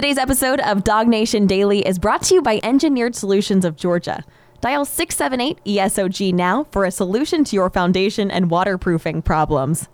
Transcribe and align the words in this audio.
Today's 0.00 0.16
episode 0.16 0.60
of 0.60 0.82
Dog 0.82 1.08
Nation 1.08 1.46
Daily 1.46 1.86
is 1.86 1.98
brought 1.98 2.22
to 2.22 2.34
you 2.34 2.40
by 2.40 2.58
Engineered 2.62 3.14
Solutions 3.14 3.66
of 3.66 3.76
Georgia. 3.76 4.24
Dial 4.62 4.86
678 4.86 5.62
ESOG 5.66 6.32
now 6.32 6.64
for 6.70 6.86
a 6.86 6.90
solution 6.90 7.44
to 7.44 7.54
your 7.54 7.68
foundation 7.68 8.30
and 8.30 8.50
waterproofing 8.50 9.20
problems. 9.20 9.90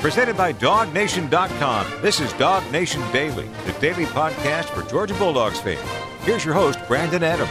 Presented 0.00 0.38
by 0.38 0.54
DogNation.com. 0.54 2.00
This 2.00 2.20
is 2.20 2.32
Dog 2.32 2.72
Nation 2.72 3.02
Daily, 3.12 3.50
the 3.66 3.72
daily 3.82 4.06
podcast 4.06 4.70
for 4.70 4.88
Georgia 4.88 5.12
Bulldogs 5.16 5.60
fans. 5.60 5.86
Here's 6.22 6.42
your 6.42 6.54
host, 6.54 6.78
Brandon 6.88 7.22
Adams. 7.22 7.50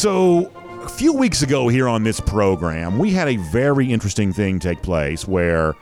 So, 0.00 0.50
a 0.82 0.88
few 0.88 1.12
weeks 1.12 1.42
ago 1.42 1.68
here 1.68 1.88
on 1.88 2.04
this 2.04 2.20
program, 2.20 2.98
we 2.98 3.10
had 3.10 3.28
a 3.28 3.36
very 3.36 3.92
interesting 3.92 4.32
thing 4.32 4.58
take 4.58 4.80
place 4.80 5.28
where 5.28 5.74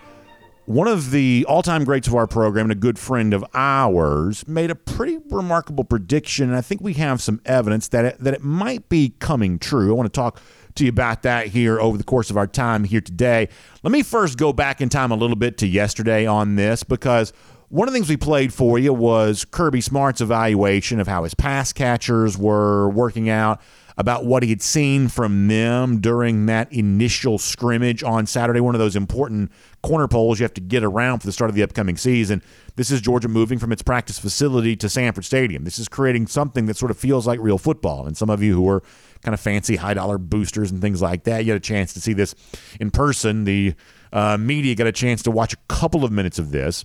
one 0.66 0.88
of 0.88 1.12
the 1.12 1.46
all 1.48 1.62
time 1.62 1.84
greats 1.84 2.08
of 2.08 2.14
our 2.14 2.26
program 2.26 2.66
and 2.66 2.72
a 2.72 2.76
good 2.76 2.98
friend 2.98 3.32
of 3.32 3.44
ours 3.54 4.46
made 4.48 4.70
a 4.70 4.74
pretty 4.74 5.18
remarkable 5.30 5.84
prediction. 5.84 6.48
And 6.48 6.56
I 6.56 6.60
think 6.60 6.80
we 6.80 6.94
have 6.94 7.22
some 7.22 7.40
evidence 7.44 7.88
that 7.88 8.04
it, 8.04 8.18
that 8.18 8.34
it 8.34 8.42
might 8.42 8.88
be 8.88 9.14
coming 9.20 9.58
true. 9.58 9.90
I 9.90 9.94
want 9.94 10.12
to 10.12 10.20
talk 10.20 10.40
to 10.74 10.84
you 10.84 10.90
about 10.90 11.22
that 11.22 11.46
here 11.46 11.80
over 11.80 11.96
the 11.96 12.04
course 12.04 12.30
of 12.30 12.36
our 12.36 12.48
time 12.48 12.84
here 12.84 13.00
today. 13.00 13.48
Let 13.82 13.92
me 13.92 14.02
first 14.02 14.38
go 14.38 14.52
back 14.52 14.80
in 14.80 14.88
time 14.88 15.12
a 15.12 15.16
little 15.16 15.36
bit 15.36 15.56
to 15.58 15.66
yesterday 15.66 16.26
on 16.26 16.56
this 16.56 16.82
because 16.82 17.32
one 17.68 17.88
of 17.88 17.92
the 17.92 17.98
things 17.98 18.08
we 18.08 18.16
played 18.16 18.52
for 18.52 18.78
you 18.78 18.92
was 18.92 19.44
Kirby 19.44 19.80
Smart's 19.80 20.20
evaluation 20.20 21.00
of 21.00 21.06
how 21.06 21.24
his 21.24 21.34
pass 21.34 21.72
catchers 21.72 22.36
were 22.36 22.88
working 22.90 23.28
out, 23.28 23.60
about 23.98 24.26
what 24.26 24.42
he 24.42 24.50
had 24.50 24.60
seen 24.60 25.08
from 25.08 25.48
them 25.48 26.00
during 26.00 26.46
that 26.46 26.70
initial 26.72 27.38
scrimmage 27.38 28.02
on 28.02 28.26
Saturday, 28.26 28.60
one 28.60 28.74
of 28.74 28.78
those 28.78 28.94
important 28.94 29.50
corner 29.82 30.06
poles 30.06 30.38
you 30.38 30.44
have 30.44 30.52
to 30.52 30.60
get 30.60 30.84
around 30.84 31.20
for 31.20 31.26
the 31.26 31.32
start 31.32 31.48
of 31.48 31.54
the 31.54 31.62
upcoming 31.62 31.96
season. 31.96 32.42
This 32.76 32.90
is 32.90 33.00
Georgia 33.00 33.28
moving 33.28 33.58
from 33.58 33.72
its 33.72 33.82
practice 33.82 34.18
facility 34.18 34.76
to 34.76 34.88
Sanford 34.88 35.24
Stadium. 35.24 35.64
This 35.64 35.78
is 35.78 35.88
creating 35.88 36.26
something 36.26 36.66
that 36.66 36.76
sort 36.76 36.90
of 36.90 36.98
feels 36.98 37.26
like 37.26 37.40
real 37.40 37.58
football. 37.58 38.06
And 38.06 38.16
some 38.16 38.28
of 38.28 38.42
you 38.42 38.54
who 38.54 38.68
are 38.68 38.82
kind 39.22 39.32
of 39.32 39.40
fancy 39.40 39.76
high 39.76 39.94
dollar 39.94 40.18
boosters 40.18 40.70
and 40.70 40.80
things 40.80 41.00
like 41.00 41.24
that. 41.24 41.44
You 41.44 41.52
had 41.52 41.60
a 41.60 41.64
chance 41.64 41.94
to 41.94 42.00
see 42.00 42.12
this 42.12 42.34
in 42.78 42.90
person. 42.90 43.44
The 43.44 43.74
uh, 44.12 44.36
media 44.36 44.74
got 44.74 44.86
a 44.86 44.92
chance 44.92 45.22
to 45.24 45.30
watch 45.30 45.54
a 45.54 45.56
couple 45.68 46.04
of 46.04 46.12
minutes 46.12 46.38
of 46.38 46.50
this. 46.52 46.84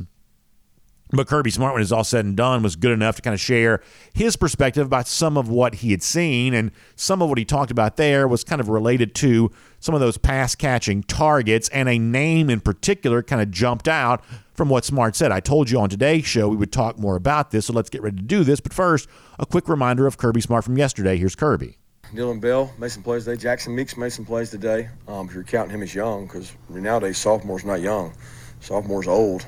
But 1.13 1.27
Kirby 1.27 1.51
Smart, 1.51 1.73
when 1.73 1.81
it's 1.81 1.91
all 1.91 2.05
said 2.05 2.23
and 2.23 2.37
done, 2.37 2.63
was 2.63 2.77
good 2.77 2.91
enough 2.91 3.17
to 3.17 3.21
kind 3.21 3.33
of 3.33 3.39
share 3.39 3.81
his 4.13 4.37
perspective 4.37 4.85
about 4.85 5.07
some 5.07 5.37
of 5.37 5.49
what 5.49 5.75
he 5.75 5.91
had 5.91 6.01
seen. 6.01 6.53
And 6.53 6.71
some 6.95 7.21
of 7.21 7.27
what 7.27 7.37
he 7.37 7.43
talked 7.43 7.69
about 7.69 7.97
there 7.97 8.27
was 8.27 8.43
kind 8.43 8.61
of 8.61 8.69
related 8.69 9.13
to 9.15 9.51
some 9.79 9.93
of 9.93 9.99
those 9.99 10.17
pass 10.17 10.55
catching 10.55 11.03
targets. 11.03 11.67
And 11.69 11.89
a 11.89 11.99
name 11.99 12.49
in 12.49 12.61
particular 12.61 13.21
kind 13.23 13.41
of 13.41 13.51
jumped 13.51 13.89
out 13.89 14.23
from 14.53 14.69
what 14.69 14.85
Smart 14.85 15.15
said. 15.15 15.31
I 15.31 15.41
told 15.41 15.69
you 15.69 15.79
on 15.79 15.89
today's 15.89 16.25
show 16.25 16.47
we 16.47 16.55
would 16.55 16.71
talk 16.71 16.97
more 16.97 17.17
about 17.17 17.51
this. 17.51 17.65
So 17.65 17.73
let's 17.73 17.89
get 17.89 18.01
ready 18.01 18.17
to 18.17 18.23
do 18.23 18.43
this. 18.43 18.61
But 18.61 18.73
first, 18.73 19.09
a 19.37 19.45
quick 19.45 19.67
reminder 19.67 20.07
of 20.07 20.17
Kirby 20.17 20.41
Smart 20.41 20.63
from 20.63 20.77
yesterday. 20.77 21.17
Here's 21.17 21.35
Kirby. 21.35 21.77
Dillon 22.13 22.39
Bell 22.39 22.71
made 22.77 22.91
some 22.91 23.03
plays 23.03 23.25
today. 23.25 23.41
Jackson 23.41 23.75
Meeks 23.75 23.95
made 23.95 24.11
some 24.11 24.25
plays 24.25 24.49
today. 24.49 24.89
Um, 25.07 25.27
if 25.27 25.33
you're 25.33 25.43
counting 25.43 25.73
him 25.75 25.81
as 25.81 25.95
young, 25.95 26.25
because 26.25 26.53
nowadays 26.69 27.17
sophomore's 27.17 27.63
not 27.63 27.79
young, 27.79 28.13
sophomore's 28.59 29.07
old. 29.07 29.45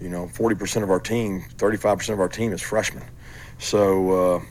You 0.00 0.08
know, 0.08 0.26
40% 0.26 0.82
of 0.82 0.90
our 0.90 1.00
team, 1.00 1.44
35% 1.56 2.12
of 2.12 2.20
our 2.20 2.28
team 2.28 2.52
is 2.52 2.62
freshmen. 2.62 3.04
So, 3.58 4.34
uh, 4.36 4.42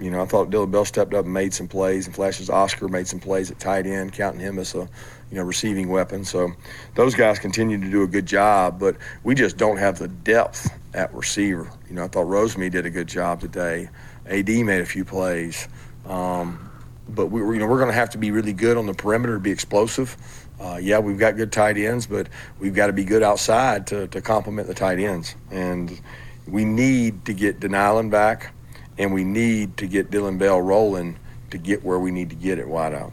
you 0.00 0.10
know, 0.10 0.20
I 0.20 0.26
thought 0.26 0.50
Dillon 0.50 0.70
Bell 0.70 0.84
stepped 0.84 1.14
up 1.14 1.24
and 1.24 1.32
made 1.32 1.54
some 1.54 1.68
plays, 1.68 2.06
and 2.06 2.14
Flashes 2.14 2.50
Oscar 2.50 2.88
made 2.88 3.06
some 3.06 3.20
plays 3.20 3.50
at 3.50 3.60
tight 3.60 3.86
end, 3.86 4.12
counting 4.12 4.40
him 4.40 4.58
as 4.58 4.74
a, 4.74 4.88
you 5.30 5.36
know, 5.36 5.44
receiving 5.44 5.88
weapon. 5.88 6.24
So, 6.24 6.50
those 6.96 7.14
guys 7.14 7.38
continue 7.38 7.78
to 7.80 7.90
do 7.90 8.02
a 8.02 8.08
good 8.08 8.26
job, 8.26 8.80
but 8.80 8.96
we 9.22 9.36
just 9.36 9.56
don't 9.56 9.76
have 9.76 9.98
the 9.98 10.08
depth 10.08 10.68
at 10.94 11.14
receiver. 11.14 11.70
You 11.88 11.94
know, 11.94 12.04
I 12.04 12.08
thought 12.08 12.26
Rosemy 12.26 12.70
did 12.70 12.84
a 12.84 12.90
good 12.90 13.06
job 13.06 13.40
today. 13.40 13.88
AD 14.26 14.48
made 14.48 14.80
a 14.80 14.86
few 14.86 15.04
plays. 15.04 15.68
Um, 16.06 16.70
but 17.08 17.26
we, 17.26 17.42
were, 17.42 17.54
you 17.54 17.60
know, 17.60 17.66
we're 17.66 17.78
going 17.78 17.90
to 17.90 17.94
have 17.94 18.10
to 18.10 18.18
be 18.18 18.30
really 18.30 18.52
good 18.52 18.76
on 18.76 18.86
the 18.86 18.94
perimeter 18.94 19.34
to 19.34 19.40
be 19.40 19.50
explosive. 19.50 20.16
Uh, 20.62 20.76
yeah, 20.76 20.98
we've 21.00 21.18
got 21.18 21.36
good 21.36 21.50
tight 21.50 21.76
ends, 21.76 22.06
but 22.06 22.28
we've 22.60 22.74
got 22.74 22.86
to 22.86 22.92
be 22.92 23.04
good 23.04 23.22
outside 23.22 23.84
to, 23.88 24.06
to 24.08 24.20
complement 24.20 24.68
the 24.68 24.74
tight 24.74 25.00
ends. 25.00 25.34
And 25.50 26.00
we 26.46 26.64
need 26.64 27.24
to 27.24 27.32
get 27.32 27.58
De'Nylon 27.58 28.10
back, 28.10 28.54
and 28.96 29.12
we 29.12 29.24
need 29.24 29.76
to 29.78 29.88
get 29.88 30.10
Dillon 30.10 30.38
Bell 30.38 30.60
rolling 30.62 31.18
to 31.50 31.58
get 31.58 31.82
where 31.82 31.98
we 31.98 32.12
need 32.12 32.30
to 32.30 32.36
get 32.36 32.60
it 32.60 32.68
wide 32.68 32.94
out. 32.94 33.12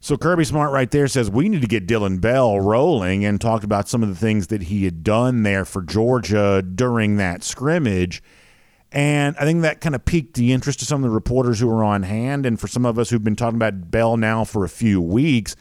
So 0.00 0.16
Kirby 0.16 0.44
Smart 0.44 0.72
right 0.72 0.90
there 0.90 1.06
says 1.06 1.30
we 1.30 1.48
need 1.48 1.60
to 1.60 1.68
get 1.68 1.86
Dillon 1.86 2.18
Bell 2.18 2.58
rolling 2.58 3.24
and 3.24 3.40
talked 3.40 3.64
about 3.64 3.88
some 3.88 4.02
of 4.02 4.08
the 4.08 4.16
things 4.16 4.48
that 4.48 4.62
he 4.62 4.84
had 4.84 5.04
done 5.04 5.42
there 5.42 5.64
for 5.64 5.82
Georgia 5.82 6.62
during 6.62 7.18
that 7.18 7.44
scrimmage. 7.44 8.22
And 8.90 9.36
I 9.38 9.44
think 9.44 9.62
that 9.62 9.80
kind 9.80 9.94
of 9.94 10.04
piqued 10.04 10.34
the 10.34 10.52
interest 10.52 10.82
of 10.82 10.88
some 10.88 11.04
of 11.04 11.10
the 11.10 11.14
reporters 11.14 11.60
who 11.60 11.68
were 11.68 11.84
on 11.84 12.02
hand. 12.02 12.46
And 12.46 12.58
for 12.58 12.66
some 12.66 12.84
of 12.84 12.98
us 12.98 13.10
who've 13.10 13.22
been 13.22 13.36
talking 13.36 13.56
about 13.56 13.90
Bell 13.90 14.16
now 14.16 14.44
for 14.44 14.64
a 14.64 14.68
few 14.68 15.00
weeks, 15.00 15.54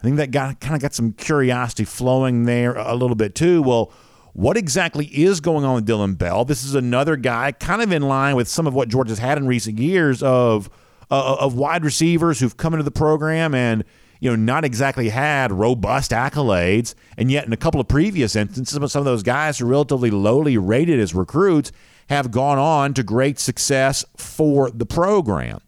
I 0.00 0.02
think 0.02 0.16
that 0.16 0.30
got 0.30 0.60
kind 0.60 0.74
of 0.74 0.82
got 0.82 0.94
some 0.94 1.12
curiosity 1.12 1.84
flowing 1.84 2.44
there 2.44 2.76
a 2.76 2.94
little 2.94 3.16
bit 3.16 3.34
too. 3.34 3.62
Well, 3.62 3.92
what 4.34 4.58
exactly 4.58 5.06
is 5.06 5.40
going 5.40 5.64
on 5.64 5.76
with 5.76 5.86
Dillon 5.86 6.14
Bell? 6.14 6.44
This 6.44 6.62
is 6.62 6.74
another 6.74 7.16
guy 7.16 7.52
kind 7.52 7.80
of 7.80 7.90
in 7.90 8.02
line 8.02 8.36
with 8.36 8.48
some 8.48 8.66
of 8.66 8.74
what 8.74 8.88
Georgia's 8.88 9.18
had 9.18 9.38
in 9.38 9.46
recent 9.46 9.78
years 9.78 10.22
of 10.22 10.68
uh, 11.10 11.36
of 11.40 11.54
wide 11.54 11.84
receivers 11.84 12.40
who've 12.40 12.56
come 12.56 12.74
into 12.74 12.82
the 12.82 12.90
program 12.90 13.54
and 13.54 13.84
you 14.20 14.28
know 14.28 14.36
not 14.36 14.64
exactly 14.64 15.08
had 15.08 15.52
robust 15.52 16.10
accolades, 16.10 16.94
and 17.16 17.30
yet 17.30 17.46
in 17.46 17.52
a 17.52 17.56
couple 17.56 17.80
of 17.80 17.88
previous 17.88 18.36
instances, 18.36 18.92
some 18.92 19.00
of 19.00 19.06
those 19.06 19.22
guys 19.22 19.58
who 19.58 19.66
are 19.66 19.70
relatively 19.70 20.10
lowly 20.10 20.58
rated 20.58 21.00
as 21.00 21.14
recruits 21.14 21.72
have 22.08 22.30
gone 22.30 22.58
on 22.58 22.94
to 22.94 23.02
great 23.02 23.38
success 23.38 24.04
for 24.16 24.70
the 24.70 24.86
program. 24.86 25.60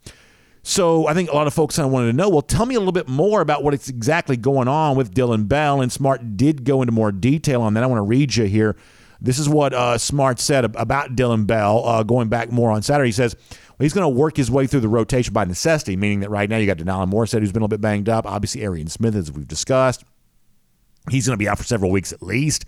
So 0.68 1.06
I 1.06 1.14
think 1.14 1.30
a 1.30 1.34
lot 1.34 1.46
of 1.46 1.54
folks 1.54 1.76
kind 1.76 1.86
of 1.86 1.92
wanted 1.92 2.08
to 2.08 2.12
know, 2.12 2.28
well, 2.28 2.42
tell 2.42 2.66
me 2.66 2.74
a 2.74 2.78
little 2.78 2.92
bit 2.92 3.08
more 3.08 3.40
about 3.40 3.64
what 3.64 3.72
is 3.72 3.88
exactly 3.88 4.36
going 4.36 4.68
on 4.68 4.98
with 4.98 5.14
Dillon 5.14 5.44
Bell. 5.44 5.80
And 5.80 5.90
Smart 5.90 6.36
did 6.36 6.62
go 6.64 6.82
into 6.82 6.92
more 6.92 7.10
detail 7.10 7.62
on 7.62 7.72
that. 7.72 7.82
I 7.82 7.86
want 7.86 8.00
to 8.00 8.02
read 8.02 8.36
you 8.36 8.44
here. 8.44 8.76
This 9.18 9.38
is 9.38 9.48
what 9.48 9.72
uh, 9.72 9.96
Smart 9.96 10.38
said 10.38 10.66
about 10.66 11.16
Dillon 11.16 11.46
Bell 11.46 11.82
uh, 11.86 12.02
going 12.02 12.28
back 12.28 12.52
more 12.52 12.70
on 12.70 12.82
Saturday. 12.82 13.08
He 13.08 13.12
says, 13.12 13.34
well, 13.50 13.84
he's 13.84 13.94
going 13.94 14.04
to 14.04 14.14
work 14.14 14.36
his 14.36 14.50
way 14.50 14.66
through 14.66 14.80
the 14.80 14.88
rotation 14.88 15.32
by 15.32 15.46
necessity, 15.46 15.96
meaning 15.96 16.20
that 16.20 16.28
right 16.28 16.50
now 16.50 16.58
you 16.58 16.66
got 16.66 16.76
De'Nylon 16.76 17.10
Morrissette, 17.10 17.40
who's 17.40 17.50
been 17.50 17.62
a 17.62 17.64
little 17.64 17.68
bit 17.68 17.80
banged 17.80 18.10
up. 18.10 18.26
Obviously, 18.26 18.62
Arian 18.62 18.88
Smith, 18.88 19.16
as 19.16 19.32
we've 19.32 19.48
discussed. 19.48 20.04
He's 21.10 21.26
going 21.26 21.38
to 21.38 21.42
be 21.42 21.48
out 21.48 21.56
for 21.56 21.64
several 21.64 21.90
weeks 21.90 22.12
at 22.12 22.22
least. 22.22 22.66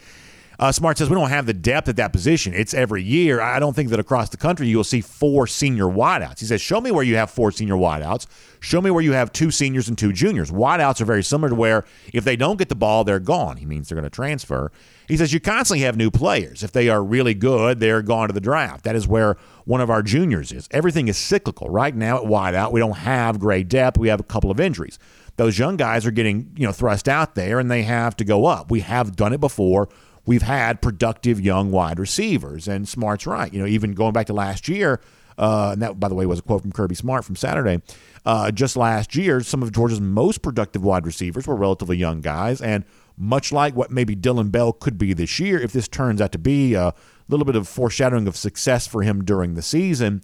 Uh, 0.61 0.71
Smart 0.71 0.99
says 0.99 1.09
we 1.09 1.17
don't 1.17 1.31
have 1.31 1.47
the 1.47 1.55
depth 1.55 1.89
at 1.89 1.97
that 1.97 2.13
position. 2.13 2.53
It's 2.53 2.75
every 2.75 3.03
year. 3.03 3.41
I 3.41 3.59
don't 3.59 3.75
think 3.75 3.89
that 3.89 3.99
across 3.99 4.29
the 4.29 4.37
country 4.37 4.69
you'll 4.69 4.85
see 4.85 5.01
four 5.01 5.47
senior 5.47 5.87
wideouts. 5.87 6.41
He 6.41 6.45
says, 6.45 6.61
show 6.61 6.83
me 6.83 6.91
where 6.91 7.03
you 7.03 7.17
have 7.17 7.31
four 7.31 7.51
senior 7.51 7.77
wideouts. 7.77 8.27
Show 8.61 8.83
me 8.83 8.91
where 8.91 9.03
you 9.03 9.13
have 9.13 9.33
two 9.33 9.51
seniors 9.51 9.89
and 9.89 9.97
two 9.97 10.13
juniors. 10.13 10.51
Wideouts 10.51 11.01
are 11.01 11.07
very 11.07 11.23
similar 11.23 11.49
to 11.49 11.55
where 11.55 11.87
if 12.13 12.25
they 12.25 12.37
don't 12.37 12.59
get 12.59 12.69
the 12.69 12.75
ball, 12.75 13.05
they're 13.05 13.19
gone. 13.19 13.57
He 13.57 13.65
means 13.65 13.89
they're 13.89 13.97
going 13.97 14.05
to 14.05 14.11
transfer. 14.11 14.71
He 15.09 15.17
says 15.17 15.33
you 15.33 15.41
constantly 15.41 15.81
have 15.87 15.97
new 15.97 16.11
players. 16.11 16.63
If 16.63 16.73
they 16.73 16.91
are 16.91 17.03
really 17.03 17.33
good, 17.33 17.81
they're 17.81 18.03
gone 18.03 18.29
to 18.29 18.35
the 18.35 18.41
draft. 18.41 18.85
That 18.85 18.95
is 18.95 19.09
where 19.09 19.39
one 19.65 19.81
of 19.81 19.89
our 19.89 20.03
juniors 20.03 20.53
is. 20.53 20.69
Everything 20.73 21.09
is 21.09 21.17
cyclical. 21.17 21.71
Right 21.71 21.97
now 21.97 22.19
at 22.19 22.25
wideout, 22.25 22.71
we 22.71 22.81
don't 22.81 22.99
have 22.99 23.41
great 23.41 23.69
depth. 23.69 23.97
We 23.97 24.09
have 24.09 24.21
a 24.21 24.25
couple 24.25 24.51
of 24.51 24.61
injuries. 24.61 24.99
Those 25.37 25.59
young 25.59 25.79
guys 25.79 26.05
are 26.05 26.11
getting, 26.11 26.53
you 26.55 26.67
know, 26.67 26.73
thrust 26.73 27.09
out 27.09 27.35
there 27.35 27.59
and 27.59 27.71
they 27.71 27.85
have 27.85 28.15
to 28.17 28.25
go 28.25 28.45
up. 28.45 28.71
We 28.71 28.81
have 28.81 29.17
done 29.17 29.33
it 29.33 29.41
before 29.41 29.89
we've 30.31 30.43
had 30.43 30.81
productive 30.81 31.41
young 31.41 31.73
wide 31.73 31.99
receivers. 31.99 32.69
And 32.69 32.89
Smart's 32.89 33.27
right. 33.27 33.53
You 33.53 33.59
know, 33.59 33.67
even 33.67 33.95
going 33.95 34.13
back 34.13 34.27
to 34.27 34.33
last 34.33 34.69
year, 34.69 35.01
uh, 35.37 35.71
and 35.73 35.83
that, 35.83 35.99
by 35.99 36.07
the 36.07 36.15
way, 36.15 36.25
was 36.25 36.39
a 36.39 36.43
quote 36.43 36.63
from 36.63 36.71
Kirby 36.71 36.95
Smart 36.95 37.25
from 37.25 37.35
Saturday. 37.35 37.83
Uh, 38.25 38.53
just 38.53 38.77
last 38.77 39.17
year, 39.17 39.41
some 39.41 39.61
of 39.61 39.73
Georgia's 39.73 40.01
most 40.01 40.41
productive 40.41 40.85
wide 40.85 41.05
receivers 41.05 41.49
were 41.49 41.57
relatively 41.57 41.97
young 41.97 42.21
guys. 42.21 42.61
And 42.61 42.85
much 43.19 43.51
like 43.51 43.75
what 43.75 43.91
maybe 43.91 44.15
Dillon 44.15 44.51
Bell 44.51 44.73
could 44.73 44.99
be 44.99 45.15
this 45.15 45.41
year, 45.41 45.59
if 45.59 45.73
this 45.73 45.89
turns 45.89 46.21
out 46.21 46.31
to 46.31 46.39
be 46.39 46.75
a 46.75 46.95
little 47.29 47.45
bit 47.45 47.57
of 47.57 47.67
foreshadowing 47.67 48.29
of 48.29 48.37
success 48.37 48.87
for 48.87 49.03
him 49.03 49.25
during 49.25 49.55
the 49.55 49.63
season, 49.63 50.23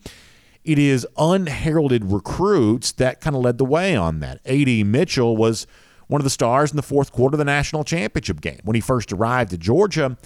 it 0.62 0.78
is 0.78 1.04
unheralded 1.18 2.12
recruits 2.12 2.92
that 2.92 3.20
kind 3.20 3.34
of 3.34 3.42
led 3.42 3.58
the 3.58 3.64
way 3.64 3.96
on 3.96 4.20
that. 4.20 4.40
A.D. 4.44 4.84
Mitchell 4.84 5.36
was 5.36 5.66
one 6.08 6.20
of 6.20 6.24
the 6.24 6.30
stars 6.30 6.70
in 6.70 6.76
the 6.76 6.82
fourth 6.82 7.12
quarter 7.12 7.34
of 7.34 7.38
the 7.38 7.44
national 7.44 7.84
championship 7.84 8.40
game. 8.40 8.60
When 8.64 8.74
he 8.74 8.80
first 8.80 9.12
arrived 9.12 9.52
at 9.52 9.60
Georgia, 9.60 10.16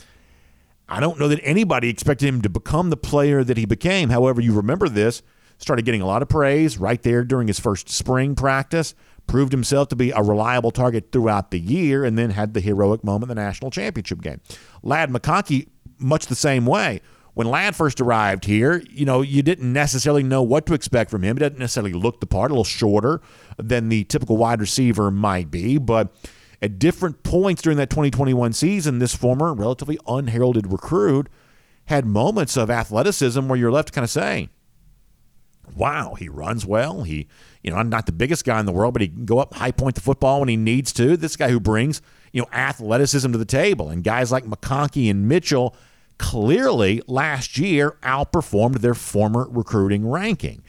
I 0.88 1.00
don't 1.00 1.18
know 1.18 1.28
that 1.28 1.40
anybody 1.42 1.88
expected 1.88 2.26
him 2.26 2.42
to 2.42 2.48
become 2.48 2.90
the 2.90 2.96
player 2.96 3.44
that 3.44 3.56
he 3.56 3.64
became. 3.64 4.10
However, 4.10 4.40
you 4.40 4.52
remember 4.52 4.88
this, 4.88 5.22
started 5.58 5.84
getting 5.84 6.02
a 6.02 6.06
lot 6.06 6.22
of 6.22 6.28
praise 6.28 6.78
right 6.78 7.00
there 7.02 7.24
during 7.24 7.46
his 7.46 7.60
first 7.60 7.88
spring 7.88 8.34
practice, 8.34 8.94
proved 9.26 9.52
himself 9.52 9.88
to 9.88 9.96
be 9.96 10.10
a 10.10 10.22
reliable 10.22 10.70
target 10.70 11.12
throughout 11.12 11.50
the 11.50 11.60
year, 11.60 12.04
and 12.04 12.18
then 12.18 12.30
had 12.30 12.54
the 12.54 12.60
heroic 12.60 13.04
moment 13.04 13.30
in 13.30 13.36
the 13.36 13.42
national 13.42 13.70
championship 13.70 14.20
game. 14.20 14.40
Ladd 14.82 15.10
McConkey, 15.10 15.68
much 15.98 16.26
the 16.26 16.34
same 16.34 16.66
way 16.66 17.00
when 17.34 17.46
Ladd 17.46 17.76
first 17.76 18.00
arrived 18.00 18.44
here, 18.44 18.82
you 18.90 19.04
know, 19.04 19.22
you 19.22 19.42
didn't 19.42 19.72
necessarily 19.72 20.22
know 20.22 20.42
what 20.42 20.66
to 20.66 20.74
expect 20.74 21.10
from 21.10 21.22
him. 21.22 21.36
He 21.36 21.40
doesn't 21.40 21.58
necessarily 21.58 21.92
look 21.92 22.20
the 22.20 22.26
part, 22.26 22.50
a 22.50 22.54
little 22.54 22.64
shorter 22.64 23.20
than 23.56 23.88
the 23.88 24.04
typical 24.04 24.36
wide 24.36 24.60
receiver 24.60 25.10
might 25.10 25.50
be. 25.50 25.78
But 25.78 26.12
at 26.60 26.78
different 26.78 27.22
points 27.22 27.62
during 27.62 27.78
that 27.78 27.90
2021 27.90 28.52
season, 28.52 28.98
this 28.98 29.14
former 29.14 29.54
relatively 29.54 29.98
unheralded 30.06 30.70
recruit 30.70 31.28
had 31.86 32.04
moments 32.04 32.56
of 32.56 32.70
athleticism 32.70 33.48
where 33.48 33.58
you're 33.58 33.72
left 33.72 33.88
to 33.88 33.94
kind 33.94 34.04
of 34.04 34.10
saying, 34.10 34.50
wow, 35.74 36.14
he 36.14 36.28
runs 36.28 36.66
well. 36.66 37.02
He, 37.02 37.28
you 37.62 37.70
know, 37.70 37.76
I'm 37.76 37.88
not 37.88 38.06
the 38.06 38.12
biggest 38.12 38.44
guy 38.44 38.58
in 38.60 38.66
the 38.66 38.72
world, 38.72 38.92
but 38.92 39.02
he 39.02 39.08
can 39.08 39.24
go 39.24 39.38
up 39.38 39.54
high 39.54 39.70
point 39.70 39.94
the 39.94 40.00
football 40.00 40.40
when 40.40 40.48
he 40.48 40.56
needs 40.56 40.92
to. 40.94 41.16
This 41.16 41.36
guy 41.36 41.48
who 41.50 41.60
brings, 41.60 42.02
you 42.32 42.42
know, 42.42 42.48
athleticism 42.52 43.30
to 43.32 43.38
the 43.38 43.44
table. 43.44 43.88
And 43.88 44.02
guys 44.04 44.32
like 44.32 44.44
McConkey 44.44 45.10
and 45.10 45.28
Mitchell 45.28 45.74
clearly 46.20 47.00
last 47.06 47.56
year 47.56 47.96
outperformed 48.02 48.80
their 48.80 48.94
former 48.94 49.48
recruiting 49.50 50.06
ranking. 50.06 50.62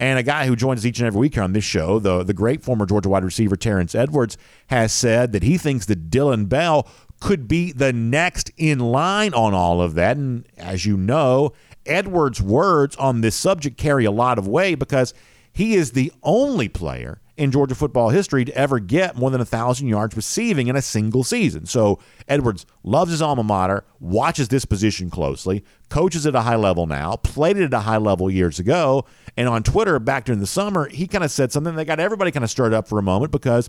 And 0.00 0.18
a 0.18 0.22
guy 0.22 0.46
who 0.46 0.56
joins 0.56 0.84
each 0.86 0.98
and 0.98 1.06
every 1.06 1.20
week 1.20 1.34
here 1.34 1.42
on 1.42 1.52
this 1.52 1.62
show, 1.62 1.98
the, 1.98 2.24
the 2.24 2.32
great 2.32 2.64
former 2.64 2.86
Georgia 2.86 3.10
wide 3.10 3.22
receiver 3.22 3.54
Terrence 3.54 3.94
Edwards, 3.94 4.38
has 4.68 4.92
said 4.92 5.32
that 5.32 5.42
he 5.42 5.58
thinks 5.58 5.84
that 5.86 6.08
Dillon 6.10 6.46
Bell 6.46 6.88
could 7.20 7.46
be 7.46 7.70
the 7.70 7.92
next 7.92 8.50
in 8.56 8.78
line 8.78 9.34
on 9.34 9.52
all 9.52 9.82
of 9.82 9.94
that. 9.94 10.16
And 10.16 10.46
as 10.56 10.86
you 10.86 10.96
know, 10.96 11.52
Edwards' 11.84 12.40
words 12.40 12.96
on 12.96 13.20
this 13.20 13.36
subject 13.36 13.76
carry 13.76 14.06
a 14.06 14.10
lot 14.10 14.38
of 14.38 14.48
weight 14.48 14.78
because 14.78 15.12
he 15.52 15.74
is 15.74 15.92
the 15.92 16.12
only 16.22 16.68
player 16.68 17.20
in 17.36 17.50
Georgia 17.50 17.74
football 17.74 18.10
history 18.10 18.44
to 18.44 18.54
ever 18.56 18.78
get 18.78 19.16
more 19.16 19.30
than 19.30 19.40
a 19.40 19.44
thousand 19.44 19.88
yards 19.88 20.16
receiving 20.16 20.68
in 20.68 20.76
a 20.76 20.82
single 20.82 21.24
season. 21.24 21.66
So 21.66 21.98
Edwards 22.28 22.64
loves 22.82 23.10
his 23.10 23.20
alma 23.20 23.42
mater, 23.42 23.84
watches 23.98 24.48
this 24.48 24.64
position 24.64 25.10
closely, 25.10 25.64
coaches 25.88 26.26
at 26.26 26.34
a 26.34 26.42
high 26.42 26.56
level 26.56 26.86
now, 26.86 27.16
played 27.16 27.56
it 27.56 27.64
at 27.64 27.74
a 27.74 27.80
high 27.80 27.96
level 27.96 28.30
years 28.30 28.58
ago, 28.58 29.04
and 29.36 29.48
on 29.48 29.62
Twitter 29.62 29.98
back 29.98 30.26
during 30.26 30.40
the 30.40 30.46
summer, 30.46 30.88
he 30.88 31.06
kind 31.06 31.24
of 31.24 31.30
said 31.30 31.50
something 31.50 31.74
that 31.74 31.86
got 31.86 32.00
everybody 32.00 32.30
kind 32.30 32.44
of 32.44 32.50
stirred 32.50 32.72
up 32.72 32.86
for 32.86 32.98
a 32.98 33.02
moment 33.02 33.32
because 33.32 33.68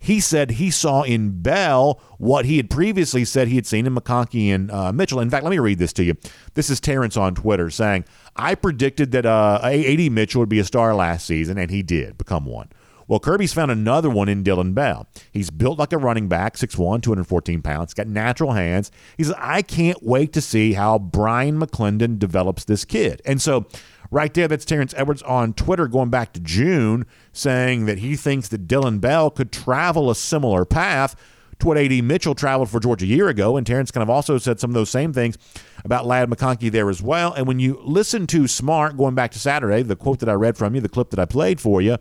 he 0.00 0.20
said 0.20 0.52
he 0.52 0.70
saw 0.70 1.02
in 1.02 1.42
Bell 1.42 2.00
what 2.18 2.44
he 2.44 2.56
had 2.56 2.70
previously 2.70 3.24
said 3.24 3.48
he 3.48 3.56
had 3.56 3.66
seen 3.66 3.86
in 3.86 3.94
McConkey 3.94 4.54
and 4.54 4.70
uh, 4.70 4.92
Mitchell. 4.92 5.20
In 5.20 5.28
fact, 5.28 5.44
let 5.44 5.50
me 5.50 5.58
read 5.58 5.78
this 5.78 5.92
to 5.94 6.04
you. 6.04 6.14
This 6.54 6.70
is 6.70 6.78
Terrence 6.78 7.16
on 7.16 7.34
Twitter 7.34 7.68
saying, 7.68 8.04
I 8.36 8.54
predicted 8.54 9.10
that 9.12 9.26
uh, 9.26 9.60
A.D. 9.62 10.10
Mitchell 10.10 10.40
would 10.40 10.48
be 10.48 10.60
a 10.60 10.64
star 10.64 10.94
last 10.94 11.26
season, 11.26 11.58
and 11.58 11.70
he 11.70 11.82
did 11.82 12.16
become 12.16 12.44
one. 12.44 12.68
Well, 13.08 13.18
Kirby's 13.18 13.54
found 13.54 13.70
another 13.70 14.10
one 14.10 14.28
in 14.28 14.42
Dillon 14.42 14.74
Bell. 14.74 15.08
He's 15.32 15.50
built 15.50 15.78
like 15.78 15.92
a 15.92 15.98
running 15.98 16.28
back, 16.28 16.56
6'1, 16.56 17.02
214 17.02 17.62
pounds, 17.62 17.94
got 17.94 18.06
natural 18.06 18.52
hands. 18.52 18.92
He 19.16 19.24
says, 19.24 19.34
I 19.38 19.62
can't 19.62 20.02
wait 20.02 20.32
to 20.34 20.40
see 20.40 20.74
how 20.74 20.98
Bryan 20.98 21.58
McClendon 21.58 22.18
develops 22.18 22.64
this 22.64 22.84
kid. 22.84 23.22
And 23.24 23.42
so 23.42 23.66
Right 24.10 24.32
there, 24.32 24.48
that's 24.48 24.64
Terrence 24.64 24.94
Edwards 24.96 25.22
on 25.22 25.52
Twitter 25.52 25.86
going 25.86 26.08
back 26.08 26.32
to 26.32 26.40
June 26.40 27.04
saying 27.32 27.84
that 27.86 27.98
he 27.98 28.16
thinks 28.16 28.48
that 28.48 28.66
Dillon 28.66 29.00
Bell 29.00 29.30
could 29.30 29.52
travel 29.52 30.10
a 30.10 30.14
similar 30.14 30.64
path 30.64 31.14
to 31.58 31.66
what 31.66 31.76
A.D. 31.76 32.00
Mitchell 32.02 32.34
traveled 32.34 32.70
for 32.70 32.80
Georgia 32.80 33.04
a 33.04 33.08
year 33.08 33.28
ago. 33.28 33.56
And 33.56 33.66
Terrence 33.66 33.90
kind 33.90 34.02
of 34.02 34.08
also 34.08 34.38
said 34.38 34.60
some 34.60 34.70
of 34.70 34.74
those 34.74 34.88
same 34.88 35.12
things 35.12 35.36
about 35.84 36.06
Ladd 36.06 36.30
McConkey 36.30 36.70
there 36.70 36.88
as 36.88 37.02
well. 37.02 37.34
And 37.34 37.46
when 37.46 37.58
you 37.58 37.80
listen 37.84 38.26
to 38.28 38.48
Smart 38.48 38.96
going 38.96 39.14
back 39.14 39.32
to 39.32 39.38
Saturday, 39.38 39.82
the 39.82 39.96
quote 39.96 40.20
that 40.20 40.28
I 40.28 40.34
read 40.34 40.56
from 40.56 40.74
you, 40.74 40.80
the 40.80 40.88
clip 40.88 41.10
that 41.10 41.18
I 41.18 41.26
played 41.26 41.60
for 41.60 41.82
you, 41.82 41.98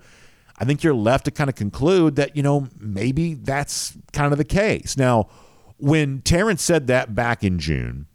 I 0.58 0.66
think 0.66 0.84
you're 0.84 0.94
left 0.94 1.26
to 1.26 1.32
kind 1.32 1.50
of 1.50 1.56
conclude 1.56 2.16
that, 2.16 2.36
you 2.36 2.44
know, 2.44 2.68
maybe 2.80 3.36
that's 3.36 3.98
kind 4.12 4.32
of 4.32 4.38
the 4.38 4.46
case. 4.46 4.98
Now, 4.98 5.30
when 5.78 6.22
Terrence 6.22 6.64
said 6.64 6.88
that 6.88 7.14
back 7.14 7.44
in 7.44 7.60
June, 7.60 8.08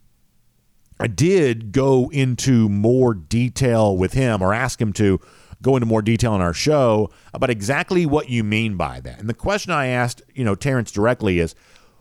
I 0.98 1.06
did 1.06 1.72
go 1.72 2.10
into 2.12 2.68
more 2.68 3.14
detail 3.14 3.96
with 3.96 4.12
him 4.12 4.42
or 4.42 4.52
ask 4.52 4.80
him 4.80 4.92
to 4.94 5.20
go 5.62 5.76
into 5.76 5.86
more 5.86 6.02
detail 6.02 6.34
in 6.34 6.40
our 6.40 6.52
show 6.52 7.10
about 7.32 7.50
exactly 7.50 8.04
what 8.04 8.28
you 8.28 8.42
mean 8.42 8.76
by 8.76 9.00
that. 9.00 9.20
And 9.20 9.28
the 9.28 9.34
question 9.34 9.72
I 9.72 9.86
asked, 9.86 10.22
you 10.34 10.44
know, 10.44 10.56
Terrence 10.56 10.90
directly 10.90 11.38
is 11.38 11.54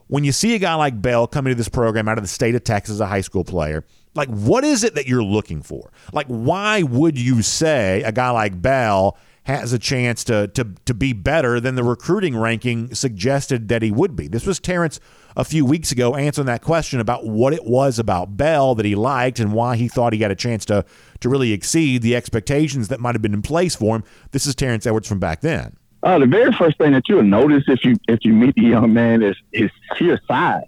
when 0.07 0.23
you 0.23 0.31
see 0.31 0.55
a 0.55 0.59
guy 0.59 0.73
like 0.73 1.01
Bell 1.01 1.27
coming 1.27 1.51
to 1.51 1.55
this 1.55 1.69
program 1.69 2.09
out 2.09 2.17
of 2.17 2.23
the 2.23 2.27
state 2.27 2.55
of 2.55 2.63
Texas 2.63 2.95
as 2.95 2.99
a 2.99 3.07
high 3.07 3.21
school 3.21 3.43
player, 3.43 3.85
like 4.13 4.29
what 4.29 4.63
is 4.63 4.83
it 4.83 4.95
that 4.95 5.07
you're 5.07 5.23
looking 5.23 5.61
for? 5.61 5.91
Like 6.11 6.27
why 6.27 6.83
would 6.83 7.19
you 7.19 7.41
say 7.43 8.01
a 8.03 8.11
guy 8.11 8.31
like 8.31 8.61
Bell 8.61 9.17
has 9.43 9.73
a 9.73 9.79
chance 9.79 10.23
to 10.25 10.47
to 10.49 10.75
to 10.85 10.93
be 10.93 11.13
better 11.13 11.59
than 11.59 11.75
the 11.75 11.83
recruiting 11.83 12.37
ranking 12.37 12.93
suggested 12.93 13.67
that 13.69 13.81
he 13.81 13.91
would 13.91 14.15
be? 14.15 14.27
This 14.27 14.45
was 14.45 14.59
Terrence 14.59 14.99
a 15.35 15.43
few 15.43 15.65
weeks 15.65 15.91
ago 15.91 16.15
answering 16.15 16.45
that 16.47 16.61
question 16.61 16.99
about 16.99 17.25
what 17.25 17.53
it 17.53 17.65
was 17.65 17.97
about 17.97 18.37
Bell 18.37 18.75
that 18.75 18.85
he 18.85 18.95
liked 18.95 19.39
and 19.39 19.53
why 19.53 19.77
he 19.77 19.87
thought 19.87 20.13
he 20.13 20.19
had 20.19 20.31
a 20.31 20.35
chance 20.35 20.65
to 20.65 20.85
to 21.21 21.29
really 21.29 21.53
exceed 21.53 22.01
the 22.01 22.15
expectations 22.15 22.87
that 22.89 22.99
might 22.99 23.15
have 23.15 23.21
been 23.21 23.33
in 23.33 23.41
place 23.41 23.75
for 23.75 23.95
him. 23.95 24.03
This 24.31 24.45
is 24.45 24.53
Terrence 24.53 24.85
Edwards 24.85 25.07
from 25.07 25.19
back 25.19 25.41
then. 25.41 25.75
Uh, 26.03 26.17
the 26.19 26.25
very 26.25 26.51
first 26.53 26.77
thing 26.77 26.91
that 26.93 27.07
you'll 27.07 27.23
notice 27.23 27.63
if 27.67 27.83
you 27.83 27.95
if 28.07 28.19
you 28.23 28.33
meet 28.33 28.55
the 28.55 28.61
young 28.61 28.93
man 28.93 29.21
is 29.23 29.35
his 29.51 29.71
sheer 29.95 30.19
size. 30.27 30.63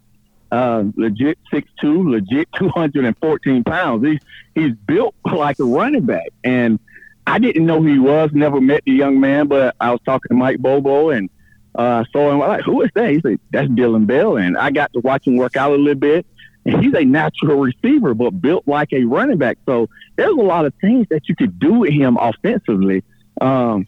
Uh, 0.52 0.84
legit 0.96 1.38
six 1.52 1.68
two, 1.82 2.10
legit 2.10 2.48
two 2.56 2.70
hundred 2.70 3.06
and 3.06 3.18
fourteen 3.18 3.64
pounds. 3.64 4.06
He's 4.06 4.20
he's 4.54 4.76
built 4.86 5.16
like 5.26 5.58
a 5.60 5.64
running 5.64 6.06
back, 6.06 6.30
and 6.44 6.80
I 7.26 7.40
didn't 7.40 7.66
know 7.66 7.82
who 7.82 7.88
he 7.88 8.00
was. 8.00 8.32
Never 8.34 8.60
met 8.60 8.84
the 8.86 8.92
young 8.92 9.20
man, 9.20 9.48
but 9.48 9.76
I 9.80 9.92
was 9.92 10.02
talking 10.06 10.30
to 10.30 10.36
Mike 10.36 10.60
Bobo, 10.60 11.10
and 11.10 11.30
uh, 11.76 12.04
so 12.12 12.30
I'm 12.30 12.40
like, 12.40 12.62
who 12.62 12.82
is 12.82 12.92
that? 12.96 13.10
He 13.10 13.20
said, 13.22 13.40
that's 13.52 13.70
Dillon 13.70 14.06
Bell. 14.06 14.38
And 14.38 14.58
I 14.58 14.72
got 14.72 14.94
to 14.94 15.00
watch 15.00 15.26
him 15.26 15.38
work 15.38 15.56
out 15.56 15.72
a 15.72 15.76
little 15.76 15.96
bit. 15.96 16.26
And 16.66 16.82
he's 16.84 16.94
a 16.94 17.04
natural 17.04 17.60
receiver, 17.60 18.14
but 18.14 18.42
built 18.42 18.68
like 18.68 18.94
a 18.94 19.04
running 19.04 19.38
back. 19.38 19.58
So 19.66 19.90
there's 20.16 20.32
a 20.32 20.42
lot 20.42 20.66
of 20.66 20.74
things 20.80 21.08
that 21.10 21.28
you 21.28 21.36
could 21.36 21.60
do 21.60 21.74
with 21.74 21.92
him 21.92 22.18
offensively 22.18 23.04
um, 23.42 23.88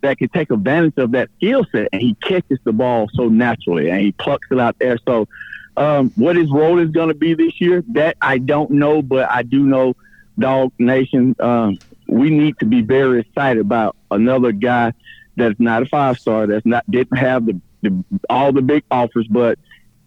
that 0.00 0.18
could 0.18 0.32
take 0.32 0.50
advantage 0.50 0.94
of 0.96 1.10
that 1.12 1.28
skill 1.36 1.66
set. 1.70 1.88
And 1.92 2.00
he 2.00 2.14
catches 2.14 2.58
the 2.64 2.72
ball 2.72 3.08
so 3.12 3.28
naturally 3.28 3.90
and 3.90 4.00
he 4.00 4.12
plucks 4.12 4.46
it 4.50 4.58
out 4.58 4.76
there. 4.78 4.96
So 5.06 5.28
um, 5.76 6.12
what 6.14 6.36
his 6.36 6.50
role 6.50 6.78
is 6.78 6.90
going 6.90 7.08
to 7.08 7.14
be 7.14 7.34
this 7.34 7.60
year, 7.60 7.82
that 7.88 8.16
I 8.22 8.38
don't 8.38 8.70
know, 8.70 9.02
but 9.02 9.30
I 9.30 9.42
do 9.42 9.64
know, 9.64 9.94
Dog 10.38 10.72
Nation, 10.78 11.36
um, 11.40 11.78
we 12.14 12.30
need 12.30 12.58
to 12.60 12.66
be 12.66 12.80
very 12.80 13.20
excited 13.20 13.60
about 13.60 13.96
another 14.10 14.52
guy– 14.52 14.92
that's 15.36 15.58
not 15.58 15.82
a 15.82 15.86
five 15.86 16.18
star, 16.18 16.46
that's 16.46 16.66
not 16.66 16.88
didn't 16.90 17.16
have 17.16 17.46
the, 17.46 17.60
the 17.82 18.04
all 18.30 18.52
the 18.52 18.62
big 18.62 18.84
offers, 18.90 19.26
but 19.28 19.58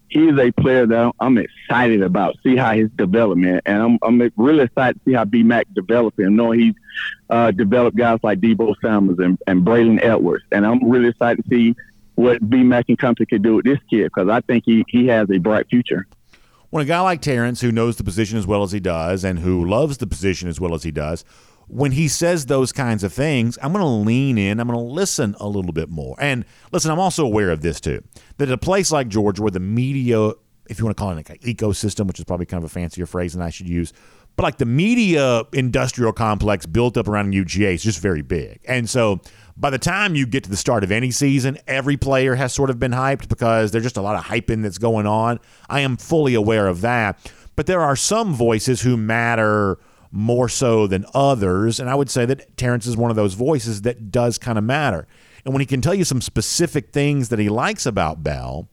he's 0.09 0.38
a 0.38 0.51
player 0.51 0.86
that 0.86 1.13
I'm 1.19 1.38
excited 1.38 2.01
about. 2.01 2.38
See 2.44 2.56
how 2.56 2.74
his 2.74 2.89
development, 2.92 3.63
and 3.65 3.81
I'm 3.81 4.00
I'm 4.01 4.31
really 4.38 4.63
excited 4.63 5.00
to 5.00 5.09
see 5.09 5.13
how 5.13 5.25
BMAC 5.25 5.65
develop 5.74 6.19
him. 6.19 6.36
Knowing 6.36 6.59
he's 6.59 6.75
uh, 7.30 7.51
developed 7.51 7.98
guys 7.98 8.19
like 8.24 8.39
Deebo 8.39 8.75
Samuels 8.81 9.19
and, 9.19 9.38
and 9.48 9.65
Braylon 9.65 10.03
Edwards, 10.03 10.45
and 10.51 10.65
I'm 10.65 10.89
really 10.89 11.10
excited 11.10 11.44
to 11.44 11.50
see 11.50 11.75
what 12.15 12.42
BMAC 12.50 12.86
and 12.88 12.98
company 12.98 13.25
can 13.27 13.42
do 13.42 13.56
with 13.56 13.65
this 13.65 13.80
kid 13.89 14.06
because 14.06 14.30
I 14.30 14.42
think 14.42 14.63
he 14.65 14.86
he 14.88 15.07
has 15.07 15.30
a 15.30 15.38
bright 15.38 15.68
future. 15.69 16.07
When 16.69 16.83
a 16.83 16.86
guy 16.86 17.00
like 17.00 17.21
Terrence, 17.21 17.62
who 17.62 17.71
knows 17.71 17.95
the 17.95 18.03
position 18.03 18.38
as 18.38 18.45
well 18.45 18.62
as 18.62 18.74
he 18.74 18.81
does, 18.81 19.24
and 19.24 19.39
who 19.39 19.63
loves 19.63 20.00
the 20.00 20.07
position 20.07 20.50
as 20.50 20.60
well 20.60 20.74
as 20.74 20.83
he 20.83 20.92
does, 20.92 21.24
when 21.67 21.91
he 21.91 22.07
says 22.07 22.45
those 22.45 22.71
kinds 22.71 23.03
of 23.03 23.12
things, 23.13 23.57
I'm 23.62 23.74
going 23.74 23.83
to 23.83 24.07
lean 24.07 24.38
in. 24.38 24.59
I'm 24.59 24.67
going 24.67 24.79
to 24.79 24.86
listen 24.86 25.36
a 25.39 25.47
little 25.47 25.74
bit 25.74 25.89
more. 25.89 26.15
And 26.19 26.45
listen, 26.71 26.91
I'm 26.91 27.00
also 27.00 27.25
aware 27.25 27.50
of 27.51 27.62
this 27.62 27.81
too 27.81 28.03
that 28.38 28.50
a 28.50 28.57
place 28.57 28.91
like 28.91 29.07
Georgia, 29.09 29.41
where 29.41 29.51
the 29.51 29.59
media, 29.59 30.31
if 30.69 30.79
you 30.79 30.86
want 30.86 30.95
to 30.95 31.01
call 31.01 31.12
it 31.17 31.29
an 31.29 31.38
ecosystem, 31.39 32.07
which 32.07 32.19
is 32.19 32.25
probably 32.25 32.45
kind 32.45 32.63
of 32.63 32.69
a 32.69 32.74
fancier 32.74 33.05
phrase 33.05 33.33
than 33.33 33.41
I 33.41 33.50
should 33.50 33.67
use, 33.67 33.91
but 34.38 34.43
like 34.43 34.59
the 34.59 34.65
media 34.65 35.43
industrial 35.51 36.13
complex 36.13 36.65
built 36.65 36.95
up 36.95 37.07
around 37.07 37.33
UGA 37.33 37.74
is 37.74 37.83
just 37.83 38.00
very 38.00 38.21
big. 38.21 38.59
And 38.67 38.88
so 38.88 39.19
by 39.57 39.71
the 39.71 39.79
time 39.79 40.13
you 40.13 40.27
get 40.27 40.43
to 40.43 40.50
the 40.50 40.57
start 40.57 40.83
of 40.83 40.91
any 40.91 41.09
season, 41.09 41.57
every 41.67 41.97
player 41.97 42.36
has 42.36 42.53
sort 42.53 42.69
of 42.69 42.79
been 42.79 42.91
hyped 42.91 43.27
because 43.27 43.71
there's 43.71 43.83
just 43.83 43.97
a 43.97 44.01
lot 44.01 44.15
of 44.15 44.24
hyping 44.24 44.62
that's 44.62 44.77
going 44.77 45.07
on. 45.07 45.39
I 45.69 45.79
am 45.79 45.97
fully 45.97 46.36
aware 46.36 46.67
of 46.67 46.81
that. 46.81 47.31
But 47.55 47.65
there 47.65 47.81
are 47.81 47.95
some 47.95 48.36
voices 48.36 48.81
who 48.81 48.95
matter 48.95 49.79
more 50.11 50.49
so 50.49 50.87
than 50.87 51.05
others. 51.13 51.79
And 51.79 51.89
I 51.89 51.95
would 51.95 52.09
say 52.09 52.25
that 52.25 52.57
Terrence 52.57 52.85
is 52.85 52.97
one 52.97 53.09
of 53.09 53.15
those 53.15 53.33
voices 53.33 53.81
that 53.83 54.11
does 54.11 54.37
kind 54.37 54.57
of 54.57 54.63
matter. 54.63 55.07
And 55.45 55.53
when 55.53 55.61
he 55.61 55.65
can 55.65 55.81
tell 55.81 55.93
you 55.93 56.03
some 56.03 56.21
specific 56.21 56.91
things 56.91 57.29
that 57.29 57.39
he 57.39 57.49
likes 57.49 57.85
about 57.85 58.23
Bell, 58.23 58.69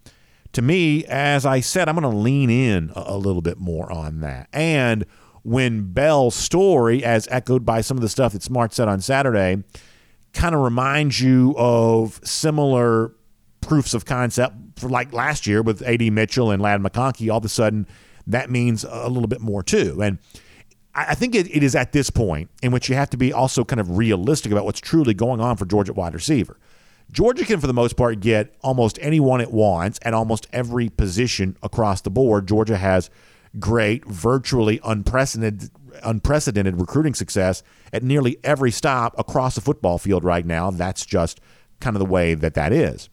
to 0.52 0.62
me, 0.62 1.04
as 1.06 1.44
I 1.44 1.60
said, 1.60 1.88
I'm 1.88 1.96
going 1.96 2.10
to 2.10 2.16
lean 2.16 2.50
in 2.50 2.92
a, 2.94 3.16
little 3.16 3.42
bit 3.42 3.58
more 3.58 3.90
on 3.90 4.20
that. 4.20 4.48
And 4.52 5.04
when 5.42 5.92
Bell's 5.92 6.34
story, 6.34 7.04
as 7.04 7.28
echoed 7.30 7.64
by 7.64 7.80
some 7.80 7.96
of 7.96 8.02
the 8.02 8.08
stuff 8.08 8.32
that 8.32 8.42
Smart 8.42 8.72
said 8.72 8.88
on 8.88 9.00
Saturday, 9.00 9.62
kind 10.32 10.54
of 10.54 10.60
reminds 10.62 11.20
you 11.20 11.54
of 11.56 12.20
similar 12.24 13.12
proofs 13.60 13.94
of 13.94 14.04
concept 14.04 14.56
for 14.76 14.88
like 14.88 15.12
last 15.12 15.46
year 15.46 15.62
with 15.62 15.82
AD 15.82 16.02
Mitchell 16.12 16.50
and 16.50 16.62
Ladd 16.62 16.80
McConkey, 16.80 17.30
all 17.30 17.38
of 17.38 17.44
a 17.44 17.48
sudden 17.48 17.86
that 18.26 18.50
means 18.50 18.84
a 18.88 19.08
little 19.08 19.28
bit 19.28 19.40
more 19.40 19.62
too. 19.62 20.02
And 20.02 20.18
I 20.94 21.14
think 21.14 21.34
it, 21.34 21.54
it 21.54 21.62
is 21.62 21.74
at 21.74 21.92
this 21.92 22.08
point 22.08 22.50
in 22.62 22.70
which 22.70 22.88
you 22.88 22.94
have 22.94 23.10
to 23.10 23.16
be 23.16 23.32
also 23.32 23.64
kind 23.64 23.80
of 23.80 23.96
realistic 23.96 24.52
about 24.52 24.64
what's 24.64 24.80
truly 24.80 25.12
going 25.12 25.40
on 25.40 25.56
for 25.56 25.66
Georgia 25.66 25.92
wide 25.92 26.14
receiver. 26.14 26.56
Georgia 27.10 27.44
can, 27.44 27.60
for 27.60 27.66
the 27.66 27.74
most 27.74 27.96
part, 27.96 28.20
get 28.20 28.54
almost 28.62 28.98
anyone 29.02 29.40
it 29.40 29.50
wants 29.50 29.98
at 30.02 30.14
almost 30.14 30.46
every 30.52 30.88
position 30.88 31.56
across 31.62 32.00
the 32.00 32.10
board. 32.10 32.46
Georgia 32.46 32.76
has 32.76 33.10
great, 33.58 34.04
virtually 34.06 34.80
unprecedented, 34.84 35.70
unprecedented 36.02 36.80
recruiting 36.80 37.14
success 37.14 37.62
at 37.92 38.02
nearly 38.02 38.38
every 38.44 38.70
stop 38.70 39.18
across 39.18 39.56
the 39.56 39.60
football 39.60 39.98
field 39.98 40.24
right 40.24 40.46
now. 40.46 40.70
That's 40.70 41.04
just 41.04 41.40
kind 41.80 41.96
of 41.96 42.00
the 42.00 42.06
way 42.06 42.34
that 42.34 42.54
that 42.54 42.72
is. 42.72 43.10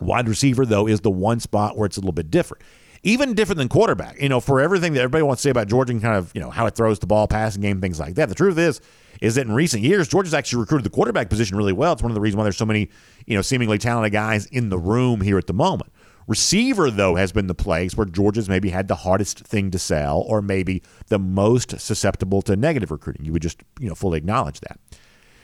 Wide 0.00 0.28
receiver, 0.28 0.66
though, 0.66 0.88
is 0.88 1.00
the 1.00 1.10
one 1.10 1.38
spot 1.38 1.76
where 1.76 1.86
it's 1.86 1.96
a 1.96 2.00
little 2.00 2.12
bit 2.12 2.30
different 2.30 2.64
even 3.04 3.34
different 3.34 3.58
than 3.58 3.68
quarterback. 3.68 4.20
You 4.20 4.28
know, 4.28 4.40
for 4.40 4.60
everything 4.60 4.94
that 4.94 5.00
everybody 5.00 5.22
wants 5.22 5.42
to 5.42 5.46
say 5.46 5.50
about 5.50 5.68
Georgia 5.68 5.92
and 5.92 6.02
kind 6.02 6.16
of, 6.16 6.32
you 6.34 6.40
know, 6.40 6.50
how 6.50 6.66
it 6.66 6.74
throws 6.74 6.98
the 6.98 7.06
ball, 7.06 7.28
passing 7.28 7.62
game, 7.62 7.80
things 7.80 8.00
like 8.00 8.16
that. 8.16 8.28
The 8.28 8.34
truth 8.34 8.58
is, 8.58 8.80
is 9.20 9.36
that 9.36 9.46
in 9.46 9.52
recent 9.52 9.82
years, 9.82 10.08
Georgia's 10.08 10.34
actually 10.34 10.60
recruited 10.60 10.84
the 10.84 10.90
quarterback 10.90 11.30
position 11.30 11.56
really 11.56 11.72
well. 11.72 11.92
It's 11.92 12.02
one 12.02 12.10
of 12.10 12.14
the 12.14 12.20
reasons 12.20 12.38
why 12.38 12.42
there's 12.44 12.56
so 12.56 12.66
many, 12.66 12.90
you 13.26 13.36
know, 13.36 13.42
seemingly 13.42 13.78
talented 13.78 14.12
guys 14.12 14.46
in 14.46 14.70
the 14.70 14.78
room 14.78 15.20
here 15.20 15.38
at 15.38 15.46
the 15.46 15.52
moment. 15.52 15.92
Receiver, 16.26 16.90
though, 16.90 17.16
has 17.16 17.32
been 17.32 17.46
the 17.46 17.54
place 17.54 17.96
where 17.96 18.06
Georgia's 18.06 18.48
maybe 18.48 18.70
had 18.70 18.88
the 18.88 18.96
hardest 18.96 19.40
thing 19.40 19.70
to 19.70 19.78
sell 19.78 20.20
or 20.26 20.40
maybe 20.40 20.82
the 21.08 21.18
most 21.18 21.78
susceptible 21.78 22.40
to 22.42 22.56
negative 22.56 22.90
recruiting. 22.90 23.26
You 23.26 23.32
would 23.32 23.42
just, 23.42 23.62
you 23.78 23.88
know, 23.88 23.94
fully 23.94 24.16
acknowledge 24.16 24.60
that. 24.60 24.80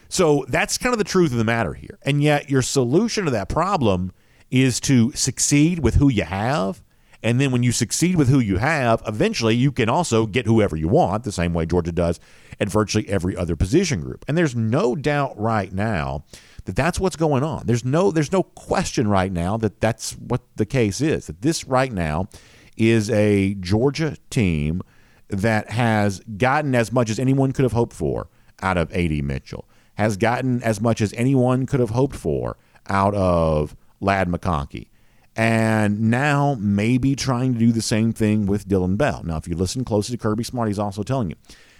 So 0.08 0.46
that's 0.48 0.78
kind 0.78 0.94
of 0.94 0.98
the 0.98 1.04
truth 1.04 1.32
of 1.32 1.38
the 1.38 1.44
matter 1.44 1.74
here. 1.74 1.98
And 2.02 2.22
yet, 2.22 2.48
your 2.48 2.62
solution 2.62 3.26
to 3.26 3.30
that 3.30 3.50
problem 3.50 4.12
is 4.50 4.80
to 4.80 5.12
succeed 5.12 5.80
with 5.80 5.96
who 5.96 6.08
you 6.08 6.24
have 6.24 6.82
and 7.22 7.40
then 7.40 7.50
when 7.50 7.62
you 7.62 7.72
succeed 7.72 8.16
with 8.16 8.28
who 8.28 8.38
you 8.38 8.58
have, 8.58 9.02
eventually 9.06 9.54
you 9.54 9.72
can 9.72 9.88
also 9.88 10.26
get 10.26 10.46
whoever 10.46 10.76
you 10.76 10.88
want, 10.88 11.24
the 11.24 11.32
same 11.32 11.52
way 11.52 11.66
Georgia 11.66 11.92
does 11.92 12.18
at 12.58 12.68
virtually 12.68 13.08
every 13.08 13.36
other 13.36 13.56
position 13.56 14.00
group. 14.00 14.24
And 14.26 14.38
there's 14.38 14.56
no 14.56 14.94
doubt 14.96 15.38
right 15.38 15.72
now 15.72 16.24
that 16.64 16.76
that's 16.76 16.98
what's 16.98 17.16
going 17.16 17.42
on. 17.42 17.66
There's 17.66 17.84
no 17.84 18.10
there's 18.10 18.32
no 18.32 18.42
question 18.42 19.08
right 19.08 19.32
now 19.32 19.56
that 19.58 19.80
that's 19.80 20.12
what 20.12 20.42
the 20.56 20.66
case 20.66 21.00
is. 21.00 21.26
That 21.26 21.42
this 21.42 21.66
right 21.66 21.92
now 21.92 22.28
is 22.76 23.10
a 23.10 23.54
Georgia 23.54 24.16
team 24.30 24.82
that 25.28 25.70
has 25.70 26.20
gotten 26.38 26.74
as 26.74 26.90
much 26.90 27.10
as 27.10 27.18
anyone 27.18 27.52
could 27.52 27.64
have 27.64 27.72
hoped 27.72 27.92
for 27.92 28.28
out 28.62 28.78
of 28.78 28.92
AD 28.92 29.24
Mitchell. 29.24 29.66
Has 29.94 30.16
gotten 30.16 30.62
as 30.62 30.80
much 30.80 31.02
as 31.02 31.12
anyone 31.12 31.66
could 31.66 31.80
have 31.80 31.90
hoped 31.90 32.16
for 32.16 32.56
out 32.88 33.14
of 33.14 33.76
Ladd 34.00 34.28
McConkey 34.28 34.88
and 35.36 36.10
now 36.10 36.56
maybe 36.58 37.14
trying 37.14 37.52
to 37.54 37.58
do 37.58 37.72
the 37.72 37.82
same 37.82 38.12
thing 38.12 38.46
with 38.46 38.66
Dillon 38.68 38.96
Bell. 38.96 39.22
Now, 39.24 39.36
if 39.36 39.46
you 39.46 39.54
listen 39.54 39.84
closely 39.84 40.16
to 40.16 40.22
Kirby 40.22 40.44
Smart, 40.44 40.68
he's 40.68 40.78
also 40.78 41.02
telling 41.02 41.30
you, 41.30 41.36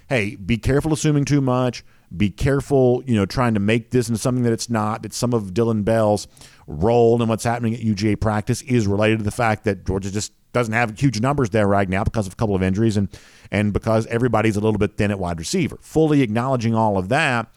hey, 0.08 0.36
be 0.36 0.56
careful 0.56 0.92
assuming 0.92 1.24
too 1.24 1.40
much. 1.40 1.84
Be 2.16 2.30
careful, 2.30 3.02
you 3.06 3.14
know, 3.14 3.26
trying 3.26 3.54
to 3.54 3.60
make 3.60 3.90
this 3.90 4.08
into 4.08 4.18
something 4.18 4.42
that 4.44 4.52
it's 4.52 4.68
not. 4.68 5.02
That 5.02 5.12
some 5.12 5.32
of 5.32 5.54
Dillon 5.54 5.82
Bell's 5.84 6.26
role 6.66 7.20
and 7.20 7.28
what's 7.28 7.44
happening 7.44 7.74
at 7.74 7.80
UGA 7.80 8.20
practice 8.20 8.62
is 8.62 8.86
related 8.86 9.18
to 9.18 9.24
the 9.24 9.30
fact 9.30 9.64
that 9.64 9.86
Georgia 9.86 10.10
just 10.10 10.32
doesn't 10.52 10.74
have 10.74 10.98
huge 10.98 11.20
numbers 11.20 11.50
there 11.50 11.68
right 11.68 11.88
now 11.88 12.02
because 12.02 12.26
of 12.26 12.32
a 12.32 12.36
couple 12.36 12.56
of 12.56 12.62
injuries 12.62 12.96
and 12.96 13.08
and 13.52 13.72
because 13.72 14.06
everybody's 14.06 14.56
a 14.56 14.60
little 14.60 14.78
bit 14.78 14.96
thin 14.96 15.10
at 15.12 15.18
wide 15.18 15.38
receiver. 15.38 15.78
Fully 15.80 16.22
acknowledging 16.22 16.74
all 16.74 16.98
of 16.98 17.08
that, 17.08 17.48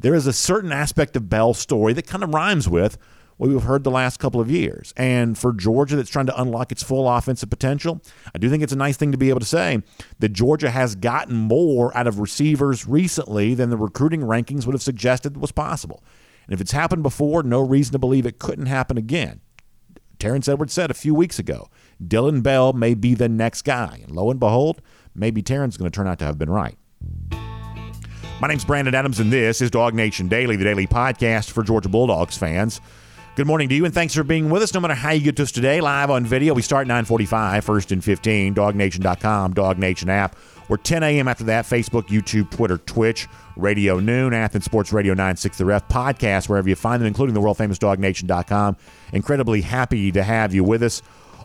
there 0.00 0.14
is 0.14 0.26
a 0.26 0.32
certain 0.32 0.72
aspect 0.72 1.16
of 1.16 1.28
Bell's 1.28 1.58
story 1.58 1.92
that 1.92 2.06
kind 2.06 2.24
of 2.24 2.34
rhymes 2.34 2.68
with 2.68 2.98
what 3.42 3.50
we've 3.50 3.64
heard 3.64 3.82
the 3.82 3.90
last 3.90 4.20
couple 4.20 4.40
of 4.40 4.48
years. 4.48 4.94
And 4.96 5.36
for 5.36 5.52
Georgia, 5.52 5.96
that's 5.96 6.08
trying 6.08 6.26
to 6.26 6.40
unlock 6.40 6.70
its 6.70 6.84
full 6.84 7.10
offensive 7.10 7.50
potential, 7.50 8.00
I 8.32 8.38
do 8.38 8.48
think 8.48 8.62
it's 8.62 8.72
a 8.72 8.76
nice 8.76 8.96
thing 8.96 9.10
to 9.10 9.18
be 9.18 9.30
able 9.30 9.40
to 9.40 9.46
say 9.46 9.82
that 10.20 10.28
Georgia 10.28 10.70
has 10.70 10.94
gotten 10.94 11.34
more 11.34 11.96
out 11.98 12.06
of 12.06 12.20
receivers 12.20 12.86
recently 12.86 13.54
than 13.54 13.68
the 13.68 13.76
recruiting 13.76 14.20
rankings 14.20 14.64
would 14.64 14.74
have 14.74 14.82
suggested 14.82 15.36
was 15.36 15.50
possible. 15.50 16.04
And 16.46 16.54
if 16.54 16.60
it's 16.60 16.70
happened 16.70 17.02
before, 17.02 17.42
no 17.42 17.60
reason 17.60 17.90
to 17.94 17.98
believe 17.98 18.26
it 18.26 18.38
couldn't 18.38 18.66
happen 18.66 18.96
again. 18.96 19.40
Terrence 20.20 20.46
Edwards 20.46 20.72
said 20.72 20.92
a 20.92 20.94
few 20.94 21.12
weeks 21.12 21.40
ago, 21.40 21.68
Dillon 22.06 22.42
Bell 22.42 22.72
may 22.72 22.94
be 22.94 23.16
the 23.16 23.28
next 23.28 23.62
guy. 23.62 24.02
And 24.04 24.14
lo 24.14 24.30
and 24.30 24.38
behold, 24.38 24.80
maybe 25.16 25.42
Terrence 25.42 25.74
is 25.74 25.78
going 25.78 25.90
to 25.90 25.96
turn 25.96 26.06
out 26.06 26.20
to 26.20 26.24
have 26.24 26.38
been 26.38 26.48
right. 26.48 26.78
My 28.40 28.46
name's 28.46 28.64
Brandon 28.64 28.94
Adams, 28.94 29.18
and 29.18 29.32
this 29.32 29.60
is 29.60 29.68
Dog 29.68 29.94
Nation 29.94 30.28
Daily, 30.28 30.54
the 30.54 30.62
daily 30.62 30.86
podcast 30.86 31.50
for 31.50 31.64
Georgia 31.64 31.88
Bulldogs 31.88 32.38
fans. 32.38 32.80
Good 33.34 33.46
morning 33.46 33.70
to 33.70 33.74
you, 33.74 33.86
and 33.86 33.94
thanks 33.94 34.12
for 34.14 34.24
being 34.24 34.50
with 34.50 34.62
us. 34.62 34.74
No 34.74 34.80
matter 34.80 34.92
how 34.92 35.12
you 35.12 35.22
get 35.22 35.36
to 35.36 35.44
us 35.44 35.52
today, 35.52 35.80
live 35.80 36.10
on 36.10 36.26
video, 36.26 36.52
we 36.52 36.60
start 36.60 36.86
945, 36.86 37.64
first 37.64 37.90
and 37.90 38.04
15, 38.04 38.54
dognation.com, 38.54 39.54
Dog 39.54 39.78
Nation 39.78 40.10
app. 40.10 40.36
We're 40.68 40.76
10 40.76 41.02
a.m. 41.02 41.28
after 41.28 41.44
that, 41.44 41.64
Facebook, 41.64 42.08
YouTube, 42.08 42.50
Twitter, 42.50 42.76
Twitch, 42.76 43.28
Radio 43.56 43.98
Noon, 44.00 44.34
Athens 44.34 44.66
Sports 44.66 44.92
Radio 44.92 45.14
96 45.14 45.56
The 45.56 45.64
Ref, 45.64 45.88
podcast, 45.88 46.50
wherever 46.50 46.68
you 46.68 46.74
find 46.74 47.00
them, 47.00 47.06
including 47.06 47.32
the 47.32 47.40
world 47.40 47.56
famous 47.56 47.78
dognation.com. 47.78 48.76
Incredibly 49.14 49.62
happy 49.62 50.12
to 50.12 50.22
have 50.22 50.52
you 50.52 50.62
with 50.62 50.82
us. 50.82 51.00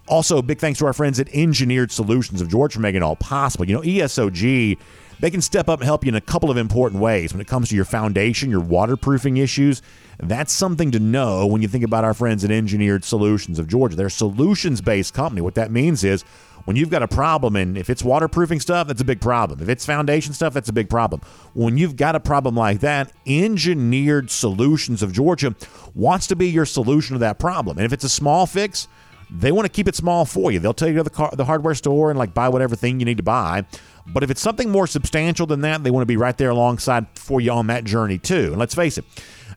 Also, 0.09 0.41
big 0.41 0.59
thanks 0.59 0.79
to 0.79 0.85
our 0.85 0.93
friends 0.93 1.21
at 1.21 1.29
Engineered 1.33 1.93
Solutions 1.93 2.41
of 2.41 2.49
George 2.49 2.73
for 2.73 2.81
making 2.81 2.97
it 2.97 3.03
all 3.03 3.15
possible. 3.15 3.65
You 3.65 3.75
know, 3.75 3.81
ESOG 3.81 4.77
they 5.19 5.31
can 5.31 5.41
step 5.41 5.69
up 5.69 5.79
and 5.79 5.85
help 5.85 6.03
you 6.03 6.09
in 6.09 6.15
a 6.15 6.21
couple 6.21 6.51
of 6.51 6.57
important 6.57 7.01
ways 7.01 7.33
when 7.33 7.41
it 7.41 7.47
comes 7.47 7.69
to 7.69 7.75
your 7.75 7.85
foundation, 7.85 8.49
your 8.49 8.61
waterproofing 8.61 9.37
issues. 9.37 9.81
That's 10.19 10.51
something 10.51 10.91
to 10.91 10.99
know 10.99 11.45
when 11.45 11.61
you 11.61 11.67
think 11.67 11.83
about 11.83 12.03
our 12.03 12.13
friends 12.13 12.43
at 12.43 12.51
Engineered 12.51 13.03
Solutions 13.03 13.59
of 13.59 13.67
Georgia. 13.67 13.95
They're 13.95 14.07
a 14.07 14.11
solutions 14.11 14.81
based 14.81 15.13
company. 15.13 15.41
What 15.41 15.55
that 15.55 15.71
means 15.71 16.03
is 16.03 16.23
when 16.65 16.75
you've 16.75 16.89
got 16.89 17.01
a 17.01 17.07
problem 17.07 17.55
and 17.55 17.77
if 17.77 17.89
it's 17.89 18.03
waterproofing 18.03 18.59
stuff, 18.59 18.87
that's 18.87 19.01
a 19.01 19.05
big 19.05 19.21
problem. 19.21 19.61
If 19.61 19.69
it's 19.69 19.85
foundation 19.85 20.33
stuff, 20.33 20.53
that's 20.53 20.69
a 20.69 20.73
big 20.73 20.89
problem. 20.89 21.21
When 21.53 21.77
you've 21.77 21.95
got 21.95 22.15
a 22.15 22.19
problem 22.19 22.55
like 22.55 22.81
that, 22.81 23.11
Engineered 23.25 24.29
Solutions 24.29 25.01
of 25.01 25.13
Georgia 25.13 25.55
wants 25.95 26.27
to 26.27 26.35
be 26.35 26.49
your 26.49 26.65
solution 26.65 27.13
to 27.13 27.19
that 27.19 27.39
problem. 27.39 27.77
And 27.77 27.85
if 27.85 27.93
it's 27.93 28.03
a 28.03 28.09
small 28.09 28.45
fix, 28.45 28.87
they 29.29 29.51
want 29.51 29.65
to 29.65 29.71
keep 29.71 29.87
it 29.87 29.95
small 29.95 30.25
for 30.25 30.51
you. 30.51 30.59
They'll 30.59 30.73
tell 30.73 30.87
you 30.87 30.95
to 30.95 31.03
the, 31.03 31.09
car, 31.09 31.31
the 31.33 31.45
hardware 31.45 31.75
store 31.75 32.09
and 32.09 32.19
like 32.19 32.33
buy 32.33 32.49
whatever 32.49 32.75
thing 32.75 32.99
you 32.99 33.05
need 33.05 33.17
to 33.17 33.23
buy. 33.23 33.65
But 34.13 34.23
if 34.23 34.31
it's 34.31 34.41
something 34.41 34.71
more 34.71 34.87
substantial 34.87 35.45
than 35.45 35.61
that, 35.61 35.83
they 35.83 35.91
want 35.91 36.01
to 36.01 36.07
be 36.07 36.17
right 36.17 36.37
there 36.37 36.49
alongside 36.49 37.07
for 37.15 37.41
you 37.41 37.51
on 37.51 37.67
that 37.67 37.83
journey 37.83 38.17
too. 38.17 38.49
And 38.51 38.57
let's 38.57 38.73
face 38.73 38.97
it, 38.97 39.05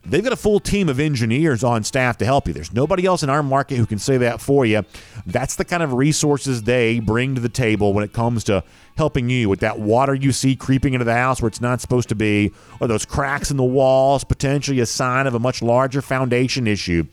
they've 0.05 0.23
got 0.23 0.33
a 0.33 0.37
full 0.37 0.59
team 0.59 0.89
of 0.89 0.99
engineers 0.99 1.63
on 1.63 1.83
staff 1.83 2.17
to 2.17 2.25
help 2.25 2.47
you. 2.47 2.53
There's 2.53 2.73
nobody 2.73 3.05
else 3.05 3.23
in 3.23 3.29
our 3.29 3.43
market 3.43 3.77
who 3.77 3.85
can 3.85 3.99
say 3.99 4.17
that 4.17 4.41
for 4.41 4.65
you. 4.65 4.83
That's 5.25 5.55
the 5.55 5.65
kind 5.65 5.83
of 5.83 5.93
resources 5.93 6.63
they 6.63 6.99
bring 6.99 7.35
to 7.35 7.41
the 7.41 7.49
table 7.49 7.93
when 7.93 8.03
it 8.03 8.13
comes 8.13 8.43
to 8.45 8.63
helping 8.97 9.29
you 9.29 9.47
with 9.47 9.61
that 9.61 9.79
water 9.79 10.13
you 10.13 10.31
see 10.31 10.55
creeping 10.55 10.93
into 10.93 11.05
the 11.05 11.13
house 11.13 11.41
where 11.41 11.47
it's 11.47 11.61
not 11.61 11.81
supposed 11.81 12.09
to 12.09 12.15
be, 12.15 12.51
or 12.79 12.87
those 12.87 13.05
cracks 13.05 13.49
in 13.49 13.57
the 13.57 13.63
walls, 13.63 14.23
potentially 14.23 14.79
a 14.79 14.85
sign 14.85 15.27
of 15.27 15.33
a 15.33 15.39
much 15.39 15.61
larger 15.61 16.01
foundation 16.01 16.67
issue. 16.67 17.03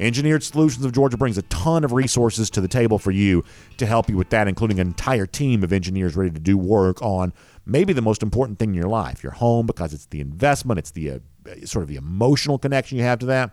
Engineered 0.00 0.42
Solutions 0.42 0.84
of 0.84 0.92
Georgia 0.92 1.16
brings 1.16 1.38
a 1.38 1.42
ton 1.42 1.84
of 1.84 1.92
resources 1.92 2.48
to 2.50 2.60
the 2.60 2.68
table 2.68 2.98
for 2.98 3.10
you 3.10 3.44
to 3.76 3.86
help 3.86 4.08
you 4.08 4.16
with 4.16 4.30
that, 4.30 4.48
including 4.48 4.80
an 4.80 4.86
entire 4.86 5.26
team 5.26 5.62
of 5.62 5.72
engineers 5.72 6.16
ready 6.16 6.30
to 6.30 6.40
do 6.40 6.56
work 6.56 7.00
on 7.02 7.32
maybe 7.66 7.92
the 7.92 8.02
most 8.02 8.22
important 8.22 8.58
thing 8.58 8.70
in 8.70 8.74
your 8.74 8.88
life, 8.88 9.22
your 9.22 9.32
home, 9.32 9.66
because 9.66 9.92
it's 9.92 10.06
the 10.06 10.20
investment, 10.20 10.78
it's 10.78 10.92
the 10.92 11.20
Uh, 11.48 11.66
sort 11.66 11.82
of 11.82 11.88
the 11.88 11.96
emotional 11.96 12.58
connection 12.58 12.98
you 12.98 13.04
have 13.04 13.18
to 13.20 13.26
that. 13.26 13.50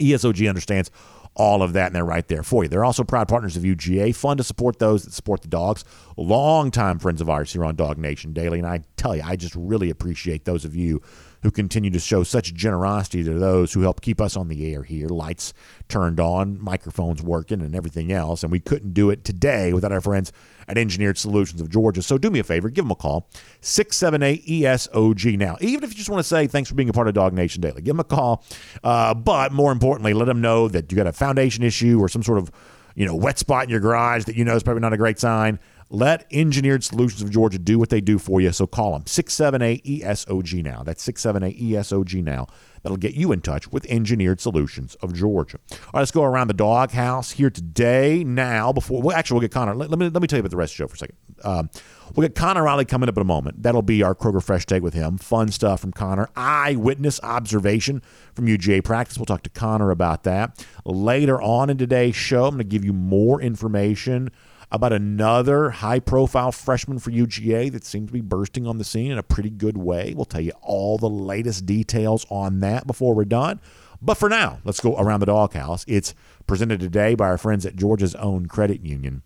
ESOG 0.00 0.48
understands 0.48 0.90
all 1.36 1.62
of 1.62 1.72
that, 1.72 1.86
and 1.86 1.96
they're 1.96 2.04
right 2.04 2.26
there 2.28 2.42
for 2.42 2.62
you. 2.62 2.68
They're 2.68 2.84
also 2.84 3.02
proud 3.02 3.28
partners 3.28 3.56
of 3.56 3.64
UGA. 3.64 4.14
Fun 4.14 4.36
to 4.36 4.44
support 4.44 4.78
those 4.78 5.04
that 5.04 5.12
support 5.12 5.42
the 5.42 5.48
dogs. 5.48 5.84
Longtime 6.16 6.98
friends 7.00 7.20
of 7.20 7.28
ours 7.28 7.52
here 7.52 7.64
on 7.64 7.74
Dog 7.74 7.98
Nation 7.98 8.32
Daily, 8.32 8.58
and 8.58 8.68
I 8.68 8.82
tell 8.96 9.16
you, 9.16 9.22
I 9.24 9.36
just 9.36 9.54
really 9.56 9.90
appreciate 9.90 10.44
those 10.44 10.64
of 10.64 10.76
you 10.76 11.02
who 11.44 11.50
continue 11.50 11.90
to 11.90 11.98
show 11.98 12.22
such 12.22 12.54
generosity 12.54 13.22
to 13.22 13.34
those 13.34 13.74
who 13.74 13.82
help 13.82 14.00
keep 14.00 14.18
us 14.18 14.34
on 14.34 14.48
the 14.48 14.72
air 14.72 14.82
here. 14.82 15.08
Lights 15.08 15.52
turned 15.88 16.18
on, 16.18 16.58
microphones 16.58 17.22
working, 17.22 17.60
and 17.60 17.76
everything 17.76 18.10
else. 18.10 18.42
And 18.42 18.50
we 18.50 18.60
couldn't 18.60 18.94
do 18.94 19.10
it 19.10 19.24
today 19.24 19.74
without 19.74 19.92
our 19.92 20.00
friends 20.00 20.32
at 20.66 20.78
Engineered 20.78 21.18
Solutions 21.18 21.60
of 21.60 21.68
Georgia. 21.68 22.00
So 22.00 22.16
do 22.16 22.30
me 22.30 22.38
a 22.38 22.44
favor, 22.44 22.70
give 22.70 22.86
them 22.86 22.92
a 22.92 22.96
call, 22.96 23.28
678 23.60 24.46
ESOG 24.46 25.36
now. 25.36 25.58
Even 25.60 25.84
if 25.84 25.90
you 25.90 25.96
just 25.96 26.08
want 26.08 26.20
to 26.20 26.28
say 26.28 26.46
thanks 26.46 26.70
for 26.70 26.76
being 26.76 26.88
a 26.88 26.94
part 26.94 27.08
of 27.08 27.14
Dog 27.14 27.34
Nation 27.34 27.60
Daily, 27.60 27.82
give 27.82 27.94
them 27.94 28.00
a 28.00 28.04
call. 28.04 28.42
Uh, 28.82 29.12
but 29.12 29.52
more 29.52 29.70
importantly, 29.70 30.14
let 30.14 30.24
them 30.24 30.40
know 30.40 30.66
that 30.68 30.90
you 30.90 30.96
got 30.96 31.06
a 31.06 31.12
foundation 31.12 31.62
issue 31.62 32.00
or 32.00 32.08
some 32.08 32.22
sort 32.22 32.38
of 32.38 32.50
you 32.94 33.04
know 33.04 33.14
wet 33.14 33.38
spot 33.38 33.64
in 33.64 33.70
your 33.70 33.80
garage 33.80 34.24
that 34.24 34.36
you 34.36 34.44
know 34.44 34.54
is 34.54 34.62
probably 34.62 34.80
not 34.80 34.92
a 34.92 34.96
great 34.96 35.18
sign. 35.18 35.58
Let 35.90 36.26
Engineered 36.32 36.82
Solutions 36.82 37.22
of 37.22 37.30
Georgia 37.30 37.58
do 37.58 37.78
what 37.78 37.90
they 37.90 38.00
do 38.00 38.18
for 38.18 38.40
you. 38.40 38.52
So 38.52 38.66
call 38.66 38.92
them 38.92 39.06
678 39.06 39.84
ESOG 39.84 40.62
now. 40.62 40.82
That's 40.82 41.02
678 41.02 41.60
ESOG 41.60 42.22
now. 42.22 42.46
That'll 42.82 42.98
get 42.98 43.14
you 43.14 43.32
in 43.32 43.40
touch 43.40 43.72
with 43.72 43.86
Engineered 43.86 44.42
Solutions 44.42 44.94
of 44.96 45.14
Georgia. 45.14 45.58
All 45.70 45.78
right, 45.94 46.00
let's 46.00 46.10
go 46.10 46.22
around 46.22 46.48
the 46.48 46.54
doghouse 46.54 47.30
here 47.30 47.48
today. 47.48 48.24
Now, 48.24 48.74
before 48.74 49.00
well, 49.00 49.16
actually, 49.16 49.36
we'll 49.36 49.42
get 49.42 49.52
Connor. 49.52 49.74
Let, 49.74 49.88
let, 49.88 49.98
me 49.98 50.10
let 50.10 50.20
me 50.20 50.28
tell 50.28 50.36
you 50.36 50.40
about 50.40 50.50
the 50.50 50.58
rest 50.58 50.72
of 50.72 50.76
the 50.76 50.82
show 50.82 50.88
for 50.88 50.94
a 50.94 50.98
second. 50.98 51.16
Um, 51.44 51.70
we'll 52.14 52.26
get 52.28 52.34
Connor 52.34 52.62
Riley 52.62 52.84
coming 52.84 53.08
up 53.08 53.16
in 53.16 53.22
a 53.22 53.24
moment. 53.24 53.62
That'll 53.62 53.80
be 53.80 54.02
our 54.02 54.14
Kroger 54.14 54.42
Fresh 54.42 54.66
Take 54.66 54.82
with 54.82 54.92
him. 54.92 55.16
Fun 55.16 55.48
stuff 55.48 55.80
from 55.80 55.92
Connor. 55.92 56.28
Eyewitness 56.36 57.20
observation 57.22 58.02
from 58.34 58.46
UGA 58.46 58.84
practice. 58.84 59.16
We'll 59.16 59.26
talk 59.26 59.44
to 59.44 59.50
Connor 59.50 59.90
about 59.90 60.24
that 60.24 60.66
later 60.84 61.40
on 61.40 61.70
in 61.70 61.78
today's 61.78 62.16
show. 62.16 62.44
I'm 62.44 62.50
going 62.50 62.58
to 62.58 62.64
give 62.64 62.84
you 62.84 62.92
more 62.92 63.40
information 63.40 64.30
about 64.70 64.92
another 64.92 65.70
high 65.70 66.00
profile 66.00 66.52
freshman 66.52 66.98
for 66.98 67.10
UGA 67.10 67.70
that 67.72 67.84
seems 67.84 68.08
to 68.08 68.12
be 68.12 68.20
bursting 68.20 68.66
on 68.66 68.78
the 68.78 68.84
scene 68.84 69.12
in 69.12 69.18
a 69.18 69.22
pretty 69.22 69.50
good 69.50 69.76
way. 69.76 70.14
We'll 70.14 70.24
tell 70.24 70.40
you 70.40 70.52
all 70.62 70.98
the 70.98 71.10
latest 71.10 71.66
details 71.66 72.26
on 72.30 72.60
that 72.60 72.86
before 72.86 73.14
we're 73.14 73.24
done. 73.24 73.60
But 74.02 74.14
for 74.14 74.28
now, 74.28 74.58
let's 74.64 74.80
go 74.80 74.96
around 74.96 75.20
the 75.20 75.26
doghouse. 75.26 75.84
It's 75.88 76.14
presented 76.46 76.80
today 76.80 77.14
by 77.14 77.26
our 77.26 77.38
friends 77.38 77.64
at 77.64 77.76
Georgia's 77.76 78.14
own 78.16 78.46
credit 78.46 78.84
union. 78.84 79.22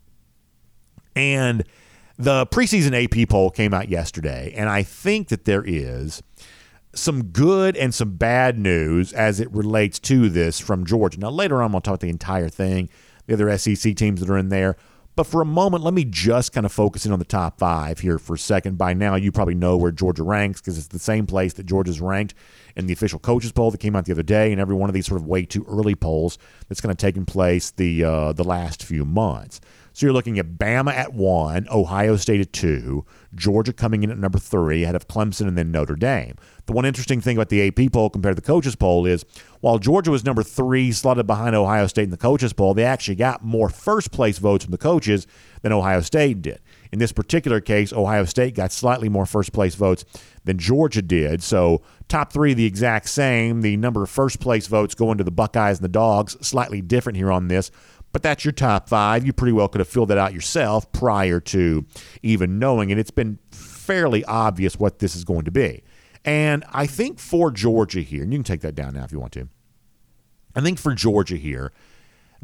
And 1.17 1.65
the 2.17 2.47
preseason 2.47 3.05
AP 3.05 3.29
poll 3.29 3.51
came 3.51 3.75
out 3.75 3.89
yesterday, 3.89 4.53
and 4.57 4.69
I 4.69 4.83
think 4.83 5.29
that 5.29 5.45
there 5.45 5.65
is 5.65 6.23
some 6.95 7.25
good 7.27 7.77
and 7.77 7.95
some 7.95 8.17
bad 8.17 8.59
news 8.59 9.13
as 9.13 9.41
it 9.41 9.53
relates 9.53 9.99
to 10.01 10.29
this 10.29 10.59
from 10.59 10.85
Georgia. 10.85 11.21
Now, 11.21 11.31
later 11.31 11.63
on, 11.63 11.73
we'll 11.73 11.81
talk 11.81 12.01
the 12.01 12.09
entire 12.09 12.49
thing, 12.49 12.89
the 13.27 13.35
other 13.35 13.57
SEC 13.59 13.95
teams 13.95 14.21
that 14.21 14.31
are 14.31 14.39
in 14.39 14.49
there. 14.49 14.77
But 15.19 15.27
for 15.27 15.43
a 15.43 15.45
moment, 15.45 15.83
let 15.83 15.95
me 15.95 16.05
just 16.05 16.53
kind 16.53 16.65
of 16.65 16.71
focus 16.71 17.05
in 17.05 17.11
on 17.11 17.19
the 17.19 17.25
top 17.25 17.59
five 17.59 17.99
here 17.99 18.21
for 18.21 18.35
a 18.35 18.39
second. 18.39 18.79
By 18.79 18.95
now, 18.95 19.17
you 19.17 19.33
probably 19.33 19.57
know 19.57 19.77
where 19.77 19.91
Georgia 19.91 20.23
ranks 20.23 20.61
because 20.61 20.79
it's 20.79 20.87
the 20.87 21.01
same 21.01 21.27
place 21.27 21.55
that 21.55 21.67
Georgia's 21.67 22.01
ranked 22.01 22.35
in 22.77 22.87
the 22.87 22.93
official 22.93 23.19
coaches 23.19 23.51
poll 23.51 23.73
that 23.73 23.79
came 23.79 23.97
out 23.97 24.05
the 24.05 24.13
other 24.13 24.23
day, 24.23 24.53
and 24.53 24.61
every 24.61 24.77
one 24.77 24.89
of 24.89 24.95
these 24.95 25.07
sort 25.07 25.21
of 25.21 25.27
way 25.27 25.45
too 25.45 25.67
early 25.69 25.97
polls 25.97 26.39
that's 26.69 26.81
kind 26.81 26.93
of 26.93 26.99
taken 26.99 27.27
place 27.27 27.73
the 27.73 28.05
uh, 28.05 28.33
the 28.33 28.45
last 28.45 28.85
few 28.85 29.05
months. 29.05 29.61
So 29.99 30.07
you're 30.07 30.15
looking 30.15 30.39
at 30.39 30.59
Bama 30.59 30.93
at 30.93 31.13
one, 31.13 31.67
Ohio 31.73 32.15
State 32.15 32.41
at 32.41 32.53
two, 32.53 33.05
Georgia 33.35 33.73
coming 33.73 34.05
in 34.05 34.13
at 34.13 34.19
number 34.19 34.39
three, 34.39 34.85
ahead 34.85 34.95
of 34.95 35.09
Clemson 35.09 35.49
and 35.49 35.59
then 35.59 35.73
Notre 35.73 35.97
Dame. 35.97 36.37
The 36.67 36.73
one 36.73 36.85
interesting 36.85 37.21
thing 37.21 37.37
about 37.37 37.49
the 37.49 37.67
AP 37.67 37.93
poll 37.93 38.09
compared 38.09 38.37
to 38.37 38.41
the 38.41 38.47
coaches 38.47 38.77
poll 38.77 39.07
is 39.07 39.25
while 39.59 39.81
Georgia 39.81 40.13
was 40.13 40.25
number 40.25 40.45
three, 40.45 40.93
slotted 40.93 41.27
behind 41.27 41.57
Ohio 41.57 41.89
State 41.89 42.05
in 42.05 42.11
the 42.11 42.17
coaches 42.17 42.53
poll, 42.53 42.75
they 42.75 42.85
actually 42.85 43.17
got 43.17 43.43
more 43.43 43.69
first 43.69 44.13
place 44.13 44.39
votes 44.39 44.65
from 44.65 44.71
the 44.71 44.79
coaches 44.79 45.27
than 45.63 45.73
Ohio 45.73 46.01
State 46.01 46.43
did. 46.43 46.61
In 46.93 47.01
this 47.01 47.11
particular 47.11 47.61
case, 47.61 47.93
Ohio 47.93 48.25
State 48.25 48.55
got 48.55 48.71
slightly 48.71 49.09
more 49.09 49.27
first 49.27 49.53
place 49.53 49.75
votes 49.75 50.05
than 50.45 50.59
Georgia 50.59 51.03
did. 51.03 51.43
So, 51.43 51.83
top 52.07 52.33
three 52.33 52.55
the 52.55 52.65
exact 52.65 53.09
same. 53.09 53.63
The 53.63 53.77
number 53.77 54.05
of 54.05 54.11
first 54.11 54.39
place 54.39 54.69
votes 54.69 54.95
going 54.95 55.19
to 55.19 55.25
the 55.25 55.33
Buckeyes 55.33 55.79
and 55.79 55.85
the 55.85 55.89
Dogs, 55.89 56.37
slightly 56.41 56.81
different 56.81 57.17
here 57.17 57.33
on 57.33 57.49
this 57.49 57.73
but 58.13 58.23
that's 58.23 58.45
your 58.45 58.53
top 58.53 58.89
five. 58.89 59.27
You 59.27 59.33
pretty 59.33 59.53
well 59.53 59.69
could 59.69 59.81
have 59.81 59.89
filled 59.89 60.09
that 60.09 60.19
out 60.19 60.33
yourself 60.33 60.91
prior 60.93 61.41
to 61.41 61.85
even 62.23 62.59
knowing 62.59 62.91
it. 62.91 62.99
It's 62.99 63.11
been 63.11 63.39
fairly 63.51 64.25
obvious 64.25 64.79
what 64.79 64.99
this 64.99 65.15
is 65.15 65.25
going 65.25 65.45
to 65.45 65.51
be. 65.51 65.83
And 66.25 66.65
I 66.73 66.87
think 66.87 67.19
for 67.19 67.51
Georgia 67.51 68.01
here, 68.01 68.23
and 68.23 68.33
you 68.33 68.39
can 68.39 68.45
take 68.45 68.61
that 68.63 68.75
down 68.75 68.95
now 68.95 69.05
if 69.05 69.13
you 69.13 69.21
want 69.21 69.33
to. 69.33 69.49
I 70.55 70.61
think 70.61 70.79
for 70.79 70.95
Georgia 70.95 71.37
here, 71.37 71.73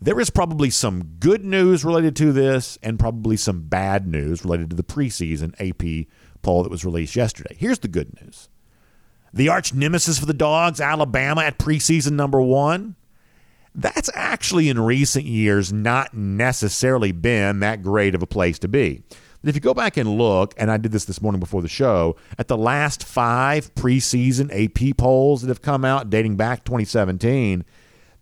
there 0.00 0.20
is 0.20 0.30
probably 0.30 0.70
some 0.70 1.16
good 1.18 1.44
news 1.44 1.84
related 1.84 2.16
to 2.16 2.32
this 2.32 2.78
and 2.82 2.98
probably 2.98 3.36
some 3.36 3.62
bad 3.62 4.06
news 4.06 4.44
related 4.44 4.70
to 4.70 4.76
the 4.76 4.82
preseason 4.82 5.54
AP 5.58 6.08
poll 6.42 6.62
that 6.62 6.70
was 6.70 6.84
released 6.84 7.16
yesterday. 7.16 7.54
Here's 7.58 7.78
the 7.78 7.88
good 7.88 8.20
news 8.20 8.48
the 9.32 9.48
arch 9.48 9.74
nemesis 9.74 10.18
for 10.18 10.26
the 10.26 10.34
Dogs, 10.34 10.80
Alabama, 10.80 11.42
at 11.42 11.58
preseason 11.58 12.12
number 12.12 12.40
one 12.40 12.94
that's 13.74 14.10
actually 14.14 14.68
in 14.68 14.78
recent 14.80 15.24
years 15.24 15.72
not 15.72 16.14
necessarily 16.14 17.12
been 17.12 17.60
that 17.60 17.82
great 17.82 18.14
of 18.14 18.22
a 18.22 18.26
place 18.26 18.58
to 18.60 18.68
be. 18.68 19.02
But 19.40 19.50
if 19.50 19.56
you 19.56 19.60
go 19.60 19.74
back 19.74 19.96
and 19.96 20.16
look, 20.16 20.54
and 20.56 20.70
I 20.70 20.78
did 20.78 20.92
this 20.92 21.04
this 21.04 21.20
morning 21.20 21.40
before 21.40 21.60
the 21.60 21.68
show, 21.68 22.16
at 22.38 22.48
the 22.48 22.56
last 22.56 23.04
five 23.04 23.74
preseason 23.74 24.48
AP 24.50 24.96
polls 24.96 25.42
that 25.42 25.48
have 25.48 25.60
come 25.60 25.84
out 25.84 26.08
dating 26.08 26.36
back 26.36 26.64
2017, 26.64 27.64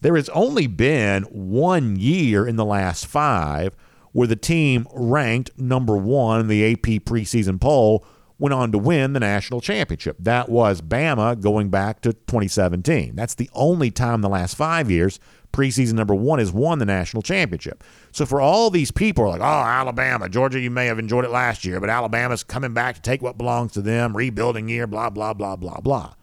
there 0.01 0.17
has 0.17 0.29
only 0.31 0.67
been 0.67 1.23
one 1.25 1.95
year 1.97 2.47
in 2.47 2.57
the 2.57 2.65
last 2.65 3.07
five 3.07 3.77
where 4.11 4.27
the 4.27 4.37
team 4.37 4.87
ranked 4.93 5.57
number 5.57 5.97
one 5.97 6.41
in 6.41 6.49
the 6.49 6.73
AP 6.73 7.05
preseason 7.05 7.61
poll 7.61 8.05
went 8.37 8.53
on 8.53 8.73
to 8.73 8.79
win 8.79 9.13
the 9.13 9.21
national 9.21 9.61
championship. 9.61 10.17
That 10.19 10.49
was 10.49 10.81
Bama 10.81 11.41
going 11.41 11.69
back 11.69 12.01
to 12.01 12.13
2017. 12.13 13.15
That's 13.15 13.35
the 13.35 13.49
only 13.53 13.93
time 13.93 14.17
in 14.17 14.21
the 14.23 14.29
last 14.29 14.57
five 14.57 14.91
years 14.91 15.21
preseason 15.53 15.95
number 15.95 16.15
one 16.15 16.39
has 16.39 16.53
won 16.53 16.79
the 16.79 16.85
national 16.85 17.23
championship. 17.23 17.85
So 18.11 18.27
for 18.27 18.41
all 18.41 18.71
these 18.71 18.91
people 18.91 19.25
are 19.25 19.29
like, 19.29 19.41
oh, 19.41 19.45
Alabama, 19.45 20.29
Georgia, 20.29 20.61
you 20.61 20.71
may 20.71 20.87
have 20.87 20.99
enjoyed 20.99 21.25
it 21.25 21.31
last 21.31 21.65
year, 21.65 21.81
but 21.81 21.91
Alabama's 21.91 22.43
coming 22.43 22.75
back 22.75 22.95
to 22.97 23.03
take 23.03 23.23
what 23.23 23.39
belongs 23.39 23.73
to 23.73 23.83
them, 23.83 24.17
rebuilding 24.17 24.69
year, 24.69 24.87
blah, 24.87 25.11
blah, 25.11 25.35
blah, 25.35 25.57
blah, 25.57 25.81
blah. 25.81 26.15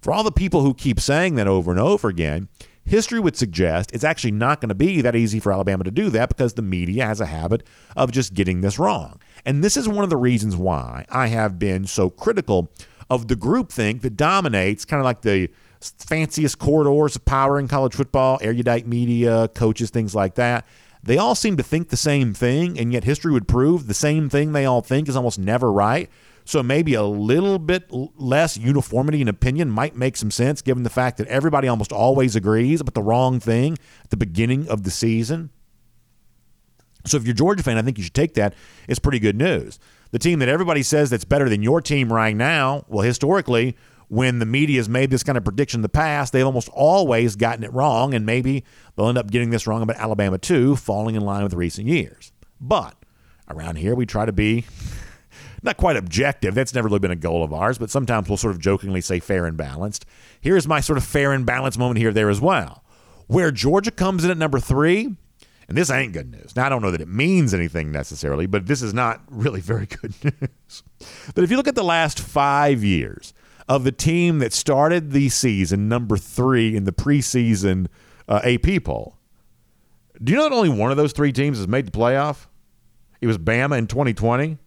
For 0.00 0.12
all 0.12 0.22
the 0.22 0.32
people 0.32 0.62
who 0.62 0.74
keep 0.74 1.00
saying 1.00 1.34
that 1.36 1.48
over 1.48 1.70
and 1.70 1.80
over 1.80 2.08
again, 2.08 2.48
history 2.84 3.18
would 3.18 3.36
suggest 3.36 3.90
it's 3.92 4.04
actually 4.04 4.30
not 4.30 4.60
going 4.60 4.68
to 4.68 4.74
be 4.74 5.00
that 5.00 5.16
easy 5.16 5.40
for 5.40 5.52
Alabama 5.52 5.84
to 5.84 5.90
do 5.90 6.10
that 6.10 6.28
because 6.28 6.54
the 6.54 6.62
media 6.62 7.04
has 7.04 7.20
a 7.20 7.26
habit 7.26 7.64
of 7.96 8.12
just 8.12 8.34
getting 8.34 8.60
this 8.60 8.78
wrong. 8.78 9.20
And 9.44 9.62
this 9.64 9.76
is 9.76 9.88
one 9.88 10.04
of 10.04 10.10
the 10.10 10.16
reasons 10.16 10.56
why 10.56 11.06
I 11.10 11.26
have 11.28 11.58
been 11.58 11.86
so 11.86 12.10
critical 12.10 12.70
of 13.10 13.28
the 13.28 13.36
groupthink 13.36 14.02
that 14.02 14.16
dominates 14.16 14.84
kind 14.84 15.00
of 15.00 15.04
like 15.04 15.22
the 15.22 15.48
fanciest 15.80 16.58
corridors 16.58 17.16
of 17.16 17.24
power 17.24 17.58
in 17.58 17.68
college 17.68 17.94
football, 17.94 18.38
erudite 18.40 18.86
media, 18.86 19.48
coaches, 19.48 19.90
things 19.90 20.14
like 20.14 20.34
that. 20.36 20.66
They 21.02 21.18
all 21.18 21.34
seem 21.34 21.56
to 21.56 21.62
think 21.62 21.88
the 21.88 21.96
same 21.96 22.34
thing, 22.34 22.78
and 22.78 22.92
yet 22.92 23.04
history 23.04 23.32
would 23.32 23.46
prove 23.46 23.86
the 23.86 23.94
same 23.94 24.28
thing 24.28 24.52
they 24.52 24.64
all 24.64 24.80
think 24.80 25.08
is 25.08 25.16
almost 25.16 25.38
never 25.38 25.72
right. 25.72 26.10
So 26.44 26.62
maybe 26.62 26.94
a 26.94 27.02
little 27.02 27.58
bit 27.58 27.88
less 27.90 28.56
uniformity 28.56 29.20
in 29.20 29.28
opinion 29.28 29.70
might 29.70 29.96
make 29.96 30.16
some 30.16 30.30
sense 30.30 30.62
given 30.62 30.84
the 30.84 30.90
fact 30.90 31.18
that 31.18 31.26
everybody 31.26 31.66
almost 31.66 31.92
always 31.92 32.36
agrees 32.36 32.80
about 32.80 32.94
the 32.94 33.02
wrong 33.02 33.40
thing 33.40 33.78
at 34.04 34.10
the 34.10 34.16
beginning 34.16 34.68
of 34.68 34.84
the 34.84 34.90
season. 34.90 35.50
So 37.04 37.16
if 37.16 37.24
you're 37.24 37.32
a 37.32 37.36
Georgia 37.36 37.62
fan, 37.62 37.78
I 37.78 37.82
think 37.82 37.98
you 37.98 38.04
should 38.04 38.14
take 38.14 38.34
that. 38.34 38.54
It's 38.88 38.98
pretty 38.98 39.18
good 39.18 39.36
news. 39.36 39.78
The 40.12 40.20
team 40.20 40.38
that 40.38 40.48
everybody 40.48 40.82
says 40.84 41.10
that's 41.10 41.24
better 41.24 41.48
than 41.48 41.62
your 41.62 41.80
team 41.80 42.12
right 42.12 42.36
now, 42.36 42.84
well, 42.88 43.04
historically, 43.04 43.76
when 44.08 44.38
the 44.38 44.46
media 44.46 44.78
has 44.78 44.88
made 44.88 45.10
this 45.10 45.22
kind 45.22 45.36
of 45.36 45.44
prediction 45.44 45.78
in 45.78 45.82
the 45.82 45.88
past, 45.88 46.32
they've 46.32 46.46
almost 46.46 46.68
always 46.68 47.36
gotten 47.36 47.64
it 47.64 47.72
wrong, 47.72 48.14
and 48.14 48.24
maybe 48.24 48.64
they'll 48.94 49.08
end 49.08 49.18
up 49.18 49.30
getting 49.30 49.50
this 49.50 49.66
wrong 49.66 49.82
about 49.82 49.96
Alabama 49.96 50.38
too, 50.38 50.76
falling 50.76 51.14
in 51.14 51.22
line 51.22 51.42
with 51.42 51.54
recent 51.54 51.88
years. 51.88 52.32
But 52.60 52.96
around 53.48 53.76
here, 53.76 53.94
we 53.94 54.06
try 54.06 54.24
to 54.24 54.32
be 54.32 54.64
not 55.62 55.76
quite 55.76 55.96
objective. 55.96 56.54
That's 56.54 56.74
never 56.74 56.88
really 56.88 57.00
been 57.00 57.10
a 57.10 57.16
goal 57.16 57.42
of 57.42 57.52
ours, 57.52 57.78
but 57.78 57.90
sometimes 57.90 58.28
we'll 58.28 58.36
sort 58.36 58.54
of 58.54 58.60
jokingly 58.60 59.00
say 59.00 59.20
fair 59.20 59.46
and 59.46 59.56
balanced. 59.56 60.06
Here's 60.40 60.68
my 60.68 60.80
sort 60.80 60.98
of 60.98 61.04
fair 61.04 61.32
and 61.32 61.44
balanced 61.44 61.78
moment 61.78 61.98
here, 61.98 62.12
there 62.12 62.30
as 62.30 62.40
well. 62.40 62.84
Where 63.26 63.50
Georgia 63.50 63.90
comes 63.90 64.24
in 64.24 64.30
at 64.30 64.38
number 64.38 64.60
three, 64.60 65.16
and 65.68 65.76
this 65.76 65.90
ain't 65.90 66.12
good 66.12 66.30
news. 66.30 66.54
Now, 66.54 66.66
I 66.66 66.68
don't 66.68 66.80
know 66.80 66.92
that 66.92 67.00
it 67.00 67.08
means 67.08 67.52
anything 67.52 67.90
necessarily, 67.90 68.46
but 68.46 68.66
this 68.66 68.82
is 68.82 68.94
not 68.94 69.22
really 69.30 69.60
very 69.60 69.86
good 69.86 70.14
news. 70.22 70.82
But 71.34 71.42
if 71.42 71.50
you 71.50 71.56
look 71.56 71.68
at 71.68 71.74
the 71.74 71.82
last 71.82 72.20
five 72.20 72.84
years, 72.84 73.34
of 73.68 73.84
the 73.84 73.92
team 73.92 74.38
that 74.38 74.52
started 74.52 75.12
the 75.12 75.28
season 75.28 75.88
number 75.88 76.16
three 76.16 76.76
in 76.76 76.84
the 76.84 76.92
preseason 76.92 77.86
uh, 78.28 78.40
AP 78.44 78.84
poll. 78.84 79.16
Do 80.22 80.32
you 80.32 80.38
know 80.38 80.48
that 80.48 80.54
only 80.54 80.68
one 80.68 80.90
of 80.90 80.96
those 80.96 81.12
three 81.12 81.32
teams 81.32 81.58
has 81.58 81.68
made 81.68 81.86
the 81.86 81.90
playoff? 81.90 82.46
It 83.20 83.26
was 83.26 83.38
Bama 83.38 83.76
in 83.78 83.86
2020. 83.86 84.58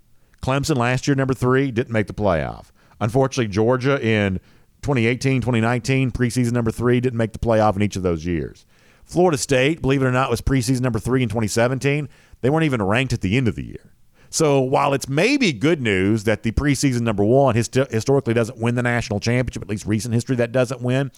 Clemson 0.42 0.78
last 0.78 1.08
year, 1.08 1.16
number 1.16 1.34
three, 1.34 1.72
didn't 1.72 1.92
make 1.92 2.08
the 2.08 2.14
playoff. 2.14 2.68
Unfortunately, 3.02 3.52
Georgia 3.52 4.00
in 4.06 4.40
2018, 4.82 5.42
2019, 5.42 6.12
preseason 6.12 6.52
number 6.52 6.72
three, 6.72 7.00
didn't 7.00 7.18
make 7.18 7.34
the 7.34 7.40
playoff 7.40 7.76
in 7.76 7.82
each 7.82 7.96
of 7.96 8.04
those 8.04 8.26
years. 8.26 8.66
Florida 9.04 9.38
State, 9.38 9.82
believe 9.82 10.02
it 10.02 10.06
or 10.06 10.12
not, 10.12 10.30
was 10.30 10.42
preseason 10.42 10.82
number 10.82 11.00
three 11.00 11.24
in 11.24 11.30
2017. 11.30 12.08
They 12.42 12.50
weren't 12.50 12.66
even 12.66 12.82
ranked 12.82 13.12
at 13.12 13.22
the 13.22 13.38
end 13.38 13.48
of 13.48 13.56
the 13.56 13.66
year. 13.66 13.92
So 14.30 14.60
while 14.62 14.94
it's 14.94 15.10
maybe 15.10 15.52
good 15.52 15.82
news 15.82 16.26
that 16.26 16.44
the 16.44 16.52
preseason 16.52 17.02
number 17.02 17.24
one 17.24 17.56
historically 17.56 18.34
doesn't 18.34 18.58
win 18.60 18.76
the 18.76 18.84
national 18.84 19.20
championship, 19.20 19.64
at 19.64 19.70
least 19.70 19.86
recent 19.86 20.14
history 20.14 20.36
that 20.38 20.52
doesn't 20.52 20.82
win, 20.82 21.12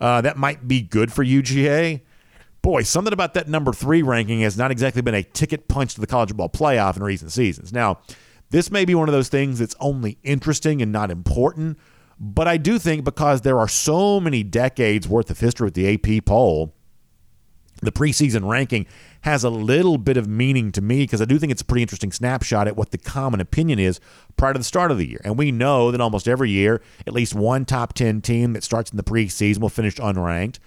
uh, 0.00 0.20
that 0.20 0.36
might 0.36 0.68
be 0.68 0.80
good 0.80 1.12
for 1.12 1.24
UGA. 1.24 2.02
Boy, 2.62 2.82
something 2.84 3.12
about 3.12 3.34
that 3.34 3.48
number 3.48 3.72
three 3.72 4.02
ranking 4.02 4.40
has 4.40 4.56
not 4.56 4.70
exactly 4.70 5.02
been 5.02 5.14
a 5.16 5.24
ticket 5.24 5.66
punch 5.66 5.94
to 5.94 6.00
the 6.00 6.06
college 6.06 6.28
football 6.28 6.48
playoff 6.48 6.96
in 6.96 7.02
recent 7.02 7.32
seasons. 7.32 7.72
Now, 7.72 7.98
this 8.50 8.70
may 8.70 8.84
be 8.84 8.94
one 8.94 9.08
of 9.08 9.12
those 9.12 9.28
things 9.28 9.58
that's 9.58 9.74
only 9.80 10.18
interesting 10.22 10.80
and 10.80 10.92
not 10.92 11.10
important, 11.10 11.78
but 12.20 12.46
I 12.46 12.58
do 12.58 12.78
think 12.78 13.02
because 13.02 13.40
there 13.40 13.58
are 13.58 13.66
so 13.66 14.20
many 14.20 14.44
decades 14.44 15.08
worth 15.08 15.30
of 15.30 15.40
history 15.40 15.64
with 15.64 15.74
the 15.74 15.94
AP 15.94 16.24
poll, 16.24 16.72
the 17.82 17.90
preseason 17.90 18.48
ranking 18.48 18.86
has 19.22 19.44
a 19.44 19.50
little 19.50 19.98
bit 19.98 20.16
of 20.16 20.28
meaning 20.28 20.72
to 20.72 20.80
me 20.80 21.04
because 21.04 21.22
I 21.22 21.24
do 21.24 21.38
think 21.38 21.52
it's 21.52 21.62
a 21.62 21.64
pretty 21.64 21.82
interesting 21.82 22.12
snapshot 22.12 22.68
at 22.68 22.76
what 22.76 22.90
the 22.90 22.98
common 22.98 23.40
opinion 23.40 23.78
is 23.78 24.00
prior 24.36 24.52
to 24.52 24.58
the 24.58 24.64
start 24.64 24.90
of 24.90 24.98
the 24.98 25.08
year. 25.08 25.20
And 25.24 25.38
we 25.38 25.52
know 25.52 25.90
that 25.90 26.00
almost 26.00 26.28
every 26.28 26.50
year, 26.50 26.82
at 27.06 27.12
least 27.12 27.34
one 27.34 27.64
top 27.64 27.92
10 27.94 28.20
team 28.20 28.52
that 28.52 28.64
starts 28.64 28.90
in 28.90 28.96
the 28.96 29.04
preseason 29.04 29.58
will 29.58 29.68
finish 29.68 29.96
unranked. 29.96 30.58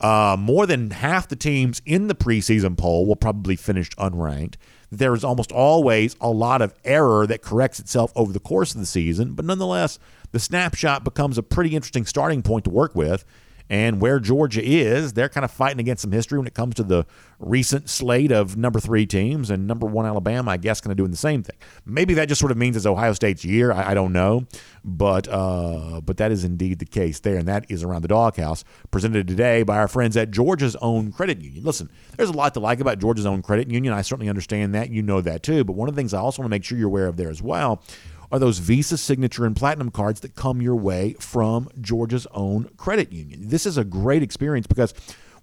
Uh, 0.00 0.36
more 0.38 0.64
than 0.64 0.90
half 0.90 1.26
the 1.26 1.34
teams 1.34 1.82
in 1.84 2.06
the 2.06 2.14
preseason 2.14 2.76
poll 2.76 3.04
will 3.04 3.16
probably 3.16 3.56
finish 3.56 3.90
unranked. 3.96 4.54
There 4.90 5.12
is 5.12 5.24
almost 5.24 5.50
always 5.50 6.14
a 6.20 6.30
lot 6.30 6.62
of 6.62 6.72
error 6.84 7.26
that 7.26 7.42
corrects 7.42 7.80
itself 7.80 8.12
over 8.14 8.32
the 8.32 8.40
course 8.40 8.74
of 8.74 8.80
the 8.80 8.86
season, 8.86 9.34
but 9.34 9.44
nonetheless, 9.44 9.98
the 10.30 10.38
snapshot 10.38 11.02
becomes 11.02 11.36
a 11.36 11.42
pretty 11.42 11.74
interesting 11.74 12.06
starting 12.06 12.42
point 12.42 12.64
to 12.64 12.70
work 12.70 12.94
with. 12.94 13.24
And 13.70 14.00
where 14.00 14.18
Georgia 14.18 14.62
is, 14.64 15.12
they're 15.12 15.28
kind 15.28 15.44
of 15.44 15.50
fighting 15.50 15.80
against 15.80 16.02
some 16.02 16.12
history 16.12 16.38
when 16.38 16.46
it 16.46 16.54
comes 16.54 16.74
to 16.76 16.82
the 16.82 17.04
recent 17.38 17.90
slate 17.90 18.32
of 18.32 18.56
number 18.56 18.80
three 18.80 19.06
teams. 19.06 19.50
And 19.50 19.66
number 19.66 19.86
one, 19.86 20.06
Alabama, 20.06 20.52
I 20.52 20.56
guess, 20.56 20.80
kind 20.80 20.90
of 20.90 20.96
doing 20.96 21.10
the 21.10 21.16
same 21.16 21.42
thing. 21.42 21.56
Maybe 21.84 22.14
that 22.14 22.28
just 22.28 22.40
sort 22.40 22.50
of 22.50 22.56
means 22.56 22.76
it's 22.76 22.86
Ohio 22.86 23.12
State's 23.12 23.44
year. 23.44 23.72
I, 23.72 23.90
I 23.90 23.94
don't 23.94 24.12
know. 24.12 24.46
But, 24.84 25.28
uh, 25.28 26.00
but 26.00 26.16
that 26.16 26.32
is 26.32 26.44
indeed 26.44 26.78
the 26.78 26.86
case 26.86 27.20
there. 27.20 27.36
And 27.36 27.46
that 27.48 27.66
is 27.68 27.82
around 27.82 28.02
the 28.02 28.08
doghouse, 28.08 28.64
presented 28.90 29.28
today 29.28 29.62
by 29.62 29.76
our 29.76 29.88
friends 29.88 30.16
at 30.16 30.30
Georgia's 30.30 30.76
own 30.76 31.12
credit 31.12 31.42
union. 31.42 31.62
Listen, 31.62 31.90
there's 32.16 32.30
a 32.30 32.32
lot 32.32 32.54
to 32.54 32.60
like 32.60 32.80
about 32.80 32.98
Georgia's 32.98 33.26
own 33.26 33.42
credit 33.42 33.70
union. 33.70 33.92
I 33.92 34.00
certainly 34.02 34.30
understand 34.30 34.74
that. 34.74 34.90
You 34.90 35.02
know 35.02 35.20
that 35.20 35.42
too. 35.42 35.64
But 35.64 35.76
one 35.76 35.88
of 35.88 35.94
the 35.94 36.00
things 36.00 36.14
I 36.14 36.20
also 36.20 36.40
want 36.40 36.48
to 36.48 36.54
make 36.54 36.64
sure 36.64 36.78
you're 36.78 36.88
aware 36.88 37.06
of 37.06 37.16
there 37.16 37.28
as 37.30 37.42
well 37.42 37.82
are 38.30 38.38
those 38.38 38.58
Visa 38.58 38.98
Signature 38.98 39.46
and 39.46 39.56
Platinum 39.56 39.90
cards 39.90 40.20
that 40.20 40.34
come 40.34 40.60
your 40.60 40.76
way 40.76 41.14
from 41.18 41.68
Georgia's 41.80 42.26
own 42.32 42.70
credit 42.76 43.12
union. 43.12 43.48
This 43.48 43.66
is 43.66 43.78
a 43.78 43.84
great 43.84 44.22
experience 44.22 44.66
because 44.66 44.92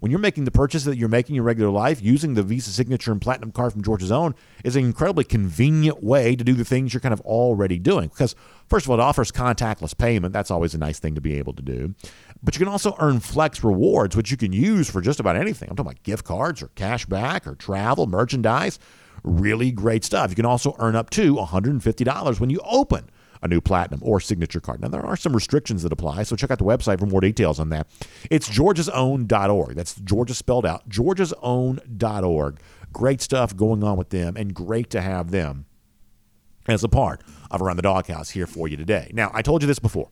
when 0.05 0.11
you're 0.11 0.19
making 0.19 0.45
the 0.45 0.51
purchase 0.51 0.83
that 0.83 0.97
you're 0.97 1.09
making 1.09 1.33
in 1.33 1.37
your 1.37 1.43
regular 1.45 1.71
life, 1.71 1.99
using 1.99 2.35
the 2.35 2.43
Visa 2.43 2.69
Signature 2.69 3.11
and 3.11 3.19
Platinum 3.19 3.51
card 3.51 3.71
from 3.71 3.81
Georgia's 3.81 4.11
Own 4.11 4.35
is 4.63 4.75
an 4.75 4.85
incredibly 4.85 5.23
convenient 5.23 6.03
way 6.03 6.35
to 6.35 6.43
do 6.43 6.53
the 6.53 6.63
things 6.63 6.93
you're 6.93 7.01
kind 7.01 7.11
of 7.11 7.21
already 7.21 7.79
doing. 7.79 8.09
Because, 8.09 8.35
first 8.69 8.85
of 8.85 8.91
all, 8.91 8.99
it 8.99 9.01
offers 9.01 9.31
contactless 9.31 9.97
payment. 9.97 10.31
That's 10.31 10.51
always 10.51 10.75
a 10.75 10.77
nice 10.77 10.99
thing 10.99 11.15
to 11.15 11.21
be 11.21 11.33
able 11.39 11.53
to 11.53 11.63
do. 11.63 11.95
But 12.43 12.53
you 12.53 12.59
can 12.59 12.67
also 12.67 12.95
earn 12.99 13.19
flex 13.19 13.63
rewards, 13.63 14.15
which 14.15 14.29
you 14.29 14.37
can 14.37 14.53
use 14.53 14.91
for 14.91 15.01
just 15.01 15.19
about 15.19 15.37
anything. 15.37 15.71
I'm 15.71 15.75
talking 15.75 15.93
about 15.93 16.03
gift 16.03 16.23
cards 16.23 16.61
or 16.61 16.67
cash 16.75 17.07
back 17.07 17.47
or 17.47 17.55
travel, 17.55 18.05
merchandise. 18.05 18.77
Really 19.23 19.71
great 19.71 20.03
stuff. 20.03 20.29
You 20.29 20.35
can 20.35 20.45
also 20.45 20.75
earn 20.77 20.95
up 20.95 21.09
to 21.11 21.33
$150 21.33 22.39
when 22.39 22.51
you 22.51 22.61
open 22.63 23.09
a 23.45 23.47
new 23.47 23.61
platinum 23.61 24.01
or 24.03 24.19
signature 24.19 24.59
card. 24.59 24.81
Now, 24.81 24.89
there 24.89 25.05
are 25.05 25.15
some 25.15 25.33
restrictions 25.33 25.83
that 25.83 25.93
apply, 25.93 26.23
so 26.23 26.35
check 26.35 26.51
out 26.51 26.57
the 26.57 26.65
website 26.65 26.99
for 26.99 27.05
more 27.05 27.21
details 27.21 27.59
on 27.59 27.69
that. 27.69 27.87
It's 28.29 28.49
georgiasown.org. 28.49 29.75
That's 29.75 29.95
Georgia 29.95 30.33
spelled 30.33 30.65
out, 30.65 30.89
georgiasown.org. 30.89 32.59
Great 32.91 33.21
stuff 33.21 33.55
going 33.55 33.83
on 33.83 33.97
with 33.97 34.09
them, 34.09 34.35
and 34.35 34.53
great 34.53 34.89
to 34.89 35.01
have 35.01 35.31
them 35.31 35.65
as 36.67 36.83
a 36.83 36.89
part 36.89 37.21
of 37.51 37.61
Around 37.61 37.77
the 37.77 37.83
Doghouse 37.83 38.31
here 38.31 38.47
for 38.47 38.67
you 38.67 38.75
today. 38.75 39.11
Now, 39.13 39.31
I 39.33 39.41
told 39.41 39.61
you 39.61 39.67
this 39.67 39.79
before. 39.79 40.09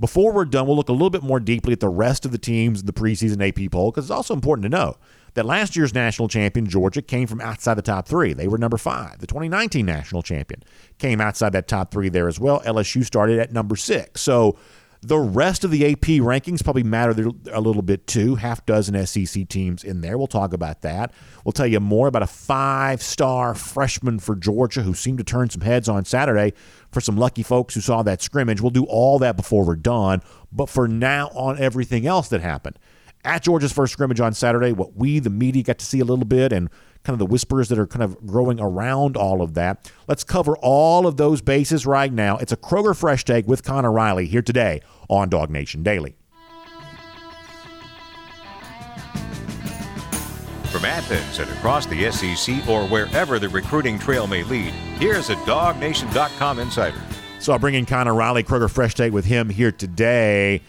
Before 0.00 0.32
we're 0.32 0.44
done, 0.44 0.66
we'll 0.66 0.76
look 0.76 0.88
a 0.88 0.92
little 0.92 1.10
bit 1.10 1.22
more 1.22 1.38
deeply 1.38 1.72
at 1.72 1.80
the 1.80 1.88
rest 1.88 2.24
of 2.24 2.32
the 2.32 2.38
teams 2.38 2.80
in 2.80 2.86
the 2.86 2.92
preseason 2.92 3.46
AP 3.46 3.70
poll 3.70 3.92
because 3.92 4.06
it's 4.06 4.10
also 4.10 4.34
important 4.34 4.64
to 4.64 4.68
know 4.68 4.96
that 5.34 5.44
last 5.44 5.76
year's 5.76 5.94
national 5.94 6.28
champion, 6.28 6.66
Georgia, 6.66 7.02
came 7.02 7.26
from 7.26 7.40
outside 7.40 7.74
the 7.74 7.82
top 7.82 8.08
three. 8.08 8.32
They 8.32 8.48
were 8.48 8.58
number 8.58 8.78
five. 8.78 9.18
The 9.18 9.26
2019 9.26 9.84
national 9.84 10.22
champion 10.22 10.62
came 10.98 11.20
outside 11.20 11.52
that 11.52 11.68
top 11.68 11.90
three 11.90 12.08
there 12.08 12.28
as 12.28 12.40
well. 12.40 12.60
LSU 12.60 13.04
started 13.04 13.38
at 13.38 13.52
number 13.52 13.76
six. 13.76 14.20
So 14.20 14.56
the 15.02 15.18
rest 15.18 15.64
of 15.64 15.70
the 15.70 15.84
AP 15.92 16.22
rankings 16.22 16.64
probably 16.64 16.82
matter 16.82 17.30
a 17.52 17.60
little 17.60 17.82
bit 17.82 18.06
too. 18.06 18.36
Half 18.36 18.64
dozen 18.64 19.06
SEC 19.06 19.46
teams 19.48 19.84
in 19.84 20.00
there. 20.00 20.16
We'll 20.16 20.26
talk 20.26 20.54
about 20.54 20.80
that. 20.80 21.12
We'll 21.44 21.52
tell 21.52 21.66
you 21.66 21.78
more 21.78 22.06
about 22.06 22.22
a 22.22 22.26
five 22.26 23.02
star 23.02 23.54
freshman 23.54 24.18
for 24.18 24.34
Georgia 24.34 24.82
who 24.82 24.94
seemed 24.94 25.18
to 25.18 25.24
turn 25.24 25.50
some 25.50 25.60
heads 25.60 25.90
on 25.90 26.06
Saturday 26.06 26.54
for 26.90 27.02
some 27.02 27.18
lucky 27.18 27.42
folks 27.42 27.74
who 27.74 27.82
saw 27.82 28.02
that 28.02 28.22
scrimmage. 28.22 28.62
We'll 28.62 28.70
do 28.70 28.84
all 28.84 29.18
that 29.18 29.36
before 29.36 29.66
we're 29.66 29.76
done. 29.76 30.22
But 30.50 30.70
for 30.70 30.88
now, 30.88 31.28
on 31.34 31.58
everything 31.58 32.06
else 32.06 32.28
that 32.28 32.40
happened 32.40 32.78
at 33.24 33.42
Georgia's 33.42 33.72
first 33.72 33.92
scrimmage 33.92 34.20
on 34.20 34.34
Saturday, 34.34 34.72
what 34.72 34.96
we, 34.96 35.18
the 35.18 35.30
media, 35.30 35.62
got 35.62 35.78
to 35.78 35.86
see 35.86 36.00
a 36.00 36.04
little 36.04 36.24
bit 36.24 36.52
and 36.52 36.68
kind 37.02 37.14
of 37.14 37.18
the 37.18 37.26
whispers 37.26 37.68
that 37.68 37.78
are 37.78 37.86
kind 37.86 38.02
of 38.02 38.26
growing 38.26 38.60
around 38.60 39.16
all 39.16 39.42
of 39.42 39.54
that. 39.54 39.90
Let's 40.08 40.24
cover 40.24 40.56
all 40.58 41.06
of 41.06 41.16
those 41.16 41.42
bases 41.42 41.86
right 41.86 42.12
now. 42.12 42.36
It's 42.38 42.52
a 42.52 42.56
Kroger 42.56 42.96
Fresh 42.96 43.24
Take 43.24 43.46
with 43.46 43.62
Connor 43.62 43.92
Riley 43.92 44.26
here 44.26 44.42
today 44.42 44.80
on 45.08 45.28
Dog 45.28 45.50
Nation 45.50 45.82
Daily. 45.82 46.16
From 50.70 50.84
Athens 50.86 51.38
and 51.38 51.48
across 51.50 51.86
the 51.86 52.10
SEC 52.10 52.68
or 52.68 52.84
wherever 52.88 53.38
the 53.38 53.48
recruiting 53.48 53.96
trail 53.98 54.26
may 54.26 54.42
lead, 54.42 54.72
here's 54.98 55.30
a 55.30 55.36
DogNation.com 55.36 56.58
insider. 56.58 57.00
So 57.38 57.52
I'll 57.52 57.58
bring 57.58 57.74
in 57.74 57.86
Connor 57.86 58.14
Riley, 58.14 58.42
Kroger 58.42 58.70
Fresh 58.70 58.94
Take 58.94 59.12
with 59.12 59.26
him 59.26 59.50
here 59.50 59.70
today. 59.70 60.62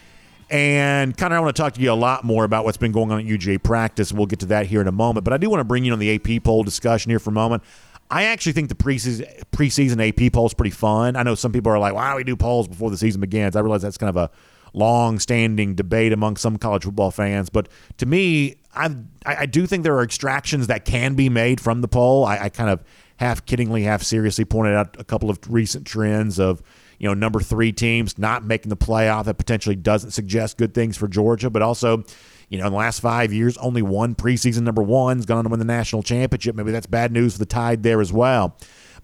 And 0.56 1.12
of, 1.22 1.32
I 1.34 1.40
want 1.42 1.54
to 1.54 1.62
talk 1.62 1.74
to 1.74 1.82
you 1.82 1.92
a 1.92 1.94
lot 1.94 2.24
more 2.24 2.46
about 2.46 2.64
what's 2.64 2.78
been 2.78 2.94
going 2.94 3.12
on 3.12 3.20
at 3.20 3.26
UGA 3.26 3.62
practice. 3.62 4.14
We'll 4.14 4.26
get 4.26 4.40
to 4.40 4.46
that 4.48 4.68
here 4.68 4.80
in 4.80 4.88
a 4.88 4.92
moment. 4.92 5.26
But 5.26 5.34
I 5.34 5.38
do 5.38 5.50
want 5.50 5.60
to 5.60 5.66
bring 5.66 5.84
you 5.84 5.92
on 5.92 6.00
the 6.00 6.16
AP 6.16 6.44
poll 6.46 6.64
discussion 6.64 7.10
here 7.10 7.20
for 7.20 7.32
a 7.32 7.34
moment. 7.34 7.62
I 8.10 8.24
actually 8.24 8.54
think 8.54 8.70
the 8.70 8.76
preseason, 8.76 9.28
preseason 9.52 10.08
AP 10.08 10.32
poll 10.32 10.46
is 10.46 10.54
pretty 10.54 10.72
fun. 10.72 11.18
I 11.18 11.24
know 11.24 11.36
some 11.36 11.52
people 11.52 11.74
are 11.74 11.80
like, 11.80 11.94
why 11.94 12.12
do 12.12 12.16
we 12.16 12.24
do 12.24 12.38
polls 12.38 12.70
before 12.70 12.90
the 12.90 12.98
season 12.98 13.20
begins? 13.20 13.58
I 13.58 13.60
realize 13.60 13.82
that's 13.82 13.98
kind 13.98 14.10
of 14.10 14.16
a 14.16 14.32
long 14.72 15.20
standing 15.20 15.76
debate 15.76 16.14
among 16.14 16.38
some 16.38 16.58
college 16.58 16.86
football 16.86 17.12
fans. 17.12 17.50
But 17.50 17.68
to 17.98 18.06
me, 18.06 18.56
I, 18.74 18.96
I 19.26 19.46
do 19.48 19.68
think 19.68 19.84
there 19.84 19.96
are 19.96 20.04
extractions 20.04 20.68
that 20.68 20.86
can 20.86 21.16
be 21.16 21.28
made 21.28 21.60
from 21.60 21.82
the 21.82 21.90
poll. 21.90 22.24
I, 22.24 22.38
I 22.44 22.50
kind 22.50 22.70
of 22.70 22.82
half 23.18 23.46
kiddingly, 23.46 23.84
half 23.84 24.04
seriously 24.04 24.46
pointed 24.46 24.76
out 24.76 24.96
a 24.98 25.04
couple 25.04 25.30
of 25.30 25.40
recent 25.50 25.86
trends 25.86 26.40
of 26.40 26.62
you 27.06 27.12
know, 27.12 27.14
number 27.14 27.40
three 27.40 27.72
teams 27.72 28.18
not 28.18 28.44
making 28.44 28.72
the 28.72 28.76
playoff. 28.76 29.26
That 29.26 29.38
potentially 29.38 29.76
doesn't 29.76 30.10
suggest 30.10 30.58
good 30.58 30.74
things 30.74 30.98
for 30.98 31.08
Georgia, 31.08 31.52
but 31.52 31.62
also, 31.62 32.04
you 32.50 32.58
know, 32.58 32.66
in 32.66 32.72
the 32.72 32.80
last 32.80 33.00
five 33.00 33.32
years, 33.32 33.58
only 33.58 33.84
one 33.84 34.16
preseason 34.16 34.62
number 34.62 34.82
one's 34.82 35.28
gone 35.28 35.38
on 35.38 35.44
to 35.44 35.52
win 35.52 35.60
the 35.60 35.66
national 35.66 36.02
championship. 36.02 36.56
Maybe 36.56 36.72
that's 36.72 36.88
bad 36.88 37.12
news 37.12 37.34
for 37.34 37.40
the 37.40 37.46
Tide 37.46 37.84
there 37.84 38.02
as 38.02 38.12
well. 38.12 38.58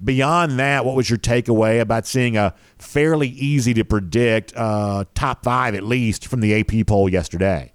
Beyond 0.04 0.58
that, 0.58 0.84
what 0.84 0.96
was 0.96 1.12
your 1.12 1.20
takeaway 1.20 1.80
about 1.80 2.08
seeing 2.08 2.38
a 2.38 2.56
fairly 2.80 3.28
easy 3.28 3.76
to 3.76 3.86
predict 3.86 4.52
uh, 4.56 5.06
top 5.14 5.44
five, 5.44 5.76
at 5.76 5.84
least, 5.84 6.26
from 6.26 6.40
the 6.40 6.60
AP 6.60 6.88
poll 6.88 7.08
yesterday? 7.08 7.72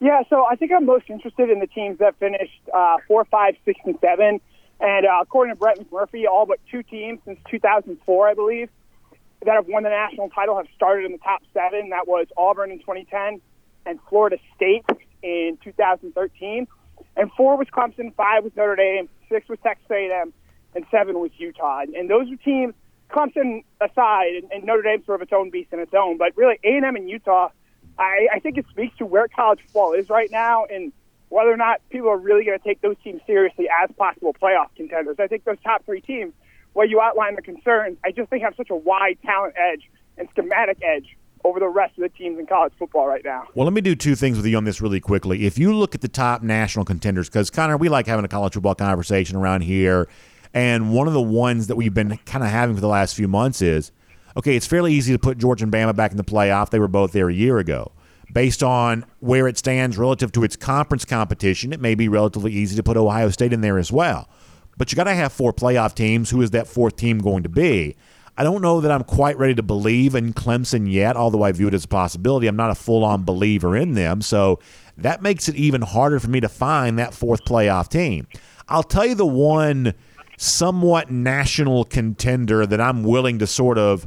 Yeah, 0.00 0.22
so 0.30 0.46
I 0.46 0.56
think 0.56 0.72
I'm 0.74 0.86
most 0.86 1.10
interested 1.10 1.50
in 1.50 1.60
the 1.60 1.66
teams 1.66 1.98
that 1.98 2.18
finished 2.18 2.62
uh, 2.72 2.96
four, 3.06 3.26
five, 3.26 3.56
six, 3.66 3.78
and 3.84 3.98
seven. 4.00 4.40
And 4.80 5.04
uh, 5.04 5.18
according 5.20 5.54
to 5.54 5.60
Brett 5.60 5.78
McMurphy, 5.78 6.26
all 6.26 6.46
but 6.46 6.60
two 6.70 6.82
teams 6.82 7.18
since 7.26 7.38
2004, 7.50 8.28
I 8.28 8.32
believe, 8.32 8.70
that 9.44 9.54
have 9.54 9.66
won 9.68 9.84
the 9.84 9.90
national 9.90 10.30
title 10.30 10.56
have 10.56 10.66
started 10.74 11.06
in 11.06 11.12
the 11.12 11.18
top 11.18 11.42
seven. 11.54 11.90
That 11.90 12.08
was 12.08 12.26
Auburn 12.36 12.70
in 12.70 12.78
2010 12.80 13.40
and 13.86 13.98
Florida 14.08 14.38
State 14.56 14.84
in 15.22 15.58
2013. 15.62 16.66
And 17.16 17.30
four 17.36 17.56
was 17.56 17.68
Clemson, 17.68 18.14
five 18.14 18.44
was 18.44 18.52
Notre 18.56 18.76
Dame, 18.76 19.08
six 19.28 19.48
was 19.48 19.58
Texas 19.62 19.86
A&M, 19.90 20.32
and 20.74 20.84
seven 20.90 21.18
was 21.18 21.30
Utah. 21.38 21.82
And 21.94 22.10
those 22.10 22.30
are 22.30 22.36
teams, 22.36 22.74
Clemson 23.10 23.64
aside, 23.80 24.34
and, 24.42 24.52
and 24.52 24.64
Notre 24.64 24.82
Dame 24.82 25.04
sort 25.04 25.20
of 25.20 25.22
its 25.22 25.32
own 25.32 25.50
beast 25.50 25.72
in 25.72 25.80
its 25.80 25.94
own. 25.94 26.18
But 26.18 26.36
really, 26.36 26.58
A&M 26.64 26.96
and 26.96 27.08
Utah, 27.08 27.50
I, 27.98 28.28
I 28.34 28.38
think 28.40 28.58
it 28.58 28.66
speaks 28.70 28.96
to 28.98 29.06
where 29.06 29.28
college 29.28 29.60
football 29.66 29.92
is 29.92 30.08
right 30.08 30.30
now 30.30 30.64
and 30.64 30.92
whether 31.28 31.52
or 31.52 31.56
not 31.56 31.80
people 31.90 32.08
are 32.08 32.18
really 32.18 32.44
going 32.44 32.58
to 32.58 32.64
take 32.64 32.80
those 32.80 32.96
teams 33.04 33.20
seriously 33.26 33.66
as 33.82 33.90
possible 33.96 34.34
playoff 34.40 34.68
contenders. 34.76 35.16
I 35.18 35.26
think 35.26 35.44
those 35.44 35.58
top 35.64 35.84
three 35.84 36.00
teams– 36.00 36.32
where 36.78 36.86
you 36.86 37.00
outline 37.00 37.34
the 37.34 37.42
concerns, 37.42 37.98
I 38.04 38.12
just 38.12 38.30
think 38.30 38.44
have 38.44 38.54
such 38.56 38.70
a 38.70 38.76
wide 38.76 39.18
talent 39.26 39.54
edge 39.56 39.90
and 40.16 40.28
schematic 40.30 40.78
edge 40.80 41.16
over 41.44 41.58
the 41.58 41.66
rest 41.66 41.98
of 41.98 42.02
the 42.02 42.08
teams 42.08 42.38
in 42.38 42.46
college 42.46 42.72
football 42.78 43.08
right 43.08 43.24
now. 43.24 43.48
Well, 43.56 43.64
let 43.64 43.72
me 43.72 43.80
do 43.80 43.96
two 43.96 44.14
things 44.14 44.36
with 44.36 44.46
you 44.46 44.56
on 44.56 44.62
this 44.62 44.80
really 44.80 45.00
quickly. 45.00 45.44
If 45.44 45.58
you 45.58 45.74
look 45.74 45.96
at 45.96 46.02
the 46.02 46.08
top 46.08 46.40
national 46.40 46.84
contenders, 46.84 47.28
because 47.28 47.50
Connor, 47.50 47.76
we 47.76 47.88
like 47.88 48.06
having 48.06 48.24
a 48.24 48.28
college 48.28 48.54
football 48.54 48.76
conversation 48.76 49.34
around 49.34 49.62
here, 49.62 50.08
and 50.54 50.92
one 50.94 51.08
of 51.08 51.14
the 51.14 51.20
ones 51.20 51.66
that 51.66 51.74
we've 51.74 51.92
been 51.92 52.16
kind 52.18 52.44
of 52.44 52.50
having 52.50 52.76
for 52.76 52.80
the 52.80 52.86
last 52.86 53.16
few 53.16 53.26
months 53.26 53.60
is 53.60 53.90
okay, 54.36 54.54
it's 54.54 54.66
fairly 54.66 54.92
easy 54.92 55.12
to 55.12 55.18
put 55.18 55.36
Georgia 55.36 55.64
and 55.64 55.72
Bama 55.72 55.96
back 55.96 56.12
in 56.12 56.16
the 56.16 56.22
playoff. 56.22 56.70
They 56.70 56.78
were 56.78 56.86
both 56.86 57.10
there 57.10 57.28
a 57.28 57.34
year 57.34 57.58
ago. 57.58 57.90
Based 58.32 58.62
on 58.62 59.04
where 59.18 59.48
it 59.48 59.58
stands 59.58 59.98
relative 59.98 60.30
to 60.30 60.44
its 60.44 60.54
conference 60.54 61.04
competition, 61.04 61.72
it 61.72 61.80
may 61.80 61.96
be 61.96 62.06
relatively 62.06 62.52
easy 62.52 62.76
to 62.76 62.84
put 62.84 62.96
Ohio 62.96 63.30
State 63.30 63.52
in 63.52 63.62
there 63.62 63.78
as 63.78 63.90
well 63.90 64.28
but 64.78 64.90
you 64.90 64.96
got 64.96 65.04
to 65.04 65.14
have 65.14 65.32
four 65.32 65.52
playoff 65.52 65.94
teams. 65.94 66.30
Who 66.30 66.40
is 66.40 66.52
that 66.52 66.66
fourth 66.66 66.96
team 66.96 67.18
going 67.18 67.42
to 67.42 67.48
be? 67.48 67.96
I 68.38 68.44
don't 68.44 68.62
know 68.62 68.80
that 68.80 68.92
I'm 68.92 69.02
quite 69.02 69.36
ready 69.36 69.56
to 69.56 69.64
believe 69.64 70.14
in 70.14 70.32
Clemson 70.32 70.90
yet, 70.90 71.16
although 71.16 71.42
I 71.42 71.50
view 71.50 71.66
it 71.66 71.74
as 71.74 71.84
a 71.84 71.88
possibility. 71.88 72.46
I'm 72.46 72.54
not 72.54 72.70
a 72.70 72.76
full 72.76 73.04
on 73.04 73.24
believer 73.24 73.76
in 73.76 73.94
them. 73.94 74.22
So 74.22 74.60
that 74.96 75.22
makes 75.22 75.48
it 75.48 75.56
even 75.56 75.82
harder 75.82 76.20
for 76.20 76.30
me 76.30 76.38
to 76.38 76.48
find 76.48 76.98
that 77.00 77.12
fourth 77.12 77.44
playoff 77.44 77.88
team. 77.88 78.28
I'll 78.68 78.84
tell 78.84 79.04
you 79.04 79.16
the 79.16 79.26
one 79.26 79.92
somewhat 80.36 81.10
national 81.10 81.84
contender 81.84 82.64
that 82.64 82.80
I'm 82.80 83.02
willing 83.02 83.40
to 83.40 83.46
sort 83.46 83.76
of 83.76 84.06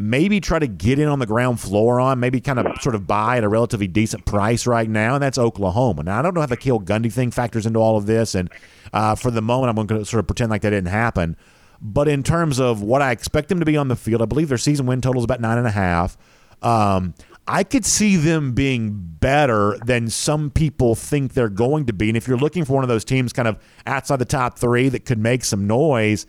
maybe 0.00 0.40
try 0.40 0.58
to 0.58 0.66
get 0.66 0.98
in 0.98 1.08
on 1.08 1.18
the 1.18 1.26
ground 1.26 1.60
floor 1.60 2.00
on, 2.00 2.18
maybe 2.18 2.40
kind 2.40 2.58
of 2.58 2.80
sort 2.80 2.94
of 2.94 3.06
buy 3.06 3.36
at 3.36 3.44
a 3.44 3.48
relatively 3.48 3.86
decent 3.86 4.24
price 4.24 4.66
right 4.66 4.88
now, 4.88 5.14
and 5.14 5.22
that's 5.22 5.38
Oklahoma. 5.38 6.02
Now, 6.02 6.18
I 6.18 6.22
don't 6.22 6.34
know 6.34 6.40
how 6.40 6.46
the 6.46 6.56
Cale 6.56 6.80
Gundy 6.80 7.12
thing 7.12 7.30
factors 7.30 7.66
into 7.66 7.78
all 7.78 7.96
of 7.96 8.06
this, 8.06 8.34
and 8.34 8.50
uh, 8.92 9.14
for 9.14 9.30
the 9.30 9.42
moment, 9.42 9.70
I'm 9.70 9.86
going 9.86 10.00
to 10.00 10.06
sort 10.06 10.20
of 10.20 10.26
pretend 10.26 10.50
like 10.50 10.62
that 10.62 10.70
didn't 10.70 10.88
happen. 10.88 11.36
But 11.82 12.08
in 12.08 12.22
terms 12.22 12.58
of 12.58 12.82
what 12.82 13.02
I 13.02 13.10
expect 13.10 13.48
them 13.48 13.60
to 13.60 13.66
be 13.66 13.76
on 13.76 13.88
the 13.88 13.96
field, 13.96 14.22
I 14.22 14.26
believe 14.26 14.48
their 14.48 14.58
season 14.58 14.86
win 14.86 15.00
total 15.00 15.20
is 15.20 15.24
about 15.24 15.40
nine 15.40 15.58
and 15.58 15.66
a 15.66 15.70
half. 15.70 16.16
Um, 16.62 17.14
I 17.46 17.64
could 17.64 17.84
see 17.84 18.16
them 18.16 18.52
being 18.52 18.92
better 18.92 19.78
than 19.84 20.08
some 20.08 20.50
people 20.50 20.94
think 20.94 21.32
they're 21.32 21.48
going 21.48 21.86
to 21.86 21.92
be. 21.92 22.08
And 22.08 22.16
if 22.16 22.28
you're 22.28 22.38
looking 22.38 22.64
for 22.64 22.74
one 22.74 22.84
of 22.84 22.88
those 22.88 23.04
teams 23.04 23.32
kind 23.32 23.48
of 23.48 23.58
outside 23.86 24.16
the 24.16 24.24
top 24.24 24.58
three 24.58 24.88
that 24.90 25.04
could 25.04 25.18
make 25.18 25.44
some 25.44 25.66
noise, 25.66 26.26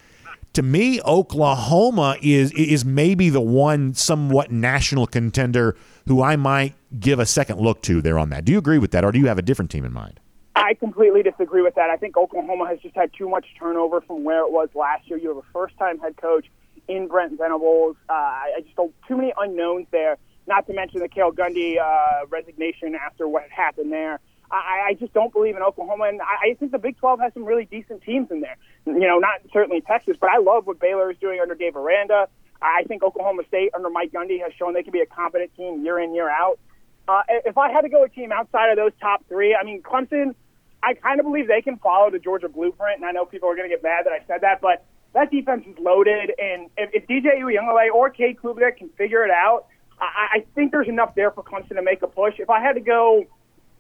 to 0.54 0.62
me, 0.62 1.02
Oklahoma 1.02 2.18
is 2.22 2.52
is 2.54 2.84
maybe 2.84 3.30
the 3.30 3.42
one 3.42 3.94
somewhat 3.94 4.52
national 4.52 5.08
contender 5.08 5.76
who 6.08 6.22
I 6.22 6.36
might 6.36 6.76
give 7.00 7.20
a 7.20 7.26
second 7.26 7.60
look 7.60 7.82
to 7.84 8.02
there 8.02 8.20
on 8.20 8.30
that. 8.30 8.46
Do 8.46 8.52
you 8.52 8.58
agree 8.58 8.78
with 8.78 8.92
that, 8.92 9.06
or 9.06 9.12
do 9.12 9.20
you 9.20 9.28
have 9.28 9.38
a 9.38 9.42
different 9.42 9.72
team 9.72 9.86
in 9.86 9.94
mind? 9.94 10.20
I 10.56 10.74
completely 10.74 11.24
disagree 11.24 11.62
with 11.62 11.76
that. 11.76 11.90
I 11.90 11.96
think 11.96 12.18
Oklahoma 12.18 12.68
has 12.68 12.80
just 12.80 12.96
had 12.96 13.12
too 13.18 13.30
much 13.30 13.46
turnover 13.58 14.02
from 14.02 14.24
where 14.24 14.42
it 14.42 14.52
was 14.52 14.68
last 14.76 15.10
year. 15.10 15.18
You 15.18 15.30
have 15.30 15.38
a 15.38 15.48
first-time 15.54 16.00
head 16.00 16.18
coach 16.18 16.46
in 16.90 17.08
Brent 17.08 17.38
Venables. 17.38 17.96
Uh, 18.10 18.14
I 18.14 18.62
just 18.64 18.76
don't 18.76 18.94
too 19.08 19.16
many 19.16 19.34
unknowns 19.38 19.88
there. 19.92 20.18
Not 20.48 20.68
to 20.68 20.74
mention 20.74 21.00
the 21.00 21.08
Cale 21.08 21.32
Gundy 21.32 21.80
uh, 21.80 22.26
resignation 22.28 22.96
after 22.96 23.28
what 23.28 23.44
happened 23.50 23.92
there. 23.94 24.20
I, 24.52 24.90
I 24.90 24.94
just 24.96 25.14
don't 25.14 25.32
believe 25.32 25.56
in 25.56 25.62
Oklahoma, 25.62 26.06
and 26.06 26.22
I, 26.22 26.52
I 26.52 26.54
think 26.56 26.72
the 26.72 26.80
Big 26.80 26.98
12 26.98 27.20
has 27.22 27.34
some 27.34 27.46
really 27.46 27.66
decent 27.66 28.04
teams 28.04 28.30
in 28.32 28.42
there. 28.42 28.58
You 28.86 29.08
know, 29.08 29.20
not 29.20 29.42
certainly 29.54 29.82
Texas, 29.82 30.18
but 30.20 30.30
I 30.30 30.38
love 30.38 30.66
what 30.66 30.80
Baylor 30.80 31.12
is 31.12 31.18
doing 31.20 31.40
under 31.40 31.56
Dave 31.56 31.76
Aranda. 31.76 32.28
I 32.62 32.84
think 32.88 33.04
Oklahoma 33.04 33.44
State 33.48 33.72
under 33.74 33.90
Mike 33.90 34.12
Gundy 34.12 34.42
has 34.42 34.54
shown 34.54 34.74
they 34.74 34.84
can 34.84 34.92
be 34.92 35.02
a 35.02 35.06
competent 35.06 35.56
team 35.56 35.84
year 35.84 36.00
in 36.00 36.14
year 36.14 36.30
out. 36.30 36.60
Uh, 37.08 37.24
if 37.46 37.58
I 37.58 37.72
had 37.72 37.82
to 37.82 37.90
go 37.90 38.04
a 38.04 38.10
team 38.10 38.32
outside 38.32 38.70
of 38.70 38.78
those 38.78 38.92
top 39.02 39.26
three, 39.28 39.56
I 39.56 39.64
mean, 39.64 39.82
Clemson, 39.82 40.36
I 40.84 40.94
kind 40.94 41.20
of 41.20 41.26
believe 41.26 41.48
they 41.48 41.62
can 41.62 41.78
follow 41.78 42.12
the 42.12 42.20
Georgia 42.20 42.50
blueprint, 42.50 42.98
and 42.98 43.06
I 43.06 43.12
know 43.12 43.26
people 43.26 43.50
are 43.50 43.56
going 43.56 43.70
to 43.70 43.76
get 43.76 43.84
mad 43.84 44.06
that 44.06 44.14
I 44.14 44.24
said 44.28 44.42
that, 44.42 44.62
but 44.62 44.86
that 45.14 45.32
defense 45.32 45.66
is 45.68 45.78
loaded, 45.80 46.32
and 46.40 46.70
if, 46.78 46.90
if 46.94 47.08
DJ 47.08 47.42
Uiagalelei 47.42 47.94
or 47.94 48.10
Cade 48.10 48.38
Klubnik 48.38 48.78
can 48.78 48.90
figure 48.90 49.26
it 49.26 49.32
out, 49.32 49.66
I, 50.00 50.38
I 50.38 50.46
think 50.56 50.72
there's 50.72 50.88
enough 50.88 51.16
there 51.16 51.32
for 51.32 51.44
Clemson 51.44 51.76
to 51.76 51.82
make 51.82 52.02
a 52.02 52.08
push. 52.08 52.36
If 52.40 52.50
I 52.50 52.62
had 52.62 52.74
to 52.74 52.82
go 52.82 53.26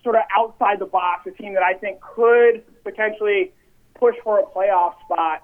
sort 0.03 0.15
of 0.15 0.23
outside 0.35 0.79
the 0.79 0.85
box, 0.85 1.27
a 1.27 1.31
team 1.31 1.53
that 1.53 1.63
I 1.63 1.73
think 1.73 2.01
could 2.01 2.63
potentially 2.83 3.53
push 4.01 4.15
for 4.23 4.39
a 4.39 4.43
playoff 4.43 4.99
spot, 5.05 5.43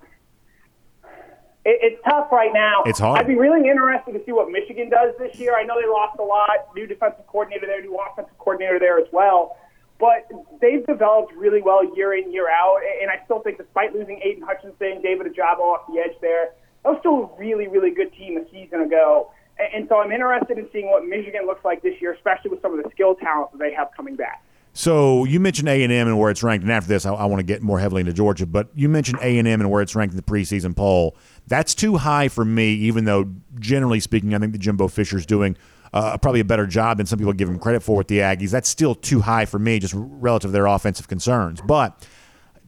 it, 1.63 1.77
it's 1.81 2.01
tough 2.03 2.31
right 2.31 2.51
now. 2.51 2.81
It's 2.85 2.99
hard. 2.99 3.19
I'd 3.19 3.27
be 3.27 3.35
really 3.35 3.69
interested 3.69 4.13
to 4.13 4.25
see 4.25 4.31
what 4.31 4.49
Michigan 4.49 4.89
does 4.89 5.13
this 5.19 5.37
year. 5.37 5.55
I 5.55 5.63
know 5.63 5.75
they 5.79 5.87
lost 5.87 6.19
a 6.19 6.23
lot. 6.23 6.73
New 6.75 6.87
defensive 6.87 7.27
coordinator 7.27 7.67
there, 7.67 7.81
new 7.81 7.95
offensive 7.95 8.37
coordinator 8.39 8.79
there 8.79 8.97
as 8.97 9.07
well. 9.13 9.55
But 9.99 10.29
they've 10.61 10.85
developed 10.85 11.33
really 11.33 11.61
well 11.61 11.81
year 11.95 12.13
in, 12.15 12.31
year 12.31 12.49
out. 12.49 12.79
And 13.01 13.09
I 13.09 13.23
still 13.25 13.39
think, 13.39 13.57
despite 13.57 13.93
losing 13.93 14.19
Aidan 14.23 14.43
Hutchinson, 14.43 15.01
David 15.01 15.27
Ojabo 15.27 15.61
off 15.61 15.87
the 15.87 15.99
edge 15.99 16.17
there, 16.21 16.53
that 16.83 16.89
was 16.89 16.99
still 16.99 17.31
a 17.33 17.39
really, 17.39 17.67
really 17.67 17.91
good 17.91 18.13
team 18.13 18.37
a 18.37 18.49
season 18.51 18.81
ago. 18.81 19.31
And 19.73 19.87
so 19.89 19.99
I'm 19.99 20.11
interested 20.11 20.59
in 20.59 20.67
seeing 20.71 20.87
what 20.87 21.05
Michigan 21.05 21.47
looks 21.47 21.65
like 21.65 21.81
this 21.81 21.99
year, 21.99 22.13
especially 22.13 22.51
with 22.51 22.61
some 22.61 22.77
of 22.77 22.83
the 22.83 22.89
skill 22.91 23.15
talent 23.15 23.51
that 23.53 23.57
they 23.57 23.73
have 23.73 23.89
coming 23.97 24.15
back. 24.15 24.43
So 24.77 25.23
you 25.23 25.39
mentioned 25.39 25.67
A 25.69 25.83
and 25.83 25.91
M 25.91 26.07
and 26.07 26.19
where 26.19 26.29
it's 26.29 26.43
ranked, 26.43 26.61
and 26.61 26.71
after 26.71 26.87
this, 26.87 27.03
I, 27.07 27.11
I 27.11 27.25
want 27.25 27.39
to 27.39 27.43
get 27.43 27.63
more 27.63 27.79
heavily 27.79 28.01
into 28.01 28.13
Georgia. 28.13 28.45
But 28.45 28.69
you 28.75 28.87
mentioned 28.87 29.17
A 29.23 29.39
and 29.39 29.47
M 29.47 29.59
and 29.59 29.71
where 29.71 29.81
it's 29.81 29.95
ranked 29.95 30.13
in 30.13 30.17
the 30.17 30.21
preseason 30.21 30.75
poll. 30.75 31.17
That's 31.47 31.73
too 31.73 31.97
high 31.97 32.27
for 32.27 32.45
me, 32.45 32.73
even 32.73 33.05
though 33.05 33.27
generally 33.57 33.99
speaking, 33.99 34.35
I 34.35 34.37
think 34.37 34.51
that 34.51 34.59
Jimbo 34.59 34.87
Fisher's 34.89 35.25
doing 35.25 35.57
uh, 35.93 36.19
probably 36.19 36.41
a 36.41 36.45
better 36.45 36.67
job 36.67 36.97
than 36.97 37.07
some 37.07 37.17
people 37.17 37.33
give 37.33 37.49
him 37.49 37.57
credit 37.57 37.81
for 37.81 37.97
with 37.97 38.07
the 38.07 38.19
Aggies. 38.19 38.51
That's 38.51 38.69
still 38.69 38.93
too 38.93 39.21
high 39.21 39.45
for 39.45 39.57
me, 39.57 39.79
just 39.79 39.95
relative 39.97 40.49
to 40.49 40.53
their 40.53 40.67
offensive 40.67 41.07
concerns. 41.07 41.59
But 41.59 42.07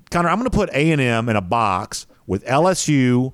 Connor, 0.09 0.29
I'm 0.29 0.39
going 0.39 0.49
to 0.49 0.57
put 0.57 0.71
A 0.73 0.91
and 0.91 0.99
M 0.99 1.29
in 1.29 1.35
a 1.35 1.41
box 1.41 2.07
with 2.25 2.43
LSU, 2.45 3.33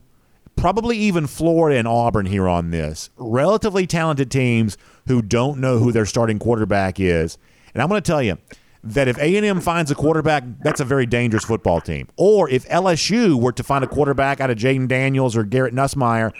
probably 0.57 0.97
even 0.97 1.27
Florida 1.27 1.79
and 1.79 1.88
Auburn 1.88 2.25
here 2.25 2.49
on 2.49 2.71
this. 2.71 3.09
Relatively 3.15 3.88
talented 3.88 4.29
teams 4.29 4.77
who 5.07 5.21
don't 5.21 5.61
know 5.61 5.77
who 5.79 5.93
their 5.93 6.05
starting 6.05 6.39
quarterback 6.39 6.99
is. 6.99 7.38
And 7.73 7.81
I'm 7.81 7.88
going 7.88 8.01
to 8.01 8.05
tell 8.05 8.21
you 8.21 8.38
that 8.86 9.08
if 9.08 9.17
A&M 9.17 9.62
finds 9.62 9.91
a 9.91 9.95
quarterback, 9.95 10.43
that's 10.63 10.80
a 10.80 10.86
very 10.86 11.06
dangerous 11.06 11.43
football 11.43 11.82
team. 11.82 12.08
Or 12.17 12.50
if 12.50 12.67
LSU 12.69 13.39
were 13.39 13.52
to 13.54 13.63
find 13.63 13.84
a 13.84 13.88
quarterback 13.88 14.39
out 14.39 14.50
of 14.50 14.58
Jayden 14.58 14.88
Daniels 14.88 15.36
or 15.36 15.43
Garrett 15.43 15.74
Nussmeier, 15.74 16.32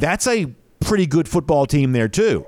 that's 0.00 0.26
a 0.26 0.46
pretty 0.80 1.06
good 1.06 1.28
football 1.28 1.66
team 1.66 1.92
there 1.92 2.08
too. 2.08 2.44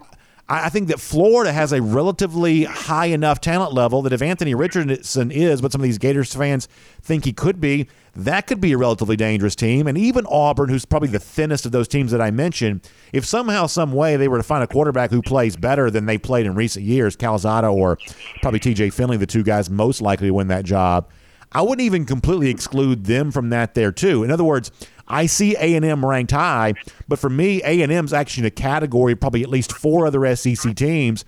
I 0.49 0.69
think 0.69 0.87
that 0.89 1.01
Florida 1.01 1.53
has 1.53 1.73
a 1.73 1.83
relatively 1.83 2.65
high 2.65 3.07
enough 3.07 3.41
talent 3.41 3.73
level 3.73 4.03
that 4.03 4.13
if 4.13 4.23
Anthony 4.23 4.55
Richardson 4.55 5.33
is 5.33 5.61
what 5.61 5.73
some 5.73 5.81
of 5.81 5.85
these 5.85 5.99
Gators 5.99 6.33
fans 6.33 6.69
think 7.03 7.25
he 7.25 7.33
could 7.33 7.61
be, 7.61 7.89
that 8.15 8.47
could 8.47 8.61
be 8.61 8.73
a 8.73 8.79
relatively 8.79 9.17
dangerous 9.17 9.57
team. 9.57 9.89
And 9.89 9.99
even 9.99 10.25
Auburn, 10.27 10.69
who's 10.69 10.85
probably 10.85 11.09
the 11.09 11.19
thinnest 11.19 11.67
of 11.67 11.73
those 11.73 11.89
teams 11.89 12.13
that 12.13 12.21
I 12.21 12.31
mentioned, 12.31 12.89
if 13.13 13.27
somehow, 13.27 13.67
some 13.67 13.93
way 13.93 14.17
they 14.17 14.29
were 14.29 14.37
to 14.37 14.45
find 14.45 14.63
a 14.63 14.69
quarterback 14.69 15.11
who 15.11 15.21
plays 15.21 15.57
better 15.57 15.91
than 15.91 16.07
they 16.07 16.17
played 16.17 16.47
in 16.47 16.55
recent 16.55 16.85
years, 16.85 17.17
Calzada 17.17 17.67
or 17.67 17.99
probably 18.41 18.61
TJ 18.61 18.93
Finley, 18.93 19.17
the 19.17 19.27
two 19.27 19.43
guys 19.43 19.69
most 19.69 20.01
likely 20.01 20.29
to 20.29 20.35
win 20.35 20.47
that 20.49 20.65
job, 20.65 21.11
I 21.53 21.63
wouldn't 21.63 21.81
even 21.81 22.05
completely 22.05 22.51
exclude 22.51 23.05
them 23.05 23.31
from 23.31 23.51
that 23.51 23.75
there 23.75 23.93
too. 23.93 24.25
In 24.25 24.31
other 24.31 24.45
words, 24.45 24.71
I 25.09 25.27
see 25.27 25.55
A&M 25.57 26.05
ranked 26.05 26.33
high, 26.33 26.75
but 27.07 27.19
for 27.19 27.31
me, 27.31 27.63
A&M's 27.63 28.13
actually 28.13 28.43
in 28.43 28.47
a 28.47 28.51
category 28.51 29.13
of 29.13 29.21
probably 29.21 29.43
at 29.43 29.49
least 29.49 29.73
four 29.73 30.07
other 30.07 30.35
SEC 30.35 30.75
teams 30.75 31.25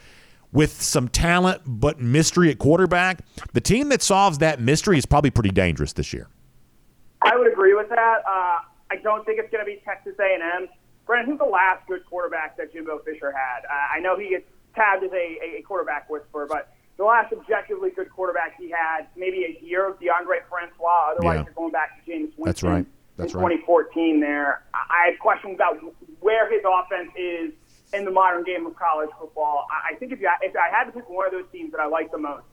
with 0.52 0.82
some 0.82 1.08
talent 1.08 1.62
but 1.66 2.00
mystery 2.00 2.50
at 2.50 2.58
quarterback. 2.58 3.20
The 3.52 3.60
team 3.60 3.90
that 3.90 4.02
solves 4.02 4.38
that 4.38 4.60
mystery 4.60 4.98
is 4.98 5.06
probably 5.06 5.30
pretty 5.30 5.50
dangerous 5.50 5.92
this 5.92 6.12
year. 6.12 6.28
I 7.22 7.36
would 7.36 7.50
agree 7.50 7.74
with 7.74 7.88
that. 7.90 8.22
Uh, 8.26 8.58
I 8.90 8.96
don't 9.02 9.24
think 9.26 9.38
it's 9.38 9.50
going 9.50 9.64
to 9.64 9.70
be 9.70 9.80
Texas 9.84 10.14
A&M. 10.18 10.68
Brandon, 11.06 11.32
who's 11.32 11.38
the 11.38 11.50
last 11.50 11.86
good 11.86 12.04
quarterback 12.06 12.56
that 12.56 12.72
Jimbo 12.72 13.00
Fisher 13.00 13.32
had? 13.32 13.64
Uh, 13.64 13.96
I 13.96 14.00
know 14.00 14.18
he 14.18 14.30
gets 14.30 14.44
tabbed 14.74 15.04
as 15.04 15.12
a, 15.12 15.58
a 15.58 15.62
quarterback 15.66 16.08
whisperer, 16.10 16.46
but 16.48 16.72
the 16.98 17.04
last 17.04 17.32
objectively 17.32 17.90
good 17.90 18.10
quarterback 18.10 18.56
he 18.58 18.68
had, 18.70 19.06
maybe 19.16 19.44
a 19.44 19.64
year 19.64 19.88
of 19.88 19.98
Deondre 20.00 20.42
Francois. 20.50 21.12
Otherwise, 21.12 21.36
Yeah. 21.38 21.44
you're 21.44 21.52
going 21.54 21.70
back 21.70 22.04
to 22.04 22.10
Jameis 22.10 22.36
Winston. 22.36 22.44
That's 22.44 22.62
right. 22.62 22.86
That's 23.16 23.34
in 23.34 23.40
right. 23.40 23.50
2014 23.62 24.20
there. 24.20 24.62
I 24.74 25.10
have 25.10 25.18
questions 25.20 25.54
about 25.54 25.78
where 26.20 26.50
his 26.50 26.62
offense 26.66 27.10
is 27.16 27.52
in 27.94 28.04
the 28.04 28.10
modern 28.10 28.42
game 28.44 28.66
of 28.66 28.74
college 28.76 29.10
football. 29.18 29.66
I 29.70 29.94
think 29.94 30.12
if, 30.12 30.20
you, 30.20 30.28
if 30.42 30.54
I 30.56 30.68
had 30.68 30.84
to 30.84 30.92
pick 30.92 31.08
one 31.08 31.24
of 31.26 31.32
those 31.32 31.46
teams 31.52 31.70
that 31.72 31.80
I 31.80 31.86
like 31.86 32.10
the 32.10 32.18
most, 32.18 32.44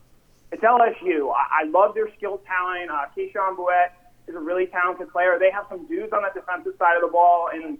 it's 0.52 0.62
LSU. 0.62 1.32
I, 1.34 1.62
I 1.62 1.64
love 1.64 1.94
their 1.94 2.08
skill 2.14 2.40
talent. 2.46 2.90
Uh, 2.90 3.06
Kayshon 3.16 3.56
Boutte 3.56 3.90
is 4.28 4.34
a 4.36 4.38
really 4.38 4.66
talented 4.66 5.10
player. 5.10 5.38
They 5.40 5.50
have 5.50 5.66
some 5.68 5.86
dudes 5.86 6.12
on 6.12 6.22
that 6.22 6.34
defensive 6.34 6.74
side 6.78 6.94
of 6.96 7.02
the 7.02 7.12
ball. 7.12 7.50
And 7.52 7.78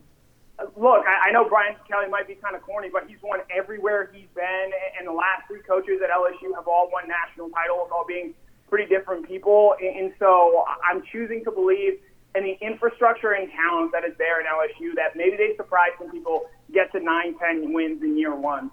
look, 0.77 1.05
I, 1.07 1.29
I 1.29 1.33
know 1.33 1.49
Brian 1.49 1.77
Kelly 1.89 2.09
might 2.09 2.27
be 2.27 2.35
kind 2.35 2.57
of 2.57 2.63
corny, 2.63 2.89
but 2.93 3.07
he's 3.09 3.19
won 3.23 3.41
everywhere 3.55 4.11
he's 4.13 4.29
been. 4.35 4.71
And 4.99 5.07
the 5.07 5.13
last 5.13 5.47
three 5.49 5.61
coaches 5.61 6.01
at 6.03 6.11
LSU 6.11 6.55
have 6.55 6.67
all 6.67 6.91
won 6.93 7.09
national 7.09 7.51
titles, 7.51 7.91
all 7.93 8.05
being 8.07 8.35
pretty 8.69 8.87
different 8.87 9.29
people. 9.29 9.75
And, 9.81 10.13
so 10.19 10.65
I'm 10.89 11.03
choosing 11.13 11.45
to 11.45 11.51
believe 11.51 11.99
in 12.35 12.45
the 12.45 12.57
infrastructure 12.61 13.33
and 13.33 13.51
talent 13.53 13.93
that 13.93 14.05
is 14.05 14.13
there 14.19 14.41
in 14.41 14.47
LSU 14.47 14.95
that 14.97 15.17
maybe 15.17 15.37
they 15.37 15.57
surprise 15.57 15.91
some 15.99 16.11
people, 16.11 16.47
get 16.73 16.91
to 16.93 17.01
nine, 17.01 17.39
ten 17.39 17.73
wins 17.73 18.03
in 18.03 18.19
year 18.19 18.35
one. 18.35 18.71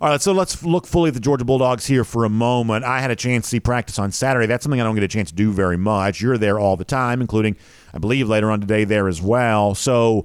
All 0.00 0.10
right, 0.10 0.22
so 0.22 0.32
let's 0.32 0.62
look 0.62 0.86
fully 0.86 1.08
at 1.08 1.14
the 1.14 1.20
Georgia 1.20 1.44
Bulldogs 1.44 1.86
here 1.86 2.04
for 2.04 2.24
a 2.24 2.28
moment. 2.28 2.84
I 2.84 3.00
had 3.00 3.10
a 3.10 3.16
chance 3.16 3.46
to 3.46 3.50
see 3.50 3.60
practice 3.60 3.98
on 3.98 4.12
Saturday. 4.12 4.46
That's 4.46 4.62
something 4.62 4.80
I 4.80 4.84
don't 4.84 4.94
get 4.94 5.02
a 5.02 5.08
chance 5.08 5.30
to 5.30 5.34
do 5.34 5.52
very 5.52 5.76
much. 5.76 6.20
You're 6.20 6.38
there 6.38 6.58
all 6.58 6.76
the 6.76 6.84
time, 6.84 7.20
including, 7.20 7.56
I 7.92 7.98
believe, 7.98 8.28
later 8.28 8.48
on 8.50 8.60
today 8.60 8.84
there 8.84 9.08
as 9.08 9.20
well. 9.20 9.74
So 9.74 10.24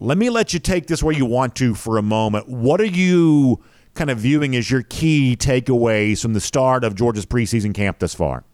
let 0.00 0.16
me 0.16 0.30
let 0.30 0.54
you 0.54 0.58
take 0.58 0.86
this 0.86 1.02
where 1.02 1.14
you 1.14 1.26
want 1.26 1.54
to 1.56 1.74
for 1.74 1.98
a 1.98 2.02
moment. 2.02 2.48
What 2.48 2.80
are 2.80 2.86
you 2.86 3.62
kind 3.92 4.08
of 4.08 4.16
viewing 4.16 4.56
as 4.56 4.70
your 4.70 4.82
key 4.82 5.36
takeaways 5.36 6.22
from 6.22 6.32
the 6.32 6.40
start 6.40 6.84
of 6.84 6.94
Georgia's 6.94 7.26
preseason 7.26 7.74
camp 7.74 7.98
thus 7.98 8.14
far? 8.14 8.44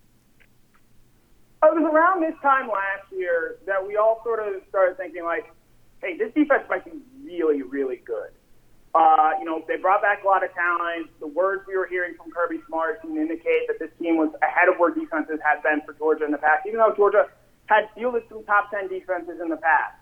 It 1.63 1.73
was 1.73 1.85
around 1.85 2.21
this 2.21 2.35
time 2.43 2.67
last 2.69 3.13
year 3.17 3.59
that 3.67 3.87
we 3.87 3.97
all 3.97 4.21
sort 4.25 4.41
of 4.41 4.61
started 4.69 4.97
thinking, 4.97 5.23
like, 5.23 5.47
hey, 6.03 6.17
this 6.17 6.35
defense 6.35 6.65
might 6.69 6.85
be 6.85 6.99
really, 7.25 7.63
really 7.63 8.03
good. 8.05 8.31
Uh, 8.93 9.33
you 9.39 9.45
know, 9.45 9.65
they 9.69 9.77
brought 9.77 10.03
back 10.03 10.25
a 10.25 10.27
lot 10.27 10.43
of 10.43 10.53
talent. 10.53 11.11
The 11.21 11.29
words 11.29 11.63
we 11.69 11.77
were 11.77 11.87
hearing 11.87 12.15
from 12.17 12.33
Kirby 12.33 12.61
Smart 12.67 13.01
seem 13.03 13.15
to 13.15 13.21
indicate 13.21 13.69
that 13.69 13.79
this 13.79 13.91
team 14.01 14.17
was 14.17 14.35
ahead 14.43 14.69
of 14.69 14.79
where 14.79 14.91
defenses 14.91 15.39
had 15.45 15.63
been 15.63 15.81
for 15.87 15.93
Georgia 15.93 16.25
in 16.25 16.33
the 16.33 16.39
past, 16.39 16.67
even 16.67 16.81
though 16.81 16.95
Georgia 16.97 17.29
had 17.67 17.89
fielded 17.95 18.25
some 18.29 18.43
top 18.45 18.71
10 18.73 18.89
defenses 18.89 19.39
in 19.41 19.49
the 19.49 19.59
past. 19.59 19.95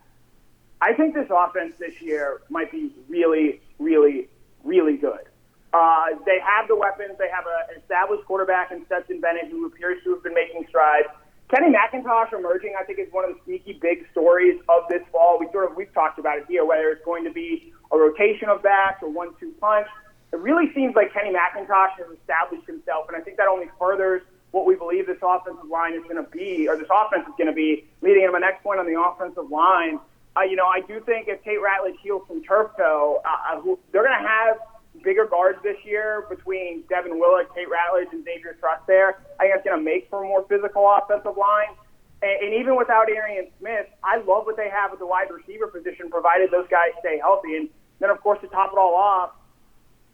I 0.80 0.92
think 0.92 1.14
this 1.14 1.28
offense 1.30 1.72
this 1.78 2.00
year 2.00 2.42
might 2.50 2.70
be 2.70 2.92
really, 3.08 3.60
really, 3.78 4.28
really 4.62 4.96
good. 4.96 5.28
Uh, 5.72 6.06
they 6.24 6.38
have 6.38 6.68
the 6.68 6.76
weapons. 6.76 7.18
They 7.18 7.28
have 7.28 7.44
an 7.46 7.80
established 7.80 8.24
quarterback 8.26 8.70
in 8.70 8.84
Stetson 8.86 9.20
Bennett 9.20 9.50
who 9.50 9.66
appears 9.66 10.02
to 10.04 10.14
have 10.14 10.22
been 10.22 10.34
making 10.34 10.66
strides. 10.68 11.08
Kenny 11.48 11.74
McIntosh 11.74 12.32
emerging, 12.32 12.74
I 12.80 12.84
think, 12.84 12.98
is 12.98 13.12
one 13.12 13.24
of 13.28 13.34
the 13.34 13.40
sneaky 13.44 13.78
big 13.80 14.06
stories 14.12 14.60
of 14.68 14.84
this 14.88 15.02
fall. 15.12 15.38
We 15.38 15.48
sort 15.52 15.70
of 15.70 15.76
we've 15.76 15.92
talked 15.92 16.18
about 16.18 16.38
it 16.38 16.44
here, 16.48 16.64
whether 16.64 16.88
it's 16.90 17.04
going 17.04 17.24
to 17.24 17.32
be 17.32 17.72
a 17.92 17.98
rotation 17.98 18.48
of 18.48 18.62
backs 18.62 19.02
or 19.02 19.10
one-two 19.10 19.52
punch. 19.60 19.86
It 20.32 20.38
really 20.38 20.72
seems 20.74 20.96
like 20.96 21.12
Kenny 21.12 21.30
McIntosh 21.30 21.98
has 21.98 22.06
established 22.18 22.66
himself, 22.66 23.06
and 23.08 23.16
I 23.16 23.20
think 23.20 23.36
that 23.36 23.46
only 23.46 23.66
furthers 23.78 24.22
what 24.52 24.66
we 24.66 24.76
believe 24.76 25.06
this 25.06 25.18
offensive 25.22 25.68
line 25.68 25.94
is 25.94 26.02
going 26.04 26.16
to 26.16 26.30
be, 26.30 26.68
or 26.68 26.76
this 26.76 26.88
offense 26.90 27.26
is 27.26 27.34
going 27.36 27.48
to 27.48 27.52
be. 27.52 27.84
Leading 28.00 28.22
into 28.22 28.32
my 28.32 28.38
next 28.38 28.62
point 28.62 28.78
on 28.78 28.86
the 28.86 28.98
offensive 28.98 29.50
line, 29.50 29.98
uh, 30.36 30.42
you 30.42 30.56
know, 30.56 30.66
I 30.66 30.80
do 30.80 31.00
think 31.00 31.28
if 31.28 31.42
Tate 31.44 31.58
Ratledge 31.58 31.98
heals 32.02 32.22
from 32.26 32.42
turf 32.42 32.70
toe, 32.76 33.22
uh, 33.24 33.60
who, 33.60 33.78
they're 33.92 34.02
going 34.02 34.18
to 34.20 34.28
have 34.28 34.56
bigger 35.02 35.26
guards 35.26 35.58
this 35.62 35.76
year 35.84 36.26
between 36.28 36.82
Devin 36.88 37.18
Willock, 37.18 37.54
Tate 37.54 37.68
Ratledge, 37.68 38.10
and 38.12 38.24
Xavier 38.24 38.56
Truss 38.58 38.80
there. 38.86 39.22
I 39.38 39.44
think 39.44 39.54
that's 39.54 39.64
going 39.64 39.78
to 39.78 39.84
make 39.84 40.08
for 40.10 40.24
a 40.24 40.26
more 40.26 40.44
physical 40.48 40.86
offensive 40.90 41.36
line. 41.36 41.74
And, 42.22 42.46
and 42.46 42.54
even 42.54 42.76
without 42.76 43.08
Arian 43.08 43.48
Smith, 43.58 43.86
I 44.02 44.18
love 44.18 44.46
what 44.46 44.56
they 44.56 44.70
have 44.70 44.92
at 44.92 44.98
the 44.98 45.06
wide 45.06 45.28
receiver 45.30 45.68
position, 45.68 46.10
provided 46.10 46.50
those 46.50 46.66
guys 46.70 46.90
stay 47.00 47.18
healthy. 47.18 47.56
And 47.56 47.68
then, 48.00 48.10
of 48.10 48.20
course, 48.20 48.40
to 48.42 48.48
top 48.48 48.72
it 48.72 48.78
all 48.78 48.94
off, 48.94 49.30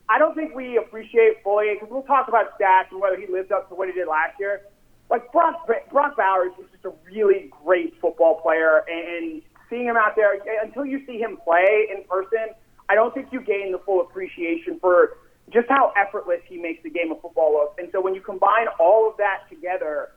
I 0.08 0.18
don't 0.18 0.34
think 0.34 0.54
we 0.54 0.76
appreciate 0.76 1.42
fully 1.44 1.72
because 1.72 1.88
we'll 1.88 2.02
talk 2.02 2.28
about 2.28 2.58
stats 2.58 2.90
and 2.90 3.00
whether 3.00 3.16
he 3.16 3.30
lived 3.30 3.52
up 3.52 3.68
to 3.68 3.74
what 3.74 3.88
he 3.88 3.94
did 3.94 4.08
last 4.08 4.34
year. 4.40 4.62
Like 5.08 5.30
Brock, 5.32 5.68
Brock 5.90 6.16
Bowers 6.16 6.52
is 6.58 6.66
just 6.72 6.84
a 6.84 6.92
really 7.06 7.50
great 7.64 7.94
football 8.00 8.40
player, 8.40 8.84
and 8.88 9.42
seeing 9.70 9.86
him 9.86 9.96
out 9.96 10.16
there 10.16 10.38
until 10.62 10.84
you 10.84 11.04
see 11.06 11.18
him 11.18 11.38
play 11.42 11.88
in 11.94 12.04
person, 12.04 12.54
I 12.88 12.94
don't 12.94 13.14
think 13.14 13.28
you 13.32 13.40
gain 13.40 13.72
the 13.72 13.78
full 13.78 14.00
appreciation 14.00 14.78
for 14.80 15.16
just 15.50 15.68
how 15.68 15.92
effortless 15.96 16.40
he 16.46 16.58
makes 16.58 16.82
the 16.82 16.90
game 16.90 17.10
of 17.12 17.20
football 17.20 17.52
look. 17.52 17.76
And 17.78 17.88
so 17.92 18.00
when 18.00 18.14
you 18.14 18.20
combine 18.20 18.66
all 18.78 19.08
of 19.08 19.16
that 19.16 19.48
together, 19.48 20.10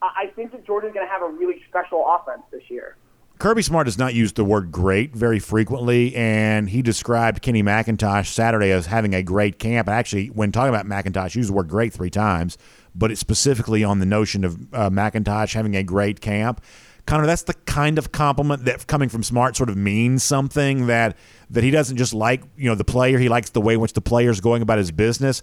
I 0.00 0.30
think 0.36 0.52
that 0.52 0.64
Georgia's 0.64 0.92
going 0.92 1.06
to 1.06 1.10
have 1.10 1.22
a 1.22 1.28
really 1.28 1.62
special 1.68 2.04
offense 2.06 2.42
this 2.52 2.62
year. 2.68 2.96
Kirby 3.38 3.62
Smart 3.62 3.86
does 3.86 3.98
not 3.98 4.14
use 4.14 4.32
the 4.32 4.44
word 4.44 4.72
great 4.72 5.14
very 5.14 5.38
frequently, 5.38 6.14
and 6.16 6.68
he 6.68 6.82
described 6.82 7.40
Kenny 7.40 7.62
McIntosh 7.62 8.26
Saturday 8.26 8.72
as 8.72 8.86
having 8.86 9.14
a 9.14 9.22
great 9.22 9.60
camp. 9.60 9.88
Actually, 9.88 10.26
when 10.28 10.50
talking 10.50 10.74
about 10.74 10.86
McIntosh, 10.86 11.32
he 11.32 11.38
used 11.38 11.48
the 11.48 11.52
word 11.52 11.68
great 11.68 11.92
three 11.92 12.10
times, 12.10 12.58
but 12.96 13.12
it's 13.12 13.20
specifically 13.20 13.84
on 13.84 14.00
the 14.00 14.06
notion 14.06 14.44
of 14.44 14.56
uh, 14.74 14.90
McIntosh 14.90 15.54
having 15.54 15.76
a 15.76 15.84
great 15.84 16.20
camp. 16.20 16.60
Connor, 17.08 17.26
that's 17.26 17.44
the 17.44 17.54
kind 17.54 17.96
of 17.96 18.12
compliment 18.12 18.66
that 18.66 18.86
coming 18.86 19.08
from 19.08 19.22
Smart 19.22 19.56
sort 19.56 19.70
of 19.70 19.78
means 19.78 20.22
something 20.22 20.88
that 20.88 21.16
that 21.48 21.64
he 21.64 21.70
doesn't 21.70 21.96
just 21.96 22.12
like, 22.12 22.42
you 22.54 22.68
know, 22.68 22.74
the 22.74 22.84
player, 22.84 23.18
he 23.18 23.30
likes 23.30 23.48
the 23.48 23.62
way 23.62 23.74
in 23.74 23.80
which 23.80 23.94
the 23.94 24.02
player 24.02 24.28
is 24.28 24.42
going 24.42 24.60
about 24.60 24.76
his 24.76 24.90
business. 24.92 25.40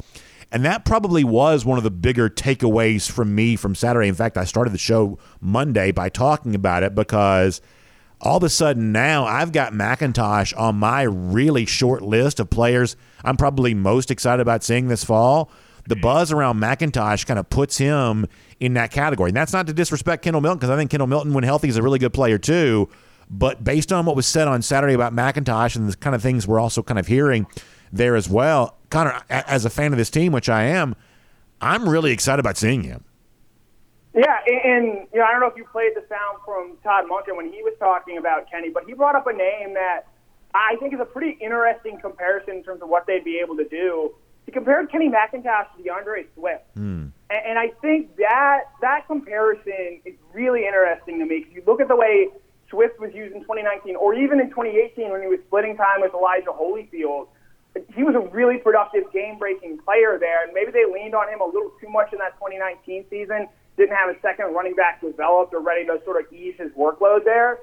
And 0.52 0.64
that 0.64 0.86
probably 0.86 1.24
was 1.24 1.66
one 1.66 1.80
of 1.80 1.84
the 1.84 1.90
bigger 1.90 2.30
takeaways 2.30 3.10
from 3.10 3.34
me 3.34 3.56
from 3.56 3.74
Saturday. 3.74 4.08
In 4.08 4.14
fact, 4.14 4.38
I 4.38 4.44
started 4.44 4.74
the 4.74 4.78
show 4.78 5.18
Monday 5.42 5.92
by 5.92 6.08
talking 6.08 6.54
about 6.54 6.84
it 6.84 6.94
because 6.94 7.62
all 8.22 8.38
of 8.38 8.44
a 8.44 8.50
sudden 8.50 8.92
now 8.92 9.26
I've 9.26 9.52
got 9.52 9.74
McIntosh 9.74 10.56
on 10.56 10.76
my 10.76 11.02
really 11.02 11.66
short 11.66 12.04
list 12.04 12.40
of 12.40 12.52
players 12.52 12.96
I'm 13.26 13.38
probably 13.38 13.74
most 13.74 14.12
excited 14.12 14.42
about 14.42 14.64
seeing 14.64 14.88
this 14.88 15.04
fall. 15.04 15.50
The 15.88 15.96
buzz 15.96 16.32
around 16.32 16.60
McIntosh 16.60 17.26
kind 17.26 17.40
of 17.40 17.50
puts 17.50 17.78
him 17.78 18.26
in 18.60 18.74
that 18.74 18.92
category. 18.92 19.30
And 19.30 19.38
that's 19.38 19.54
not 19.54 19.68
to 19.68 19.74
disrespect 19.74 20.24
Kendall 20.24 20.42
Milton 20.42 20.58
because 20.58 20.72
I 20.72 20.78
think 20.78 20.90
Kendall 20.90 21.08
Milton, 21.08 21.34
when 21.34 21.44
healthy, 21.44 21.70
is 21.70 21.78
a 21.78 21.84
really 21.84 22.00
good 22.00 22.14
player 22.14 22.38
too. 22.38 22.90
But 23.30 23.64
based 23.64 23.92
on 23.92 24.06
what 24.06 24.16
was 24.16 24.26
said 24.26 24.48
on 24.48 24.62
Saturday 24.62 24.94
about 24.94 25.14
McIntosh 25.14 25.76
and 25.76 25.90
the 25.90 25.96
kind 25.98 26.16
of 26.16 26.22
things 26.22 26.48
we're 26.48 26.60
also 26.60 26.82
kind 26.84 27.00
of 27.00 27.08
hearing 27.08 27.48
there 27.92 28.16
as 28.16 28.30
well, 28.30 28.78
Connor, 28.90 29.22
as 29.30 29.66
a 29.66 29.70
fan 29.70 29.92
of 29.92 29.98
this 29.98 30.10
team, 30.10 30.32
which 30.32 30.50
I 30.50 30.64
am, 30.64 30.96
I'm 31.62 31.88
really 31.88 32.12
excited 32.12 32.40
about 32.40 32.58
seeing 32.58 32.84
him. 32.84 33.04
Yeah, 34.14 34.38
and 34.48 35.08
you 35.12 35.20
know, 35.20 35.26
I 35.26 35.32
don't 35.32 35.42
know 35.42 35.48
if 35.48 35.58
you 35.58 35.66
played 35.66 35.92
the 35.94 36.04
sound 36.08 36.40
from 36.46 36.78
Todd 36.84 37.06
Monken 37.12 37.36
when 37.36 37.52
he 37.52 37.62
was 37.64 37.74
talking 37.80 38.18
about 38.18 38.50
Kenny, 38.50 38.70
but 38.70 38.86
he 38.86 38.94
brought 38.94 39.16
up 39.16 39.28
a 39.28 39.34
name 39.34 39.74
that 39.74 40.08
I 40.54 40.78
think 40.80 40.94
is 40.94 41.02
a 41.02 41.06
pretty 41.06 41.38
interesting 41.42 42.00
comparison 42.00 42.56
in 42.56 42.64
terms 42.64 42.82
of 42.82 42.88
what 42.88 43.08
they'd 43.08 43.26
be 43.26 43.40
able 43.40 43.58
to 43.58 43.68
do. 43.68 44.16
He 44.46 44.52
compared 44.52 44.92
Kenny 44.92 45.10
McIntosh 45.10 45.68
to 45.76 45.84
DeAndre 45.84 46.26
Swift, 46.36 46.64
mm. 46.76 47.12
and, 47.30 47.46
and 47.46 47.60
I 47.60 47.70
think 47.82 48.16
that 48.18 48.66
that 48.82 49.08
comparison 49.08 50.02
is 50.06 50.14
really 50.34 50.66
interesting 50.66 51.20
to 51.20 51.26
me 51.26 51.40
because 51.40 51.54
you 51.54 51.64
look 51.66 51.82
at 51.82 51.88
the 51.88 51.96
way 51.96 52.30
Swift 52.70 53.00
was 53.00 53.14
used 53.14 53.34
in 53.34 53.42
2019, 53.42 53.96
or 53.96 54.14
even 54.14 54.40
in 54.40 54.50
2018 54.50 55.10
when 55.10 55.22
he 55.22 55.28
was 55.28 55.40
splitting 55.48 55.78
time 55.78 56.02
with 56.02 56.14
Elijah 56.14 56.52
Holyfield. 56.52 57.28
He 57.94 58.04
was 58.04 58.16
a 58.16 58.24
really 58.32 58.58
productive, 58.58 59.12
game-breaking 59.12 59.80
player 59.80 60.18
there, 60.18 60.46
and 60.46 60.54
maybe 60.54 60.72
they 60.72 60.86
leaned 60.86 61.14
on 61.14 61.28
him 61.28 61.42
a 61.42 61.46
little 61.46 61.74
too 61.82 61.90
much 61.90 62.14
in 62.14 62.20
that 62.20 62.34
2019 62.40 63.06
season 63.10 63.50
didn't 63.78 63.96
have 63.96 64.10
a 64.10 64.20
second 64.22 64.54
running 64.54 64.76
back 64.76 65.02
developed 65.02 65.54
or 65.54 65.60
ready 65.60 65.86
to 65.86 66.00
sort 66.06 66.24
of 66.24 66.32
ease 66.32 66.56
his 66.58 66.72
workload 66.72 67.26
there. 67.26 67.60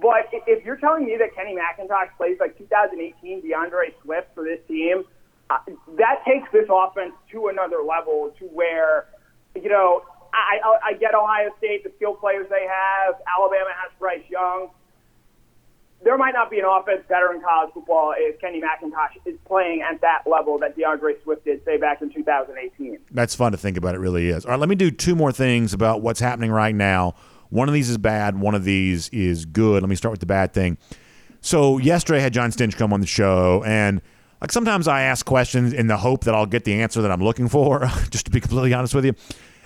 But 0.00 0.28
if 0.32 0.64
you're 0.64 0.76
telling 0.76 1.06
me 1.06 1.16
that 1.18 1.34
Kenny 1.34 1.56
McIntosh 1.56 2.10
plays 2.16 2.36
like 2.40 2.58
2018 2.58 3.42
DeAndre 3.42 3.94
Swift 4.02 4.28
for 4.34 4.44
this 4.44 4.58
team, 4.66 5.04
that 5.48 6.24
takes 6.26 6.50
this 6.52 6.68
offense 6.70 7.12
to 7.32 7.48
another 7.48 7.82
level 7.82 8.32
to 8.38 8.46
where, 8.46 9.06
you 9.54 9.68
know, 9.68 10.02
I, 10.32 10.58
I, 10.64 10.78
I 10.88 10.92
get 10.94 11.14
Ohio 11.14 11.50
State, 11.58 11.84
the 11.84 11.92
skill 11.96 12.14
players 12.14 12.46
they 12.50 12.66
have. 12.66 13.14
Alabama 13.26 13.70
has 13.76 13.92
Bryce 13.98 14.24
Young 14.28 14.70
there 16.04 16.18
might 16.18 16.34
not 16.34 16.50
be 16.50 16.58
an 16.58 16.66
offense 16.66 17.02
better 17.08 17.32
in 17.32 17.40
college 17.40 17.72
football 17.72 18.14
if 18.16 18.38
Kenny 18.40 18.60
McIntosh 18.60 19.16
is 19.26 19.38
playing 19.46 19.82
at 19.82 20.00
that 20.02 20.22
level 20.26 20.58
that 20.58 20.76
DeAndre 20.76 21.22
Swift 21.22 21.44
did, 21.44 21.64
say, 21.64 21.78
back 21.78 22.02
in 22.02 22.12
2018. 22.12 22.98
That's 23.10 23.34
fun 23.34 23.52
to 23.52 23.58
think 23.58 23.76
about. 23.76 23.94
It 23.94 23.98
really 23.98 24.28
is. 24.28 24.44
All 24.44 24.52
right, 24.52 24.60
let 24.60 24.68
me 24.68 24.74
do 24.74 24.90
two 24.90 25.14
more 25.14 25.32
things 25.32 25.72
about 25.72 26.02
what's 26.02 26.20
happening 26.20 26.50
right 26.50 26.74
now. 26.74 27.14
One 27.48 27.68
of 27.68 27.74
these 27.74 27.88
is 27.88 27.98
bad, 27.98 28.38
one 28.38 28.54
of 28.54 28.64
these 28.64 29.08
is 29.10 29.46
good. 29.46 29.82
Let 29.82 29.88
me 29.88 29.96
start 29.96 30.10
with 30.10 30.20
the 30.20 30.26
bad 30.26 30.52
thing. 30.52 30.76
So, 31.40 31.78
yesterday 31.78 32.18
I 32.18 32.22
had 32.22 32.32
John 32.32 32.50
Stinch 32.50 32.76
come 32.76 32.92
on 32.92 33.00
the 33.00 33.06
show, 33.06 33.62
and 33.64 34.02
like 34.44 34.52
sometimes 34.52 34.86
I 34.86 35.02
ask 35.02 35.26
questions 35.26 35.72
in 35.72 35.86
the 35.86 35.96
hope 35.96 36.24
that 36.24 36.34
I'll 36.34 36.46
get 36.46 36.64
the 36.64 36.74
answer 36.74 37.02
that 37.02 37.10
I'm 37.10 37.22
looking 37.22 37.48
for, 37.48 37.80
just 38.10 38.26
to 38.26 38.30
be 38.30 38.40
completely 38.40 38.74
honest 38.74 38.94
with 38.94 39.04
you. 39.04 39.14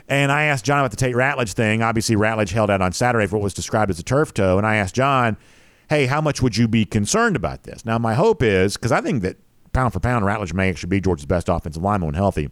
And 0.08 0.32
I 0.32 0.44
asked 0.44 0.64
John 0.64 0.78
about 0.78 0.90
the 0.90 0.96
Tate 0.96 1.14
Ratledge 1.14 1.52
thing. 1.52 1.82
Obviously, 1.82 2.16
Ratledge 2.16 2.52
held 2.52 2.70
out 2.70 2.80
on 2.80 2.92
Saturday 2.92 3.26
for 3.26 3.36
what 3.36 3.42
was 3.42 3.54
described 3.54 3.90
as 3.90 3.98
a 3.98 4.02
turf 4.02 4.32
toe, 4.32 4.56
and 4.56 4.66
I 4.66 4.76
asked 4.76 4.94
John– 4.94 5.36
hey, 5.88 6.06
how 6.06 6.20
much 6.20 6.42
would 6.42 6.56
you 6.56 6.68
be 6.68 6.84
concerned 6.84 7.36
about 7.36 7.64
this? 7.64 7.84
Now, 7.84 7.98
my 7.98 8.14
hope 8.14 8.42
is 8.42 8.76
because 8.76 8.92
I 8.92 9.00
think 9.00 9.22
that 9.22 9.36
pound 9.72 9.92
for 9.92 10.00
pound, 10.00 10.24
Ratledge 10.24 10.52
may 10.52 10.68
actually 10.68 10.90
be 10.90 11.00
Georgia's 11.00 11.26
best 11.26 11.48
offensive 11.48 11.82
lineman 11.82 12.08
when 12.08 12.14
healthy. 12.14 12.50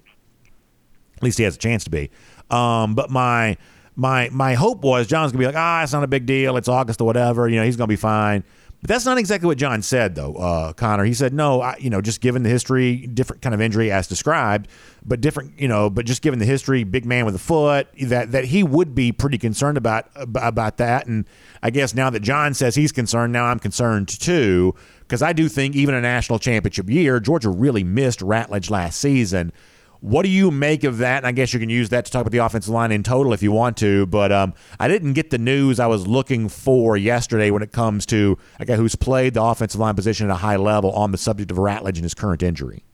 At 1.17 1.23
least 1.23 1.39
he 1.39 1.45
has 1.45 1.57
a 1.57 1.59
chance 1.59 1.85
to 1.85 1.91
be. 1.91 2.11
Um, 2.51 2.95
but 2.95 3.11
my 3.11 3.57
my 3.95 4.29
my 4.31 4.55
hope 4.55 4.83
was 4.83 5.07
John's 5.07 5.33
gonna 5.33 5.41
be 5.41 5.47
like, 5.47 5.57
ah, 5.57 5.83
it's 5.83 5.93
not 5.93 6.05
a 6.05 6.09
big 6.09 6.27
deal. 6.27 6.57
It's 6.57 6.69
August 6.69 7.01
or 7.01 7.05
whatever. 7.05 7.49
You 7.49 7.57
know, 7.57 7.65
he's 7.65 7.77
gonna 7.77 7.89
be 7.89 7.97
fine. 7.97 8.45
But 8.87 8.95
that's 8.95 9.05
not 9.05 9.19
exactly 9.19 9.49
what 9.49 9.59
John 9.59 9.83
said, 9.83 10.15
though, 10.15 10.35
uh, 10.35 10.73
Connor. 10.73 11.03
He 11.03 11.13
said, 11.13 11.35
no, 11.35 11.61
I, 11.61 11.77
you 11.81 11.91
know, 11.91 12.01
just 12.01 12.21
given 12.21 12.45
the 12.45 12.49
history, 12.49 12.99
different 13.09 13.43
kind 13.43 13.53
of 13.53 13.61
injury 13.61 13.91
as 13.91 14.07
described, 14.07 14.69
but 15.05 15.21
different, 15.21 15.59
you 15.59 15.67
know, 15.67 15.91
but 15.91 16.07
just 16.07 16.23
given 16.23 16.39
the 16.39 16.45
history, 16.45 16.85
big 16.85 17.05
man 17.05 17.25
with 17.25 17.35
a 17.35 17.39
foot, 17.41 17.89
that 18.01 18.31
that 18.31 18.45
he 18.45 18.63
would 18.63 18.95
be 18.95 19.11
pretty 19.11 19.39
concerned 19.39 19.77
about 19.77 20.09
about 20.15 20.77
that. 20.77 21.09
And 21.09 21.27
I 21.65 21.71
guess 21.71 21.97
now 21.97 22.11
that 22.11 22.21
John 22.21 22.55
says 22.55 22.77
he's 22.77 22.93
concerned, 22.93 23.33
now 23.33 23.47
I'm 23.47 23.59
concerned 23.59 24.07
too, 24.07 24.73
because 25.01 25.21
I 25.21 25.33
do 25.33 25.49
think 25.49 25.75
even 25.75 25.97
a 25.97 26.01
national 26.01 26.39
championship 26.39 26.89
year, 26.89 27.19
Georgia 27.19 27.51
really 27.51 27.83
missed 27.83 28.21
Ratledge 28.21 28.71
last 28.71 29.01
season. 29.01 29.53
What 30.01 30.23
do 30.23 30.29
you 30.29 30.51
make 30.51 30.85
of 30.85 30.99
that? 30.99 31.19
And 31.19 31.27
I 31.27 31.33
guess 31.33 31.53
you 31.53 31.61
can 31.61 31.71
use 31.71 31.89
that 31.91 32.05
to 32.05 32.13
talk 32.13 32.23
about 32.23 32.33
the 32.33 32.39
offensive 32.39 32.73
line 32.73 32.93
in 32.93 33.03
total 33.03 33.33
if 33.33 33.43
you 33.43 33.53
want 33.53 33.77
to. 33.79 34.07
But 34.07 34.33
um, 34.33 34.55
I 34.79 34.89
didn't 34.89 35.15
get 35.15 35.31
the 35.31 35.39
news 35.39 35.81
I 35.81 35.87
was 35.87 36.07
looking 36.07 36.49
for 36.49 36.97
yesterday 36.97 37.51
when 37.51 37.63
it 37.63 37.73
comes 37.73 38.07
to 38.07 38.39
a 38.61 38.65
guy 38.65 38.77
who's 38.77 38.95
played 38.97 39.35
the 39.35 39.43
offensive 39.43 39.81
line 39.81 39.95
position 39.95 40.31
at 40.31 40.33
a 40.33 40.37
high 40.37 40.57
level 40.57 40.93
on 40.93 41.13
the 41.13 41.19
subject 41.19 41.51
of 41.51 41.57
Ratledge 41.57 41.97
and 41.97 42.05
his 42.05 42.15
current 42.15 42.43
injury. 42.43 42.85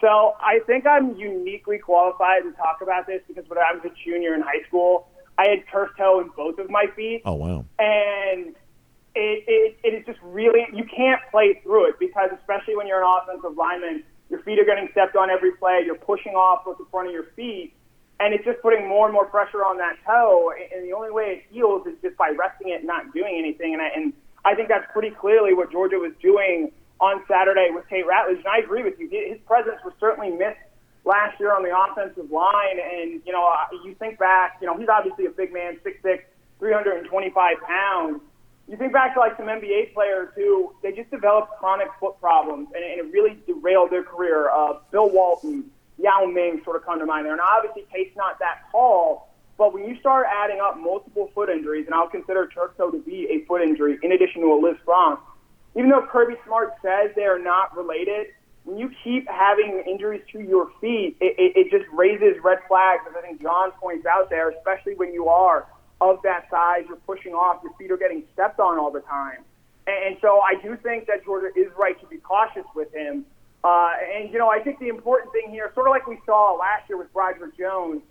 So 0.00 0.36
I 0.40 0.60
think 0.66 0.86
I'm 0.86 1.16
uniquely 1.16 1.78
qualified 1.78 2.42
to 2.44 2.52
talk 2.52 2.78
about 2.82 3.06
this 3.06 3.20
because 3.26 3.48
when 3.48 3.58
I 3.58 3.72
was 3.72 3.82
a 3.84 3.90
junior 4.04 4.34
in 4.34 4.42
high 4.42 4.62
school, 4.66 5.08
I 5.38 5.48
had 5.48 5.64
turf 5.70 5.90
toe 5.96 6.20
in 6.20 6.30
both 6.36 6.58
of 6.58 6.70
my 6.70 6.86
feet. 6.94 7.22
Oh 7.24 7.34
wow! 7.34 7.64
And 7.78 8.54
it, 9.14 9.44
it, 9.46 9.78
it 9.82 9.94
is 9.94 10.06
just 10.06 10.18
really 10.22 10.66
you 10.72 10.84
can't 10.84 11.20
play 11.30 11.60
through 11.62 11.88
it 11.88 11.98
because 11.98 12.30
especially 12.38 12.76
when 12.76 12.86
you're 12.86 13.02
an 13.02 13.20
offensive 13.22 13.56
lineman 13.56 14.04
your 14.30 14.40
feet 14.42 14.58
are 14.58 14.64
getting 14.64 14.88
stepped 14.92 15.16
on 15.16 15.30
every 15.30 15.52
play. 15.52 15.82
You're 15.84 15.94
pushing 15.94 16.32
off 16.32 16.66
with 16.66 16.78
the 16.78 16.86
front 16.90 17.08
of 17.08 17.14
your 17.14 17.24
feet, 17.36 17.72
and 18.20 18.34
it's 18.34 18.44
just 18.44 18.60
putting 18.60 18.86
more 18.88 19.06
and 19.06 19.14
more 19.14 19.26
pressure 19.26 19.64
on 19.64 19.78
that 19.78 19.96
toe. 20.04 20.52
And 20.74 20.84
the 20.84 20.92
only 20.92 21.10
way 21.10 21.40
it 21.40 21.52
heals 21.52 21.86
is 21.86 21.94
just 22.02 22.16
by 22.16 22.30
resting 22.30 22.68
it 22.70 22.84
not 22.84 23.12
doing 23.12 23.36
anything. 23.38 23.72
And 23.72 23.82
I, 23.82 23.88
and 23.94 24.12
I 24.44 24.54
think 24.54 24.68
that's 24.68 24.86
pretty 24.92 25.10
clearly 25.10 25.54
what 25.54 25.72
Georgia 25.72 25.96
was 25.96 26.12
doing 26.20 26.72
on 27.00 27.22
Saturday 27.28 27.68
with 27.70 27.88
Tate 27.88 28.06
Ratledge. 28.06 28.38
And 28.38 28.48
I 28.48 28.58
agree 28.58 28.82
with 28.82 28.98
you. 28.98 29.08
His 29.08 29.38
presence 29.46 29.78
was 29.84 29.94
certainly 30.00 30.30
missed 30.30 30.58
last 31.04 31.38
year 31.40 31.54
on 31.54 31.62
the 31.62 31.72
offensive 31.72 32.30
line. 32.30 32.78
And, 32.78 33.22
you 33.24 33.32
know, 33.32 33.48
you 33.84 33.94
think 33.94 34.18
back, 34.18 34.58
you 34.60 34.66
know, 34.66 34.76
he's 34.76 34.88
obviously 34.88 35.26
a 35.26 35.30
big 35.30 35.52
man, 35.52 35.78
6'6", 35.84 36.20
325 36.58 37.56
pounds 37.66 38.20
you 38.68 38.76
think 38.76 38.92
back 38.92 39.14
to 39.14 39.20
like 39.20 39.36
some 39.36 39.46
NBA 39.46 39.94
players 39.94 40.28
who 40.36 40.74
they 40.82 40.92
just 40.92 41.10
developed 41.10 41.52
chronic 41.58 41.88
foot 41.98 42.20
problems, 42.20 42.68
and, 42.74 42.84
and 42.84 43.00
it 43.00 43.12
really 43.12 43.38
derailed 43.46 43.90
their 43.90 44.04
career. 44.04 44.50
Uh, 44.50 44.74
Bill 44.92 45.08
Walton, 45.08 45.70
Yao 45.96 46.26
Ming 46.26 46.60
sort 46.64 46.76
of 46.76 46.84
come 46.84 46.98
to 46.98 47.06
mind 47.06 47.24
there. 47.24 47.32
And 47.32 47.40
obviously, 47.40 47.86
Tate's 47.92 48.14
not 48.16 48.38
that 48.40 48.62
tall, 48.70 49.28
but 49.56 49.72
when 49.72 49.88
you 49.88 49.98
start 49.98 50.26
adding 50.30 50.60
up 50.60 50.78
multiple 50.78 51.30
foot 51.34 51.48
injuries, 51.48 51.86
and 51.86 51.94
I'll 51.94 52.10
consider 52.10 52.46
turf 52.46 52.72
toe 52.76 52.90
to 52.90 52.98
be 52.98 53.26
a 53.30 53.44
foot 53.46 53.62
injury 53.62 53.98
in 54.02 54.12
addition 54.12 54.42
to 54.42 54.48
a 54.48 54.60
Lisfranc, 54.60 55.18
even 55.74 55.88
though 55.88 56.06
Kirby 56.06 56.34
Smart 56.44 56.74
says 56.82 57.10
they 57.16 57.24
are 57.24 57.38
not 57.38 57.74
related, 57.74 58.28
when 58.64 58.76
you 58.76 58.90
keep 59.02 59.26
having 59.30 59.82
injuries 59.86 60.22
to 60.32 60.40
your 60.40 60.70
feet, 60.78 61.16
it, 61.22 61.36
it, 61.38 61.56
it 61.56 61.70
just 61.70 61.90
raises 61.90 62.36
red 62.44 62.58
flags, 62.68 63.02
as 63.08 63.16
I 63.16 63.22
think 63.22 63.40
John 63.40 63.70
points 63.80 64.04
out 64.04 64.28
there, 64.28 64.50
especially 64.50 64.94
when 64.94 65.14
you 65.14 65.28
are 65.28 65.66
of 66.00 66.20
that 66.22 66.48
size, 66.50 66.84
you're 66.86 66.96
pushing 66.96 67.32
off, 67.32 67.62
your 67.62 67.72
feet 67.74 67.90
are 67.90 67.96
getting 67.96 68.24
stepped 68.32 68.60
on 68.60 68.78
all 68.78 68.90
the 68.90 69.00
time. 69.00 69.44
And, 69.86 70.18
so 70.20 70.40
I 70.40 70.54
do 70.62 70.76
think 70.76 71.06
that 71.06 71.24
Georgia 71.24 71.48
is 71.56 71.68
right 71.78 71.98
to 72.00 72.06
be 72.06 72.18
cautious 72.18 72.66
with 72.74 72.92
him. 72.92 73.24
Uh, 73.64 73.92
and, 74.14 74.30
you 74.30 74.38
know, 74.38 74.48
I 74.48 74.60
think 74.60 74.78
the 74.78 74.88
important 74.88 75.32
thing 75.32 75.50
here, 75.50 75.72
sort 75.74 75.86
of 75.86 75.92
like 75.92 76.06
we 76.06 76.18
saw 76.26 76.54
last 76.54 76.88
year 76.88 76.98
with 76.98 77.12
Broderick 77.12 77.56
Jones, 77.56 78.02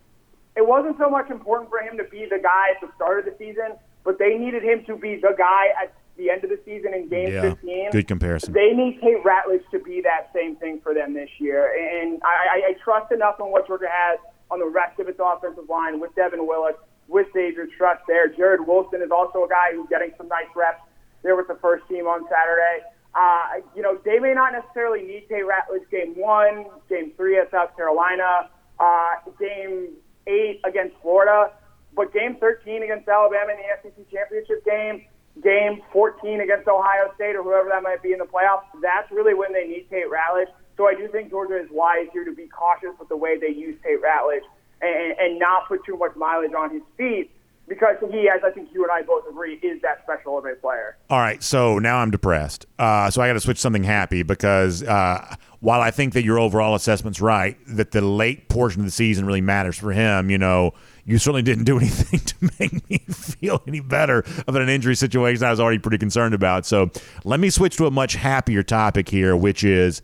it 0.55 0.67
wasn't 0.67 0.97
so 0.97 1.09
much 1.09 1.29
important 1.29 1.69
for 1.69 1.79
him 1.79 1.97
to 1.97 2.03
be 2.05 2.25
the 2.25 2.39
guy 2.41 2.73
at 2.75 2.81
the 2.81 2.91
start 2.95 3.19
of 3.19 3.25
the 3.25 3.35
season, 3.37 3.77
but 4.03 4.17
they 4.17 4.37
needed 4.37 4.63
him 4.63 4.83
to 4.85 4.97
be 4.97 5.15
the 5.15 5.35
guy 5.37 5.67
at 5.81 5.93
the 6.17 6.31
end 6.31 6.43
of 6.43 6.49
the 6.49 6.59
season 6.65 6.95
in 6.95 7.07
game 7.07 7.31
yeah, 7.31 7.41
15. 7.41 7.91
Good 7.91 8.07
comparison. 8.07 8.53
They 8.53 8.73
need 8.73 8.99
Tate 8.99 9.23
Ratledge 9.23 9.69
to 9.69 9.79
be 9.79 10.01
that 10.01 10.31
same 10.33 10.55
thing 10.55 10.81
for 10.81 10.95
them 10.95 11.13
this 11.13 11.29
year. 11.37 11.71
And 11.77 12.19
I, 12.23 12.27
I, 12.27 12.69
I 12.69 12.73
trust 12.83 13.11
enough 13.11 13.35
in 13.39 13.45
what 13.51 13.67
Georgia 13.67 13.87
has 13.87 14.19
on 14.49 14.59
the 14.59 14.65
rest 14.65 14.99
of 14.99 15.07
its 15.07 15.19
offensive 15.23 15.69
line 15.69 15.99
with 15.99 16.15
Devin 16.15 16.47
Willock 16.47 16.86
with 17.07 17.27
Xavier 17.33 17.67
Truss 17.77 17.99
there. 18.07 18.27
Jared 18.27 18.65
Wilson 18.67 19.01
is 19.01 19.11
also 19.11 19.45
a 19.45 19.49
guy 19.49 19.73
who's 19.73 19.87
getting 19.89 20.11
some 20.17 20.27
nice 20.27 20.51
reps 20.55 20.81
there 21.23 21.35
with 21.35 21.47
the 21.47 21.57
first 21.61 21.87
team 21.87 22.05
on 22.05 22.23
Saturday. 22.29 22.83
Uh, 23.15 23.65
you 23.75 23.81
know, 23.81 23.97
they 24.05 24.19
may 24.19 24.33
not 24.33 24.53
necessarily 24.53 25.01
need 25.01 25.25
Tate 25.29 25.43
Ratledge 25.43 25.89
game 25.89 26.13
one, 26.15 26.65
game 26.89 27.13
three 27.17 27.39
at 27.39 27.49
South 27.49 27.75
Carolina, 27.75 28.49
uh, 28.79 29.15
game 29.39 29.95
eight 30.27 30.61
against 30.65 30.95
Florida, 31.01 31.51
but 31.95 32.13
game 32.13 32.37
13 32.39 32.83
against 32.83 33.07
Alabama 33.07 33.53
in 33.53 33.57
the 33.57 33.89
SEC 33.89 34.11
championship 34.11 34.63
game, 34.65 35.07
game 35.41 35.81
14 35.91 36.41
against 36.41 36.67
Ohio 36.67 37.09
State 37.15 37.35
or 37.35 37.41
whoever 37.41 37.69
that 37.69 37.81
might 37.81 38.03
be 38.03 38.11
in 38.11 38.19
the 38.19 38.29
playoffs, 38.29 38.69
that's 38.81 39.09
really 39.11 39.33
when 39.33 39.51
they 39.51 39.65
need 39.65 39.87
Tate 39.89 40.05
Ratledge. 40.11 40.51
So 40.75 40.85
I 40.87 40.93
do 40.93 41.07
think 41.07 41.31
Georgia 41.31 41.57
is 41.57 41.69
wise 41.71 42.05
here 42.13 42.23
to 42.23 42.35
be 42.35 42.47
cautious 42.47 42.93
with 42.99 43.09
the 43.09 43.17
way 43.17 43.39
they 43.39 43.49
use 43.49 43.79
Tate 43.81 44.03
Ratledge 44.03 44.45
and, 44.81 45.17
and 45.19 45.39
not 45.39 45.67
put 45.67 45.83
too 45.85 45.97
much 45.97 46.15
mileage 46.15 46.53
on 46.53 46.71
his 46.71 46.83
feet 46.97 47.31
because 47.67 47.97
he, 48.11 48.29
as 48.29 48.41
I 48.43 48.51
think 48.51 48.69
you 48.73 48.83
and 48.83 48.91
I 48.91 49.01
both 49.01 49.27
agree, 49.29 49.55
is 49.55 49.81
that 49.81 50.01
special 50.03 50.37
of 50.37 50.45
a 50.45 50.55
player. 50.55 50.95
All 51.09 51.19
right, 51.19 51.43
so 51.43 51.79
now 51.79 51.97
I'm 51.97 52.11
depressed. 52.11 52.65
Uh, 52.79 53.09
so 53.09 53.21
I 53.21 53.27
got 53.27 53.33
to 53.33 53.39
switch 53.39 53.57
something 53.57 53.83
happy 53.83 54.23
because 54.23 54.83
uh, 54.83 55.35
while 55.59 55.81
I 55.81 55.91
think 55.91 56.13
that 56.13 56.23
your 56.23 56.39
overall 56.39 56.75
assessment's 56.75 57.19
right, 57.19 57.57
that 57.67 57.91
the 57.91 58.01
late 58.01 58.47
portion 58.47 58.81
of 58.81 58.85
the 58.85 58.91
season 58.91 59.25
really 59.25 59.41
matters 59.41 59.77
for 59.77 59.91
him, 59.91 60.29
you 60.29 60.37
know, 60.37 60.73
you 61.05 61.17
certainly 61.17 61.41
didn't 61.41 61.65
do 61.65 61.77
anything 61.79 62.19
to 62.19 62.51
make 62.59 62.89
me 62.89 62.99
feel 63.09 63.61
any 63.67 63.81
better 63.81 64.23
about 64.47 64.61
an 64.61 64.69
injury 64.69 64.95
situation 64.95 65.43
I 65.43 65.51
was 65.51 65.59
already 65.59 65.79
pretty 65.79 65.97
concerned 65.97 66.33
about. 66.33 66.65
So 66.65 66.89
let 67.25 67.39
me 67.39 67.49
switch 67.49 67.75
to 67.77 67.85
a 67.85 67.91
much 67.91 68.13
happier 68.13 68.63
topic 68.63 69.09
here, 69.09 69.35
which 69.35 69.63
is, 69.63 70.01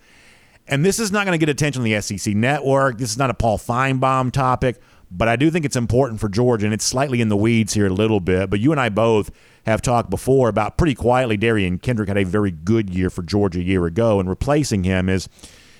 and 0.68 0.86
this 0.86 1.00
is 1.00 1.12
not 1.12 1.26
going 1.26 1.38
to 1.38 1.46
get 1.46 1.50
attention 1.50 1.82
on 1.82 1.90
the 1.90 2.00
SEC 2.02 2.34
network. 2.34 2.98
This 2.98 3.12
is 3.12 3.18
not 3.18 3.30
a 3.30 3.34
Paul 3.34 3.58
Finebaum 3.58 4.32
topic, 4.32 4.80
but 5.12 5.28
I 5.28 5.36
do 5.36 5.52
think 5.52 5.66
it's 5.66 5.76
important 5.76 6.20
for 6.20 6.30
Georgia, 6.30 6.66
and 6.66 6.74
it's 6.74 6.86
slightly 6.86 7.22
in 7.22 7.30
the 7.30 7.38
weeds 7.38 7.74
here 7.74 7.88
a 7.88 7.94
little 7.94 8.20
bit. 8.20 8.50
But 8.50 8.60
you 8.60 8.72
and 8.72 8.80
I 8.80 8.90
both 8.90 9.32
have 9.66 9.82
talked 9.82 10.10
before 10.10 10.50
about 10.50 10.78
pretty 10.78 10.96
quietly. 10.96 11.38
Derion 11.38 11.82
Kendrick 11.82 12.08
had 12.08 12.18
a 12.18 12.24
very 12.24 12.52
good 12.52 12.90
year 12.90 13.10
for 13.10 13.24
Georgia 13.24 13.60
a 13.60 13.64
year 13.64 13.86
ago, 13.86 14.20
and 14.20 14.30
replacing 14.30 14.84
him 14.84 15.10
is 15.10 15.30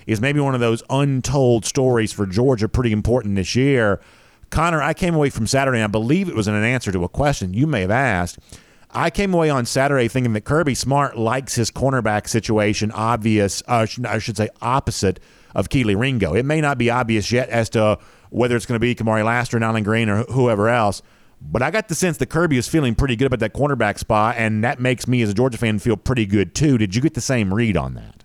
is 0.06 0.20
maybe 0.20 0.40
one 0.40 0.54
of 0.54 0.60
those 0.60 0.84
untold 0.90 1.66
stories 1.66 2.12
for 2.12 2.26
Georgia, 2.26 2.68
pretty 2.68 2.92
important 2.92 3.36
this 3.36 3.56
year. 3.56 4.02
Connor, 4.50 4.82
I 4.82 4.94
came 4.94 5.16
away 5.16 5.30
from 5.30 5.48
Saturday, 5.48 5.78
and 5.78 5.86
I 5.86 5.88
believe 5.88 6.28
it 6.28 6.36
was 6.36 6.48
in 6.48 6.54
an 6.54 6.64
answer 6.64 6.92
to 6.92 7.04
a 7.04 7.10
question 7.10 7.54
you 7.54 7.66
may 7.66 7.82
have 7.82 7.92
asked. 7.92 8.38
I 8.96 9.10
came 9.10 9.34
away 9.34 9.50
on 9.50 9.66
Saturday 9.66 10.08
thinking 10.08 10.34
that 10.34 10.42
Kirby 10.42 10.76
Smart 10.76 11.18
likes 11.18 11.56
his 11.56 11.72
cornerback 11.72 12.28
situation 12.28 12.92
obvious, 12.92 13.64
uh, 13.68 13.88
I 14.06 14.20
should 14.20 14.38
say 14.38 14.50
opposite 14.62 15.20
of 15.56 15.70
Kelee 15.70 15.96
Ringo. 15.96 16.36
It 16.36 16.46
may 16.46 16.62
not 16.62 16.78
be 16.78 16.92
obvious 16.92 17.32
yet 17.32 17.50
as 17.50 17.70
to 17.72 17.98
whether 18.30 18.56
it's 18.56 18.66
going 18.66 18.76
to 18.76 18.80
be 18.80 18.94
Kamari 18.94 19.26
Lassiter, 19.26 19.60
Nyland 19.60 19.86
Green, 19.86 20.10
or 20.10 20.24
whoever 20.24 20.70
else. 20.70 21.02
But 21.42 21.62
I 21.62 21.72
got 21.72 21.88
the 21.88 21.96
sense 21.96 22.18
that 22.18 22.28
Kirby 22.28 22.58
is 22.58 22.68
feeling 22.68 22.96
pretty 22.96 23.16
good 23.16 23.26
about 23.26 23.40
that 23.40 23.54
cornerback 23.54 23.98
spot, 23.98 24.36
and 24.38 24.64
that 24.64 24.80
makes 24.80 25.08
me, 25.08 25.22
as 25.24 25.30
a 25.30 25.34
Georgia 25.34 25.58
fan, 25.58 25.80
feel 25.80 25.98
pretty 25.98 26.26
good 26.26 26.56
too. 26.56 26.78
Did 26.78 26.96
you 26.96 27.02
get 27.02 27.16
the 27.16 27.22
same 27.22 27.54
read 27.54 27.76
on 27.76 27.96
that? 27.96 28.24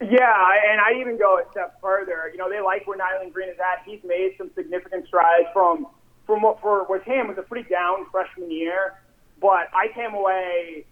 Yeah, 0.00 0.48
and 0.70 0.80
I 0.80 0.98
even 1.00 1.18
go 1.18 1.38
a 1.38 1.50
step 1.50 1.78
further. 1.80 2.30
You 2.32 2.38
know, 2.38 2.48
they 2.48 2.60
like 2.60 2.86
where 2.86 2.96
Nyland 2.96 3.34
Green 3.34 3.48
is 3.48 3.58
at. 3.58 3.82
He's 3.84 4.00
made 4.04 4.34
some 4.38 4.50
significant 4.54 5.06
strides 5.06 5.48
from 5.52 5.86
from 6.26 6.42
what 6.42 6.60
for 6.60 6.86
with 6.88 7.02
him 7.02 7.26
was 7.26 7.38
a 7.38 7.42
pretty 7.42 7.68
down 7.68 8.06
freshman 8.12 8.50
year. 8.50 8.94
But 9.40 9.72
I 9.72 9.88
came 9.94 10.14
away. 10.14 10.84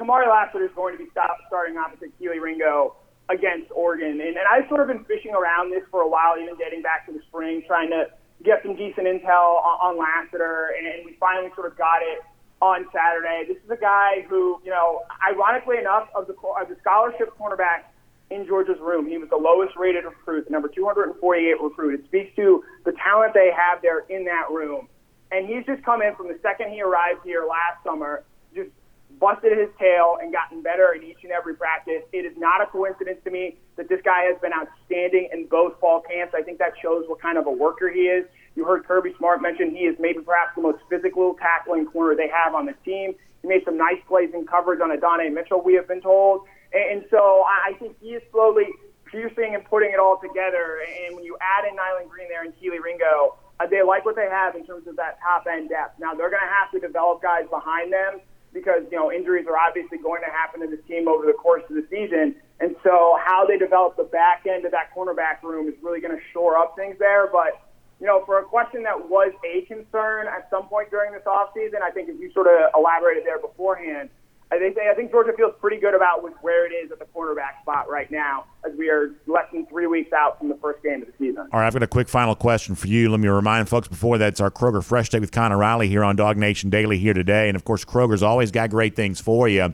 Kamari 0.00 0.26
Lassiter 0.28 0.64
is 0.64 0.72
going 0.74 0.96
to 0.96 1.04
be 1.04 1.10
stop, 1.10 1.38
starting 1.46 1.76
opposite 1.76 2.10
Kelee 2.18 2.40
Ringo 2.40 2.96
against 3.30 3.70
Oregon, 3.70 4.20
and, 4.20 4.36
and 4.36 4.46
I've 4.50 4.68
sort 4.68 4.80
of 4.80 4.88
been 4.88 5.04
fishing 5.04 5.32
around 5.32 5.70
this 5.70 5.82
for 5.90 6.02
a 6.02 6.08
while, 6.08 6.36
even 6.36 6.56
dating 6.58 6.82
back 6.82 7.06
to 7.06 7.12
the 7.12 7.20
spring, 7.28 7.62
trying 7.66 7.88
to 7.88 8.10
get 8.44 8.60
some 8.62 8.76
decent 8.76 9.06
intel 9.06 9.62
on, 9.64 9.76
on 9.80 9.92
Lassiter, 9.96 10.74
and 10.76 11.06
we 11.06 11.16
finally 11.18 11.48
sort 11.54 11.70
of 11.70 11.78
got 11.78 12.02
it 12.02 12.20
on 12.60 12.84
Saturday. 12.92 13.44
This 13.48 13.56
is 13.64 13.70
a 13.70 13.80
guy 13.80 14.26
who, 14.28 14.60
you 14.64 14.70
know, 14.70 15.02
ironically 15.24 15.78
enough, 15.78 16.08
of 16.14 16.26
the 16.26 16.34
of 16.60 16.68
the 16.68 16.76
scholarship 16.80 17.32
cornerback 17.38 17.88
in 18.30 18.46
Georgia's 18.46 18.80
room, 18.80 19.06
he 19.06 19.18
was 19.18 19.28
the 19.28 19.36
lowest 19.36 19.76
rated 19.76 20.04
recruit, 20.04 20.46
the 20.46 20.50
number 20.50 20.68
248 20.68 21.60
recruit. 21.60 22.00
It 22.00 22.06
speaks 22.06 22.34
to 22.36 22.64
the 22.84 22.92
talent 22.92 23.34
they 23.34 23.50
have 23.54 23.82
there 23.82 24.00
in 24.08 24.24
that 24.24 24.50
room. 24.50 24.88
And 25.34 25.48
he's 25.48 25.66
just 25.66 25.82
come 25.82 26.00
in 26.00 26.14
from 26.14 26.28
the 26.28 26.38
second 26.42 26.70
he 26.70 26.80
arrived 26.80 27.20
here 27.24 27.44
last 27.44 27.82
summer, 27.82 28.22
just 28.54 28.70
busted 29.18 29.58
his 29.58 29.68
tail 29.80 30.18
and 30.22 30.32
gotten 30.32 30.62
better 30.62 30.92
in 30.92 31.02
each 31.02 31.24
and 31.24 31.32
every 31.32 31.56
practice. 31.56 32.02
It 32.12 32.24
is 32.24 32.36
not 32.38 32.62
a 32.62 32.66
coincidence 32.66 33.18
to 33.24 33.30
me 33.32 33.56
that 33.74 33.88
this 33.88 34.00
guy 34.04 34.30
has 34.30 34.40
been 34.40 34.52
outstanding 34.52 35.30
in 35.32 35.46
both 35.46 35.78
fall 35.80 36.02
camps. 36.02 36.34
I 36.38 36.42
think 36.42 36.58
that 36.58 36.74
shows 36.80 37.04
what 37.08 37.20
kind 37.20 37.36
of 37.36 37.46
a 37.46 37.50
worker 37.50 37.90
he 37.90 38.02
is. 38.02 38.24
You 38.54 38.64
heard 38.64 38.86
Kirby 38.86 39.14
Smart 39.18 39.42
mention 39.42 39.74
he 39.74 39.90
is 39.90 39.96
maybe 39.98 40.20
perhaps 40.20 40.54
the 40.54 40.62
most 40.62 40.78
physical 40.88 41.34
tackling 41.34 41.86
corner 41.86 42.14
they 42.14 42.28
have 42.28 42.54
on 42.54 42.66
the 42.66 42.74
team. 42.84 43.14
He 43.42 43.48
made 43.48 43.64
some 43.64 43.76
nice 43.76 43.98
plays 44.06 44.30
in 44.32 44.46
coverage 44.46 44.80
on 44.80 44.92
Adonai 44.92 45.30
Mitchell, 45.30 45.60
we 45.60 45.74
have 45.74 45.88
been 45.88 46.00
told. 46.00 46.46
And 46.72 47.04
so 47.10 47.42
I 47.46 47.72
think 47.80 47.96
he 48.00 48.14
is 48.14 48.22
slowly 48.30 48.66
piercing 49.06 49.54
and 49.54 49.64
putting 49.64 49.90
it 49.90 49.98
all 49.98 50.20
together. 50.22 50.78
And 51.06 51.16
when 51.16 51.24
you 51.24 51.36
add 51.40 51.68
in 51.68 51.74
Nyland 51.74 52.08
Green 52.08 52.28
there 52.28 52.44
and 52.44 52.54
Kelee 52.60 52.78
Ringo, 52.82 53.34
Uh, 53.60 53.66
they 53.66 53.82
like 53.82 54.04
what 54.04 54.16
they 54.16 54.28
have 54.28 54.56
in 54.56 54.66
terms 54.66 54.86
of 54.86 54.96
that 54.96 55.18
top 55.22 55.46
end 55.50 55.68
depth. 55.68 55.98
Now 56.00 56.14
they're 56.14 56.30
going 56.30 56.42
to 56.42 56.54
have 56.54 56.70
to 56.72 56.80
develop 56.80 57.22
guys 57.22 57.44
behind 57.50 57.92
them 57.92 58.20
because 58.52 58.82
you 58.90 58.98
know 58.98 59.12
injuries 59.12 59.46
are 59.46 59.58
obviously 59.58 59.98
going 59.98 60.22
to 60.22 60.30
happen 60.30 60.60
to 60.60 60.66
this 60.66 60.84
team 60.86 61.08
over 61.08 61.26
the 61.26 61.32
course 61.34 61.62
of 61.68 61.76
the 61.76 61.86
season. 61.90 62.34
And 62.60 62.76
so 62.82 63.18
how 63.22 63.44
they 63.46 63.58
develop 63.58 63.96
the 63.96 64.04
back 64.04 64.46
end 64.48 64.64
of 64.64 64.70
that 64.70 64.94
cornerback 64.94 65.42
room 65.42 65.68
is 65.68 65.74
really 65.82 66.00
going 66.00 66.16
to 66.16 66.22
shore 66.32 66.56
up 66.56 66.74
things 66.76 66.96
there. 66.98 67.28
But 67.30 67.60
you 68.00 68.06
know, 68.06 68.24
for 68.26 68.38
a 68.38 68.44
question 68.44 68.82
that 68.84 69.08
was 69.08 69.32
a 69.44 69.62
concern 69.66 70.26
at 70.26 70.48
some 70.50 70.66
point 70.66 70.90
during 70.90 71.12
this 71.12 71.22
offseason, 71.26 71.82
I 71.82 71.90
think 71.90 72.08
if 72.08 72.18
you 72.20 72.32
sort 72.32 72.46
of 72.46 72.70
elaborated 72.74 73.24
there 73.24 73.38
beforehand, 73.38 74.10
I 74.52 74.58
think 74.58 74.76
I 74.78 74.94
think 74.94 75.10
Georgia 75.10 75.32
feels 75.36 75.54
pretty 75.60 75.78
good 75.78 75.94
about 75.94 76.22
where 76.42 76.66
it 76.66 76.74
is 76.74 76.92
at 76.92 76.98
the 76.98 77.06
quarterback 77.06 77.60
spot 77.62 77.88
right 77.88 78.10
now, 78.10 78.44
as 78.64 78.76
we 78.76 78.88
are 78.88 79.10
less 79.26 79.46
than 79.52 79.66
three 79.66 79.86
weeks 79.86 80.12
out 80.12 80.38
from 80.38 80.48
the 80.48 80.56
first 80.56 80.82
game 80.82 81.02
of 81.02 81.08
the 81.08 81.14
season. 81.18 81.48
All 81.52 81.60
right, 81.60 81.66
I've 81.66 81.72
got 81.72 81.82
a 81.82 81.88
quick 81.88 82.08
final 82.08 82.34
question 82.34 82.74
for 82.74 82.86
you. 82.86 83.10
Let 83.10 83.20
me 83.20 83.28
remind 83.28 83.68
folks 83.68 83.88
before 83.88 84.18
that 84.18 84.28
it's 84.28 84.40
our 84.40 84.50
Kroger 84.50 84.84
Fresh 84.84 85.10
Take 85.10 85.22
with 85.22 85.32
Connor 85.32 85.58
Riley 85.58 85.88
here 85.88 86.04
on 86.04 86.14
Dog 86.14 86.36
Nation 86.36 86.70
Daily 86.70 86.98
here 86.98 87.14
today, 87.14 87.48
and 87.48 87.56
of 87.56 87.64
course 87.64 87.84
Kroger's 87.84 88.22
always 88.22 88.50
got 88.50 88.70
great 88.70 88.94
things 88.94 89.20
for 89.20 89.48
you. 89.48 89.72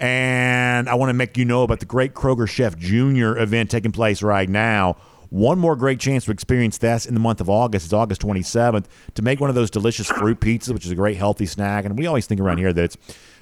And 0.00 0.88
I 0.88 0.94
want 0.94 1.10
to 1.10 1.14
make 1.14 1.36
you 1.36 1.44
know 1.44 1.62
about 1.62 1.80
the 1.80 1.86
great 1.86 2.14
Kroger 2.14 2.48
Chef 2.48 2.76
Junior 2.76 3.38
event 3.38 3.70
taking 3.70 3.92
place 3.92 4.22
right 4.22 4.48
now. 4.48 4.96
One 5.28 5.58
more 5.58 5.76
great 5.76 6.00
chance 6.00 6.24
to 6.24 6.32
experience 6.32 6.78
this 6.78 7.06
in 7.06 7.14
the 7.14 7.20
month 7.20 7.40
of 7.40 7.48
August. 7.48 7.84
It's 7.84 7.92
August 7.92 8.20
27th 8.22 8.86
to 9.14 9.22
make 9.22 9.40
one 9.40 9.48
of 9.48 9.54
those 9.54 9.70
delicious 9.70 10.08
fruit 10.08 10.40
pizzas, 10.40 10.72
which 10.72 10.84
is 10.84 10.90
a 10.90 10.96
great 10.96 11.16
healthy 11.16 11.46
snack. 11.46 11.84
And 11.84 11.96
we 11.96 12.06
always 12.06 12.26
think 12.26 12.40
around 12.40 12.58
here 12.58 12.72
that 12.72 12.84
it's 12.84 12.96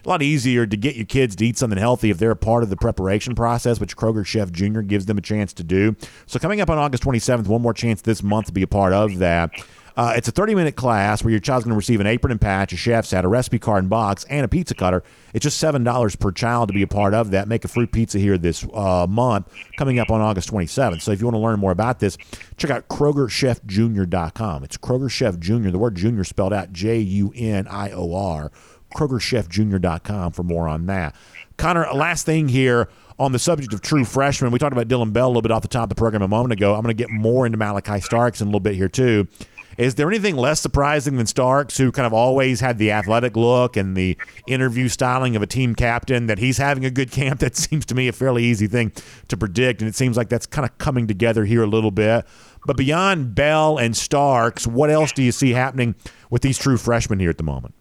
a 0.08 0.10
lot 0.10 0.22
easier 0.22 0.66
to 0.66 0.76
get 0.76 0.96
your 0.96 1.04
kids 1.04 1.36
to 1.36 1.46
eat 1.46 1.58
something 1.58 1.78
healthy 1.78 2.10
if 2.10 2.18
they're 2.18 2.30
a 2.30 2.36
part 2.36 2.62
of 2.62 2.70
the 2.70 2.76
preparation 2.76 3.34
process, 3.34 3.78
which 3.78 3.96
Kroger 3.96 4.24
Chef 4.24 4.50
Jr. 4.50 4.80
gives 4.80 5.06
them 5.06 5.18
a 5.18 5.20
chance 5.20 5.52
to 5.52 5.62
do. 5.62 5.96
So 6.26 6.38
coming 6.38 6.60
up 6.60 6.70
on 6.70 6.78
August 6.78 7.02
27th, 7.02 7.46
one 7.46 7.60
more 7.60 7.74
chance 7.74 8.00
this 8.00 8.22
month 8.22 8.46
to 8.46 8.52
be 8.52 8.62
a 8.62 8.66
part 8.66 8.94
of 8.94 9.18
that. 9.18 9.50
Uh, 9.98 10.12
it's 10.16 10.28
a 10.28 10.30
30 10.30 10.54
minute 10.54 10.76
class 10.76 11.24
where 11.24 11.32
your 11.32 11.40
child's 11.40 11.64
going 11.64 11.72
to 11.72 11.76
receive 11.76 12.00
an 12.00 12.06
apron 12.06 12.30
and 12.30 12.40
patch, 12.40 12.72
a 12.72 12.76
chef's 12.76 13.10
hat, 13.10 13.24
a 13.24 13.28
recipe 13.28 13.58
card 13.58 13.82
and 13.82 13.90
box, 13.90 14.24
and 14.30 14.44
a 14.44 14.48
pizza 14.48 14.72
cutter. 14.72 15.02
It's 15.34 15.42
just 15.42 15.62
$7 15.62 16.20
per 16.20 16.30
child 16.30 16.68
to 16.68 16.72
be 16.72 16.82
a 16.82 16.86
part 16.86 17.14
of 17.14 17.32
that. 17.32 17.48
Make 17.48 17.64
a 17.64 17.68
fruit 17.68 17.90
pizza 17.90 18.18
here 18.18 18.38
this 18.38 18.64
uh, 18.72 19.08
month, 19.08 19.52
coming 19.76 19.98
up 19.98 20.10
on 20.10 20.20
August 20.20 20.52
27th. 20.52 21.02
So 21.02 21.10
if 21.10 21.20
you 21.20 21.26
want 21.26 21.34
to 21.34 21.40
learn 21.40 21.58
more 21.58 21.72
about 21.72 21.98
this, 21.98 22.16
check 22.56 22.70
out 22.70 22.86
KrogerChefJr.com. 22.88 24.62
It's 24.62 24.78
Kroger 24.78 25.10
Chef 25.10 25.36
Jr., 25.40 25.70
the 25.70 25.78
word 25.78 25.96
junior 25.96 26.22
spelled 26.22 26.52
out 26.52 26.72
J 26.72 27.00
U 27.00 27.32
N 27.34 27.66
I 27.66 27.90
O 27.90 28.14
R. 28.14 28.52
KrogerChefJr.com 28.94 30.32
for 30.32 30.42
more 30.42 30.68
on 30.68 30.86
that. 30.86 31.14
Connor, 31.56 31.86
last 31.92 32.24
thing 32.24 32.48
here 32.48 32.88
on 33.18 33.32
the 33.32 33.38
subject 33.38 33.72
of 33.72 33.80
true 33.82 34.04
freshmen. 34.04 34.50
We 34.52 34.58
talked 34.58 34.72
about 34.72 34.88
Dillon 34.88 35.10
Bell 35.10 35.26
a 35.26 35.28
little 35.28 35.42
bit 35.42 35.50
off 35.50 35.62
the 35.62 35.68
top 35.68 35.84
of 35.84 35.88
the 35.88 35.94
program 35.96 36.22
a 36.22 36.28
moment 36.28 36.52
ago. 36.52 36.74
I'm 36.74 36.82
going 36.82 36.96
to 36.96 37.02
get 37.02 37.10
more 37.10 37.46
into 37.46 37.58
Malachi 37.58 38.00
Starks 38.00 38.40
in 38.40 38.46
a 38.46 38.50
little 38.50 38.60
bit 38.60 38.74
here, 38.74 38.88
too. 38.88 39.26
Is 39.78 39.94
there 39.94 40.08
anything 40.08 40.34
less 40.34 40.60
surprising 40.60 41.18
than 41.18 41.26
Starks, 41.26 41.78
who 41.78 41.92
kind 41.92 42.04
of 42.04 42.12
always 42.12 42.58
had 42.58 42.78
the 42.78 42.90
athletic 42.90 43.36
look 43.36 43.76
and 43.76 43.96
the 43.96 44.16
interview 44.48 44.88
styling 44.88 45.36
of 45.36 45.42
a 45.42 45.46
team 45.46 45.76
captain, 45.76 46.26
that 46.26 46.40
he's 46.40 46.58
having 46.58 46.84
a 46.84 46.90
good 46.90 47.12
camp? 47.12 47.38
That 47.48 47.56
seems 47.56 47.86
to 47.86 47.94
me 47.94 48.08
a 48.08 48.12
fairly 48.12 48.42
easy 48.42 48.66
thing 48.66 48.90
to 49.28 49.36
predict, 49.36 49.80
and 49.80 49.88
it 49.88 49.94
seems 49.94 50.16
like 50.16 50.28
that's 50.28 50.46
kind 50.46 50.68
of 50.68 50.76
coming 50.78 51.06
together 51.06 51.44
here 51.44 51.62
a 51.62 51.68
little 51.68 51.92
bit. 51.92 52.26
But 52.66 52.76
beyond 52.76 53.36
Bell 53.36 53.78
and 53.78 53.96
Starks, 53.96 54.66
what 54.66 54.90
else 54.90 55.12
do 55.12 55.22
you 55.22 55.30
see 55.30 55.50
happening 55.50 55.94
with 56.30 56.42
these 56.42 56.58
true 56.58 56.76
freshmen 56.76 57.20
here 57.20 57.30
at 57.30 57.38
the 57.38 57.44
moment? 57.44 57.74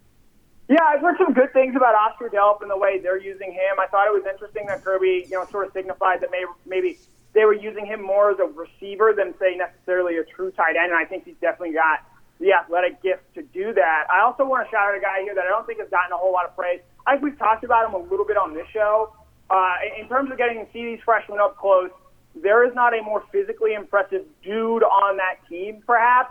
Yeah, 0.68 0.84
I've 0.84 1.00
heard 1.00 1.16
some 1.16 1.32
good 1.32 1.52
things 1.54 1.74
about 1.76 1.94
Oscar 1.94 2.28
Delp 2.28 2.60
and 2.60 2.70
the 2.70 2.76
way 2.76 2.98
they're 3.00 3.20
using 3.20 3.52
him. 3.52 3.80
I 3.80 3.86
thought 3.86 4.06
it 4.06 4.12
was 4.12 4.24
interesting 4.30 4.66
that 4.66 4.84
Kirby, 4.84 5.24
you 5.24 5.32
know, 5.32 5.46
sort 5.50 5.66
of 5.66 5.72
signified 5.72 6.20
that 6.20 6.30
maybe, 6.30 6.50
maybe 6.66 6.98
they 7.32 7.46
were 7.46 7.54
using 7.54 7.86
him 7.86 8.02
more 8.02 8.30
as 8.32 8.38
a 8.38 8.44
receiver 8.44 9.14
than 9.16 9.32
say 9.38 9.56
necessarily 9.56 10.18
a 10.18 10.24
true 10.24 10.50
tight 10.50 10.76
end. 10.76 10.92
And 10.92 10.94
I 10.94 11.06
think 11.06 11.24
he's 11.24 11.40
definitely 11.40 11.72
got 11.72 12.04
the 12.38 12.52
athletic 12.52 13.02
gift 13.02 13.22
to 13.34 13.42
do 13.42 13.72
that. 13.72 14.04
I 14.12 14.20
also 14.20 14.44
want 14.44 14.66
to 14.66 14.70
shout 14.70 14.92
out 14.92 14.96
a 14.96 15.00
guy 15.00 15.22
here 15.22 15.34
that 15.34 15.44
I 15.44 15.48
don't 15.48 15.66
think 15.66 15.80
has 15.80 15.88
gotten 15.88 16.12
a 16.12 16.16
whole 16.16 16.32
lot 16.32 16.44
of 16.44 16.54
praise. 16.54 16.80
I 17.06 17.12
think 17.12 17.24
we've 17.24 17.38
talked 17.38 17.64
about 17.64 17.88
him 17.88 17.94
a 17.94 18.04
little 18.04 18.26
bit 18.26 18.36
on 18.36 18.52
this 18.52 18.66
show. 18.70 19.14
Uh, 19.48 19.74
in 19.98 20.06
terms 20.08 20.30
of 20.30 20.36
getting 20.36 20.66
to 20.66 20.72
see 20.72 20.84
these 20.84 21.00
freshmen 21.02 21.38
up 21.40 21.56
close, 21.56 21.90
there 22.36 22.68
is 22.68 22.74
not 22.74 22.92
a 22.92 23.02
more 23.02 23.24
physically 23.32 23.72
impressive 23.72 24.26
dude 24.44 24.82
on 24.82 25.16
that 25.16 25.40
team, 25.48 25.82
perhaps, 25.86 26.30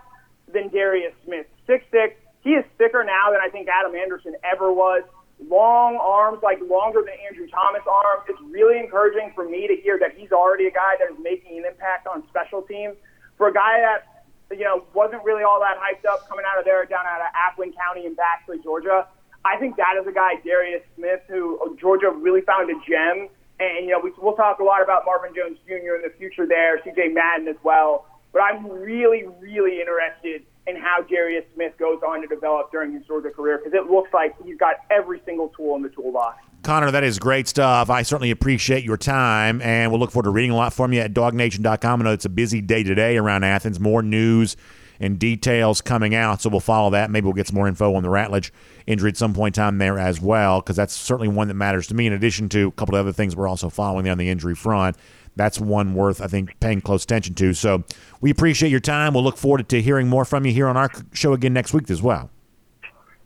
than 0.53 0.69
Darris 0.69 1.11
Smith. 1.25 1.47
Six 1.65 1.83
six. 1.89 2.15
He 2.41 2.51
is 2.51 2.65
thicker 2.77 3.03
now 3.03 3.31
than 3.31 3.41
I 3.41 3.49
think 3.49 3.67
Adam 3.67 3.95
Anderson 3.95 4.35
ever 4.43 4.71
was 4.71 5.03
long 5.49 5.97
arms, 5.97 6.39
like 6.41 6.59
longer 6.65 7.01
than 7.01 7.13
Andrew 7.27 7.47
Thomas 7.47 7.83
arms. 7.85 8.23
It's 8.29 8.41
really 8.49 8.79
encouraging 8.79 9.31
for 9.35 9.47
me 9.47 9.67
to 9.67 9.75
hear 9.75 9.99
that 9.99 10.17
he's 10.17 10.31
already 10.31 10.65
a 10.67 10.71
guy 10.71 10.97
that 10.99 11.13
is 11.13 11.19
making 11.21 11.57
an 11.59 11.65
impact 11.65 12.07
on 12.07 12.23
special 12.29 12.61
teams. 12.61 12.95
For 13.37 13.49
a 13.49 13.53
guy 13.53 13.79
that, 13.81 14.25
you 14.57 14.63
know, 14.63 14.85
wasn't 14.93 15.23
really 15.23 15.43
all 15.43 15.59
that 15.59 15.77
hyped 15.77 16.09
up 16.09 16.27
coming 16.27 16.45
out 16.49 16.57
of 16.57 16.65
there 16.65 16.85
down 16.85 17.05
out 17.05 17.21
of 17.21 17.29
Appling 17.37 17.75
County 17.77 18.07
in 18.07 18.15
Baxley, 18.15 18.63
Georgia, 18.63 19.05
I 19.45 19.57
think 19.57 19.77
that 19.77 19.95
is 19.99 20.07
a 20.07 20.11
guy, 20.11 20.35
Darris 20.45 20.81
Smith, 20.95 21.21
who 21.27 21.59
uh, 21.61 21.75
Georgia 21.79 22.09
really 22.09 22.41
found 22.41 22.69
a 22.69 22.73
gem. 22.87 23.29
And, 23.59 23.85
you 23.85 23.91
know, 23.91 24.01
we, 24.03 24.11
we'll 24.17 24.35
talk 24.35 24.59
a 24.59 24.63
lot 24.63 24.83
about 24.83 25.03
Marvin 25.05 25.33
Jones 25.33 25.57
Jr. 25.65 25.95
in 25.95 26.01
the 26.03 26.13
future 26.17 26.45
there, 26.45 26.79
CJ 26.79 27.13
Madden 27.13 27.47
as 27.47 27.55
well. 27.63 28.05
But 28.33 28.41
I'm 28.41 28.67
really, 28.67 29.25
really 29.39 29.79
interested 29.79 30.43
in 30.67 30.75
how 30.75 31.01
Darris 31.01 31.43
Smith 31.55 31.73
goes 31.79 31.99
on 32.07 32.21
to 32.21 32.27
develop 32.27 32.71
during 32.71 32.93
his 32.93 33.05
Georgia 33.05 33.29
career 33.29 33.57
because 33.57 33.73
it 33.73 33.89
looks 33.89 34.13
like 34.13 34.35
he's 34.43 34.57
got 34.57 34.75
every 34.91 35.21
single 35.25 35.49
tool 35.49 35.75
in 35.75 35.81
the 35.81 35.89
toolbox. 35.89 36.43
Connor, 36.63 36.91
that 36.91 37.03
is 37.03 37.17
great 37.17 37.47
stuff. 37.47 37.89
I 37.89 38.01
certainly 38.01 38.31
appreciate 38.31 38.83
your 38.83 38.97
time, 38.97 39.61
and 39.61 39.91
we'll 39.91 39.99
look 39.99 40.11
forward 40.11 40.25
to 40.25 40.31
reading 40.31 40.51
a 40.51 40.55
lot 40.55 40.73
from 40.73 40.91
you 40.91 40.99
at 40.99 41.13
dognation.com. 41.13 42.01
I 42.01 42.03
know 42.03 42.11
it's 42.11 42.25
a 42.25 42.29
busy 42.29 42.61
day 42.61 42.83
today 42.83 43.17
around 43.17 43.43
Athens. 43.45 43.79
More 43.79 44.01
news 44.01 44.57
and 44.99 45.19
details 45.19 45.79
coming 45.79 46.15
out, 46.15 46.41
so 46.41 46.49
we'll 46.49 46.59
follow 46.59 46.89
that. 46.89 47.09
Maybe 47.09 47.25
we'll 47.25 47.33
get 47.33 47.47
some 47.47 47.55
more 47.55 47.67
info 47.67 47.93
on 47.93 48.03
the 48.03 48.09
Ratledge 48.09 48.51
injury 48.85 49.09
at 49.09 49.17
some 49.17 49.33
point 49.33 49.55
in 49.55 49.61
time 49.61 49.77
there 49.77 49.97
as 49.97 50.19
well, 50.19 50.59
because 50.59 50.75
that's 50.75 50.93
certainly 50.93 51.27
one 51.27 51.47
that 51.47 51.53
matters 51.53 51.87
to 51.87 51.93
me, 51.93 52.07
in 52.07 52.13
addition 52.13 52.49
to 52.49 52.67
a 52.67 52.71
couple 52.71 52.95
of 52.95 52.99
other 52.99 53.13
things 53.13 53.35
we're 53.35 53.47
also 53.47 53.69
following 53.69 54.03
there 54.03 54.11
on 54.11 54.17
the 54.17 54.29
injury 54.29 54.55
front. 54.55 54.97
That's 55.37 55.59
one 55.59 55.93
worth, 55.93 56.21
I 56.21 56.27
think, 56.27 56.59
paying 56.59 56.81
close 56.81 57.03
attention 57.03 57.35
to. 57.35 57.53
So 57.53 57.83
we 58.21 58.31
appreciate 58.31 58.69
your 58.69 58.79
time. 58.79 59.13
We'll 59.13 59.23
look 59.23 59.37
forward 59.37 59.69
to 59.69 59.81
hearing 59.81 60.07
more 60.07 60.25
from 60.25 60.45
you 60.45 60.51
here 60.51 60.67
on 60.67 60.75
our 60.75 60.89
show 61.13 61.33
again 61.33 61.53
next 61.53 61.73
week 61.73 61.89
as 61.89 62.01
well. 62.01 62.29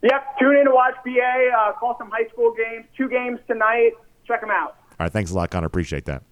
Yep, 0.02 0.38
tune 0.38 0.56
in 0.56 0.64
to 0.64 0.72
watch 0.72 0.94
BA. 1.04 1.50
Uh, 1.56 1.72
call 1.72 1.96
some 1.98 2.10
high 2.10 2.28
school 2.32 2.52
games. 2.54 2.86
Two 2.96 3.08
games 3.08 3.38
tonight. 3.46 3.92
Check 4.26 4.40
them 4.40 4.50
out. 4.50 4.76
All 4.90 5.06
right, 5.06 5.12
thanks 5.12 5.30
a 5.30 5.34
lot, 5.34 5.50
Connor. 5.50 5.66
Appreciate 5.66 6.04
that. 6.06 6.22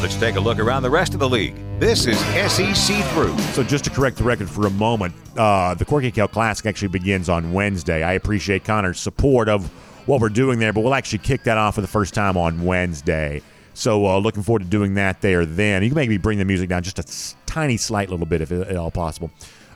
Let's 0.00 0.14
take 0.14 0.36
a 0.36 0.40
look 0.40 0.60
around 0.60 0.84
the 0.84 0.90
rest 0.90 1.12
of 1.14 1.18
the 1.18 1.28
league. 1.28 1.56
This 1.80 2.06
is 2.06 2.16
SEC 2.18 3.04
Through. 3.06 3.36
So, 3.52 3.64
just 3.64 3.82
to 3.84 3.90
correct 3.90 4.16
the 4.16 4.22
record 4.22 4.48
for 4.48 4.68
a 4.68 4.70
moment, 4.70 5.12
uh, 5.36 5.74
the 5.74 5.84
Corky 5.84 6.12
Kell 6.12 6.28
Classic 6.28 6.64
actually 6.66 6.88
begins 6.88 7.28
on 7.28 7.52
Wednesday. 7.52 8.04
I 8.04 8.12
appreciate 8.12 8.64
Connor's 8.64 9.00
support 9.00 9.48
of 9.48 9.68
what 10.08 10.22
we're 10.22 10.30
doing 10.30 10.58
there, 10.58 10.72
but 10.72 10.80
we'll 10.80 10.94
actually 10.94 11.18
kick 11.18 11.44
that 11.44 11.58
off 11.58 11.74
for 11.74 11.82
the 11.82 11.86
first 11.86 12.14
time 12.14 12.36
on 12.38 12.64
Wednesday. 12.64 13.42
So, 13.74 14.06
uh, 14.06 14.18
looking 14.18 14.42
forward 14.42 14.62
to 14.62 14.68
doing 14.68 14.94
that 14.94 15.20
there 15.20 15.44
then. 15.44 15.82
You 15.82 15.90
can 15.90 15.96
maybe 15.96 16.16
bring 16.16 16.38
the 16.38 16.46
music 16.46 16.70
down 16.70 16.82
just 16.82 16.98
a 16.98 17.46
tiny, 17.46 17.76
slight 17.76 18.08
little 18.08 18.26
bit 18.26 18.40
if 18.40 18.50
at 18.50 18.74
all 18.76 18.90
possible. 18.90 19.30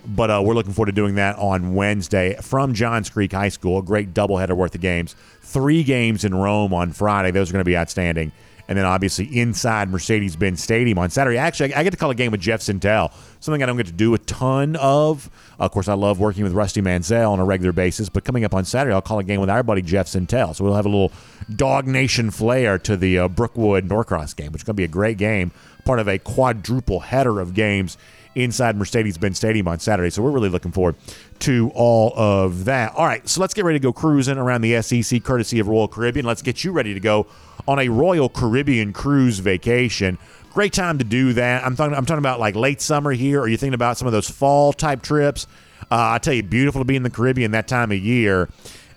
But 0.04 0.30
uh, 0.30 0.42
we're 0.44 0.54
looking 0.54 0.72
forward 0.72 0.86
to 0.86 0.92
doing 0.92 1.14
that 1.16 1.36
on 1.36 1.74
Wednesday 1.74 2.34
from 2.40 2.74
Johns 2.74 3.10
Creek 3.10 3.32
High 3.32 3.50
School. 3.50 3.78
A 3.78 3.82
great 3.82 4.14
doubleheader 4.14 4.56
worth 4.56 4.74
of 4.74 4.80
games. 4.80 5.14
Three 5.42 5.84
games 5.84 6.24
in 6.24 6.34
Rome 6.34 6.72
on 6.74 6.92
Friday. 6.92 7.30
Those 7.30 7.50
are 7.50 7.52
going 7.52 7.60
to 7.60 7.68
be 7.68 7.76
outstanding. 7.76 8.32
And 8.68 8.78
then 8.78 8.84
obviously 8.84 9.24
inside 9.38 9.90
Mercedes 9.90 10.36
Benz 10.36 10.62
Stadium 10.62 10.98
on 10.98 11.10
Saturday. 11.10 11.36
Actually, 11.36 11.74
I 11.74 11.82
get 11.82 11.90
to 11.90 11.96
call 11.96 12.10
a 12.10 12.14
game 12.14 12.30
with 12.30 12.40
Jeff 12.40 12.60
Sentell, 12.60 13.12
something 13.40 13.62
I 13.62 13.66
don't 13.66 13.76
get 13.76 13.86
to 13.86 13.92
do 13.92 14.14
a 14.14 14.18
ton 14.18 14.76
of. 14.76 15.28
Of 15.58 15.70
course, 15.72 15.88
I 15.88 15.94
love 15.94 16.20
working 16.20 16.44
with 16.44 16.52
Rusty 16.52 16.80
Mansell 16.80 17.32
on 17.32 17.40
a 17.40 17.44
regular 17.44 17.72
basis. 17.72 18.08
But 18.08 18.24
coming 18.24 18.44
up 18.44 18.54
on 18.54 18.64
Saturday, 18.64 18.94
I'll 18.94 19.02
call 19.02 19.18
a 19.18 19.24
game 19.24 19.40
with 19.40 19.50
our 19.50 19.62
buddy 19.62 19.82
Jeff 19.82 20.06
Sentell. 20.06 20.54
So 20.54 20.64
we'll 20.64 20.74
have 20.74 20.86
a 20.86 20.88
little 20.88 21.12
Dog 21.54 21.86
Nation 21.86 22.30
flair 22.30 22.78
to 22.78 22.96
the 22.96 23.18
uh, 23.18 23.28
Brookwood 23.28 23.88
Norcross 23.88 24.34
game, 24.34 24.52
which 24.52 24.62
is 24.62 24.64
going 24.64 24.74
to 24.74 24.80
be 24.80 24.84
a 24.84 24.88
great 24.88 25.18
game, 25.18 25.50
part 25.84 25.98
of 25.98 26.08
a 26.08 26.18
quadruple 26.18 27.00
header 27.00 27.40
of 27.40 27.54
games 27.54 27.98
inside 28.34 28.76
Mercedes 28.76 29.18
Benz 29.18 29.38
Stadium 29.38 29.68
on 29.68 29.78
Saturday. 29.78 30.10
So 30.10 30.22
we're 30.22 30.30
really 30.30 30.48
looking 30.48 30.72
forward 30.72 30.96
to 31.40 31.70
all 31.74 32.12
of 32.16 32.64
that. 32.64 32.94
All 32.94 33.06
right, 33.06 33.26
so 33.28 33.40
let's 33.40 33.54
get 33.54 33.64
ready 33.64 33.78
to 33.78 33.82
go 33.82 33.92
cruising 33.92 34.38
around 34.38 34.62
the 34.62 34.80
SEC 34.82 35.22
courtesy 35.22 35.58
of 35.58 35.68
Royal 35.68 35.88
Caribbean. 35.88 36.26
Let's 36.26 36.42
get 36.42 36.64
you 36.64 36.72
ready 36.72 36.94
to 36.94 37.00
go 37.00 37.26
on 37.66 37.78
a 37.78 37.88
Royal 37.88 38.28
Caribbean 38.28 38.92
cruise 38.92 39.38
vacation. 39.38 40.18
Great 40.52 40.72
time 40.72 40.98
to 40.98 41.04
do 41.04 41.32
that. 41.34 41.64
I'm 41.64 41.76
talking. 41.76 41.96
I'm 41.96 42.04
talking 42.04 42.18
about 42.18 42.38
like 42.38 42.54
late 42.54 42.80
summer 42.80 43.12
here. 43.12 43.40
Are 43.40 43.48
you 43.48 43.56
thinking 43.56 43.74
about 43.74 43.96
some 43.96 44.06
of 44.06 44.12
those 44.12 44.28
fall 44.28 44.72
type 44.72 45.02
trips? 45.02 45.46
Uh, 45.90 46.12
I 46.12 46.18
tell 46.18 46.34
you, 46.34 46.42
beautiful 46.42 46.80
to 46.80 46.84
be 46.84 46.96
in 46.96 47.02
the 47.02 47.10
Caribbean 47.10 47.52
that 47.52 47.68
time 47.68 47.90
of 47.90 47.98
year 47.98 48.48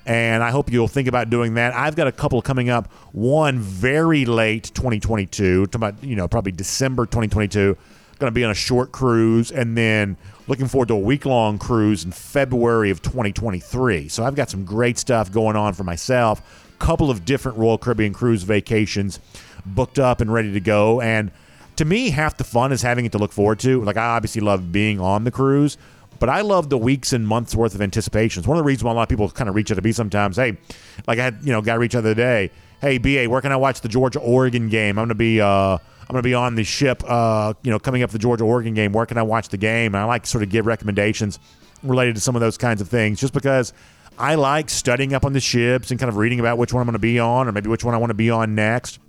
and 0.06 0.44
I 0.44 0.52
hope 0.52 0.72
you'll 0.72 0.88
think 0.88 1.08
about 1.08 1.30
doing 1.30 1.56
that. 1.56 1.74
I've 1.74 1.96
got 1.96 2.08
a 2.08 2.12
couple 2.12 2.42
coming 2.42 2.70
up. 2.70 2.92
One 3.12 3.60
very 3.60 4.26
late 4.26 4.72
2022, 4.76 5.66
to 5.68 5.78
about 5.78 6.04
you 6.04 6.16
know 6.16 6.28
probably 6.28 6.52
December 6.52 7.06
2022 7.06 7.76
going 8.20 8.32
to 8.32 8.36
be 8.36 8.44
on 8.44 8.52
a 8.52 8.56
short 8.56 8.92
cruise, 8.92 9.52
and 9.52 9.78
then 9.78 10.18
looking 10.48 10.68
forward 10.68 10.88
to 10.90 10.94
a 10.94 11.00
week 11.00 11.26
long 11.26 11.58
cruise 11.58 12.04
in 12.04 12.12
February 12.12 12.90
of 12.90 13.02
2023. 13.02 14.08
So 14.10 14.24
I've 14.24 14.36
got 14.36 14.50
some 14.50 14.64
great 14.64 14.98
stuff 14.98 15.32
going 15.32 15.56
on 15.56 15.74
for 15.74 15.84
myself. 15.84 16.64
Couple 16.80 17.10
of 17.10 17.26
different 17.26 17.58
Royal 17.58 17.78
Caribbean 17.78 18.14
cruise 18.14 18.44
vacations 18.44 19.20
booked 19.66 19.98
up 19.98 20.22
and 20.22 20.32
ready 20.32 20.52
to 20.52 20.60
go. 20.60 21.02
And 21.02 21.32
to 21.78 21.86
me, 21.86 22.10
half 22.10 22.38
the 22.38 22.44
fun 22.44 22.72
is 22.72 22.82
having 22.82 23.06
it 23.06 23.12
to 23.14 23.18
look 23.18 23.32
forward 23.32 23.60
to. 23.60 23.82
Like 23.84 23.98
I 23.98 24.06
obviously 24.06 24.42
love 24.42 24.72
being 24.72 25.00
on 25.00 25.24
the 25.24 25.32
cruise, 25.32 25.78
but 26.20 26.30
I 26.30 26.42
love 26.42 26.70
the 26.70 26.78
weeks 26.78 27.14
and 27.14 27.28
months 27.28 27.56
worth 27.56 27.76
of 27.76 27.82
anticipation. 27.82 28.42
It's 28.42 28.48
one 28.48 28.58
of 28.58 28.64
the 28.64 28.68
reasons 28.68 28.84
why 28.84 28.92
a 28.92 28.94
lot 28.94 29.04
of 29.04 29.10
people 29.10 29.30
kind 29.30 29.50
of 29.50 29.56
reach 29.56 29.72
out 29.72 29.76
to 29.76 29.82
me 29.82 29.92
sometimes. 29.92 30.36
Hey, 30.36 30.58
like 31.08 31.20
I 31.20 31.24
had, 31.24 31.40
you 31.44 31.52
know, 31.52 31.62
guy 31.62 31.76
reach 31.76 31.96
out 31.96 32.04
the 32.04 32.12
other 32.12 32.16
day. 32.16 32.52
Hey, 32.82 32.98
BA, 32.98 33.30
where 33.30 33.42
can 33.42 33.52
I 33.52 33.56
watch 33.56 33.82
the 33.82 33.88
Georgia 33.88 34.20
Oregon 34.20 34.70
game? 34.70 35.00
I'm 35.00 35.08
going 35.08 35.10
to 35.10 35.16
be 35.16 35.42
uh, 35.42 35.78
I'm 36.08 36.14
going 36.14 36.22
to 36.22 36.28
be 36.28 36.36
on 36.36 36.56
the 36.56 36.64
ship, 36.64 37.04
uh, 37.08 37.54
you 37.64 37.72
know, 37.72 37.80
coming 37.80 38.04
up 38.04 38.12
the 38.12 38.20
Georgia 38.20 38.44
Oregon 38.44 38.76
game. 38.76 38.92
Where 38.92 39.08
can 39.08 39.18
I 39.18 39.24
watch 39.24 39.50
the 39.50 39.58
game? 39.58 39.96
And 39.96 40.02
I 40.02 40.06
like 40.06 40.24
to 40.24 40.30
sort 40.30 40.44
of 40.44 40.50
give 40.50 40.68
recommendations 40.68 41.40
related 41.82 42.16
to 42.16 42.22
some 42.22 42.36
of 42.36 42.42
those 42.42 42.58
kinds 42.58 42.80
of 42.80 42.90
things, 42.90 43.20
just 43.20 43.34
because 43.34 43.74
I 44.18 44.36
like 44.36 44.70
studying 44.70 45.14
up 45.14 45.26
on 45.26 45.34
the 45.34 45.40
ships 45.40 45.92
and 45.92 46.00
kind 46.00 46.10
of 46.10 46.18
reading 46.18 46.40
about 46.40 46.58
which 46.58 46.74
one 46.74 46.82
I'm 46.82 46.86
going 46.86 46.94
to 46.94 47.00
be 47.00 47.20
on, 47.20 47.48
or 47.48 47.52
maybe 47.52 47.70
which 47.70 47.84
one 47.84 47.96
I 47.96 47.98
want 47.98 48.12
to 48.12 48.16
be 48.16 48.30
on 48.30 48.56
next. 48.56 49.00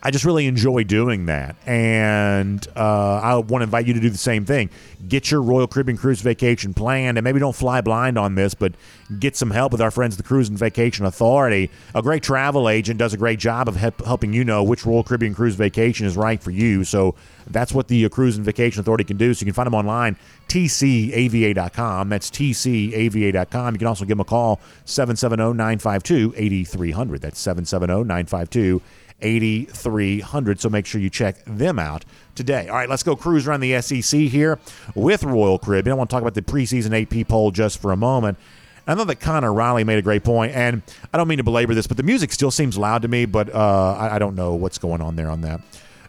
I 0.00 0.12
just 0.12 0.24
really 0.24 0.46
enjoy 0.46 0.84
doing 0.84 1.26
that. 1.26 1.56
And 1.66 2.64
uh, 2.76 3.20
I 3.22 3.34
want 3.36 3.62
to 3.62 3.64
invite 3.64 3.86
you 3.86 3.94
to 3.94 4.00
do 4.00 4.10
the 4.10 4.18
same 4.18 4.44
thing. 4.44 4.70
Get 5.08 5.30
your 5.30 5.42
Royal 5.42 5.66
Caribbean 5.66 5.98
Cruise 5.98 6.20
vacation 6.20 6.72
planned, 6.72 7.18
and 7.18 7.24
maybe 7.24 7.40
don't 7.40 7.54
fly 7.54 7.80
blind 7.80 8.16
on 8.16 8.36
this, 8.36 8.54
but 8.54 8.74
get 9.18 9.36
some 9.36 9.50
help 9.50 9.72
with 9.72 9.80
our 9.80 9.90
friends 9.90 10.14
at 10.14 10.18
the 10.18 10.22
Cruise 10.22 10.48
and 10.48 10.58
Vacation 10.58 11.04
Authority. 11.04 11.70
A 11.94 12.02
great 12.02 12.22
travel 12.22 12.68
agent 12.68 12.98
does 12.98 13.12
a 13.12 13.16
great 13.16 13.40
job 13.40 13.68
of 13.68 13.76
helping 13.76 14.32
you 14.32 14.44
know 14.44 14.62
which 14.62 14.86
Royal 14.86 15.02
Caribbean 15.02 15.34
Cruise 15.34 15.56
vacation 15.56 16.06
is 16.06 16.16
right 16.16 16.40
for 16.40 16.52
you. 16.52 16.84
So 16.84 17.16
that's 17.48 17.72
what 17.72 17.88
the 17.88 18.04
uh, 18.04 18.08
Cruise 18.08 18.36
and 18.36 18.44
Vacation 18.44 18.80
Authority 18.80 19.04
can 19.04 19.16
do. 19.16 19.34
So 19.34 19.42
you 19.42 19.46
can 19.46 19.54
find 19.54 19.66
them 19.66 19.74
online, 19.74 20.16
tcava.com. 20.48 22.08
That's 22.08 22.30
tcava.com. 22.30 23.74
You 23.74 23.78
can 23.78 23.86
also 23.88 24.04
give 24.04 24.16
them 24.16 24.20
a 24.20 24.24
call, 24.24 24.60
770 24.84 25.56
952 25.56 26.34
8300. 26.36 27.20
That's 27.20 27.40
770 27.40 28.04
952 28.04 28.76
8300. 28.76 28.97
So 29.20 30.68
make 30.68 30.86
sure 30.86 31.00
you 31.00 31.10
check 31.10 31.44
them 31.44 31.78
out 31.78 32.04
today. 32.34 32.68
All 32.68 32.76
right, 32.76 32.88
let's 32.88 33.02
go 33.02 33.16
cruise 33.16 33.46
around 33.46 33.60
the 33.60 33.80
SEC 33.80 34.20
here 34.20 34.58
with 34.94 35.24
Royal 35.24 35.58
Caribbean. 35.58 35.92
I 35.92 35.96
want 35.96 36.10
to 36.10 36.14
talk 36.14 36.22
about 36.22 36.34
the 36.34 36.42
preseason 36.42 37.20
AP 37.20 37.28
poll 37.28 37.50
just 37.50 37.80
for 37.80 37.92
a 37.92 37.96
moment. 37.96 38.38
I 38.86 38.94
know 38.94 39.04
that 39.04 39.16
Connor 39.16 39.52
Riley 39.52 39.84
made 39.84 39.98
a 39.98 40.02
great 40.02 40.24
point, 40.24 40.52
and 40.54 40.80
I 41.12 41.18
don't 41.18 41.28
mean 41.28 41.36
to 41.38 41.44
belabor 41.44 41.74
this, 41.74 41.86
but 41.86 41.98
the 41.98 42.02
music 42.02 42.32
still 42.32 42.50
seems 42.50 42.78
loud 42.78 43.02
to 43.02 43.08
me, 43.08 43.26
but 43.26 43.54
uh, 43.54 43.96
I, 43.98 44.14
I, 44.14 44.18
don't 44.18 44.34
know 44.34 44.54
what's 44.54 44.78
going 44.78 45.02
on 45.02 45.14
there 45.14 45.28
on 45.28 45.42
that. 45.42 45.60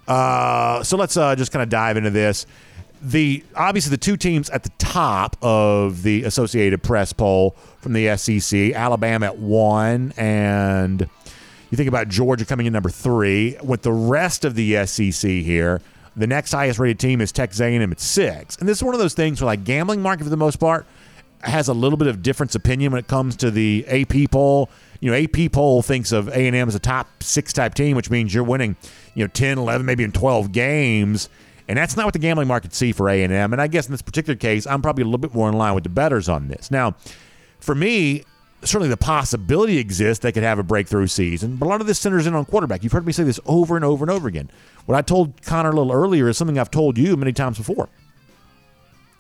Uh, 0.07 0.82
so 0.84 0.95
let's 0.95 1.18
uh, 1.18 1.36
just 1.36 1.51
kind 1.51 1.62
of 1.62 1.68
dive 1.68 1.97
into 1.97 2.10
this. 2.10 2.45
The 3.01 3.43
obviously 3.55 3.91
the 3.91 3.97
two 3.97 4.16
teams 4.18 4.49
at 4.49 4.64
the 4.64 4.72
top 4.78 5.36
of 5.41 6.03
the 6.03 6.24
Associated 6.24 6.82
Press 6.82 7.12
poll 7.12 7.51
from 7.80 7.93
the 7.93 8.16
SEC, 8.18 8.72
Alabama 8.72 9.28
at 9.28 9.38
one 9.38 10.14
and 10.18 11.10
you 11.70 11.78
think 11.78 11.88
about 11.88 12.09
Georgia 12.09 12.45
coming 12.45 12.65
in 12.65 12.74
number 12.74 12.89
three. 12.89 13.57
With 13.63 13.82
the 13.84 13.91
rest 13.91 14.45
of 14.45 14.55
the 14.55 14.86
SEC 14.86 15.30
here, 15.30 15.82
the 16.15 16.28
next 16.28 16.51
highest 16.51 16.80
rated 16.80 16.99
team 16.99 17.22
is 17.22 17.32
Texas 17.32 17.61
A&M 17.61 17.91
at 17.91 17.99
six. 17.99 18.55
And 18.57 18.67
this 18.67 18.78
is 18.78 18.84
one 18.84 18.95
of 18.95 18.99
those 18.99 19.13
things 19.13 19.41
where, 19.41 19.45
like, 19.47 19.63
gambling 19.63 20.01
market 20.01 20.24
for 20.24 20.30
the 20.30 20.38
most 20.38 20.57
part 20.57 20.86
has 21.41 21.70
a 21.70 21.74
little 21.74 21.97
bit 21.97 22.07
of 22.07 22.22
difference 22.22 22.55
opinion 22.55 22.91
when 22.91 22.99
it 22.99 23.07
comes 23.07 23.36
to 23.38 23.51
the 23.51 23.86
AP 23.88 24.32
poll. 24.32 24.70
You 24.99 25.11
know, 25.11 25.17
AP 25.17 25.51
poll 25.51 25.82
thinks 25.82 26.11
of 26.11 26.28
A&M 26.28 26.67
as 26.67 26.76
a 26.76 26.80
top 26.80 27.24
six 27.24 27.53
type 27.53 27.74
team, 27.74 27.95
which 27.95 28.09
means 28.09 28.34
you're 28.34 28.43
winning, 28.43 28.76
you 29.15 29.24
know, 29.24 29.30
10, 29.30 29.57
11, 29.57 29.86
maybe 29.86 30.03
in 30.03 30.11
12 30.11 30.51
games. 30.51 31.30
And 31.70 31.78
that's 31.78 31.95
not 31.95 32.05
what 32.05 32.13
the 32.13 32.20
gambling 32.20 32.47
market 32.47 32.74
see 32.74 32.91
for 32.91 33.07
A&M. 33.07 33.32
And 33.53 33.61
I 33.61 33.67
guess 33.67 33.86
in 33.86 33.91
this 33.91 34.01
particular 34.01 34.36
case, 34.36 34.65
I'm 34.65 34.82
probably 34.82 35.03
a 35.03 35.05
little 35.05 35.20
bit 35.20 35.34
more 35.34 35.47
in 35.47 35.55
line 35.55 35.76
with 35.76 35.84
the 35.84 35.89
betters 35.89 36.28
on 36.28 36.47
this. 36.47 36.72
Now, 36.72 36.95
for 37.59 37.76
me, 37.76 38.24
certainly 38.64 38.89
the 38.89 38.97
possibility 38.97 39.78
exists 39.78 40.22
they 40.22 40.32
could 40.32 40.43
have 40.43 40.60
a 40.60 40.64
breakthrough 40.64 41.07
season, 41.07 41.55
but 41.55 41.66
a 41.66 41.70
lot 41.70 41.82
of 41.82 41.88
this 41.88 41.99
centers 41.99 42.28
in 42.28 42.34
on 42.34 42.45
quarterback. 42.45 42.84
You've 42.84 42.91
heard 42.91 43.05
me 43.05 43.14
say 43.14 43.24
this 43.24 43.39
over 43.45 43.76
and 43.76 43.86
over 43.86 44.03
and 44.03 44.12
over 44.12 44.28
again. 44.28 44.49
What 44.86 44.97
I 44.97 45.01
told 45.01 45.41
Connor 45.43 45.70
a 45.70 45.76
little 45.76 45.91
earlier 45.91 46.28
is 46.28 46.38
something 46.38 46.60
I've 46.60 46.72
told 46.72 46.97
you 46.97 47.16
many 47.16 47.34
times 47.34 47.57
before, 47.57 47.89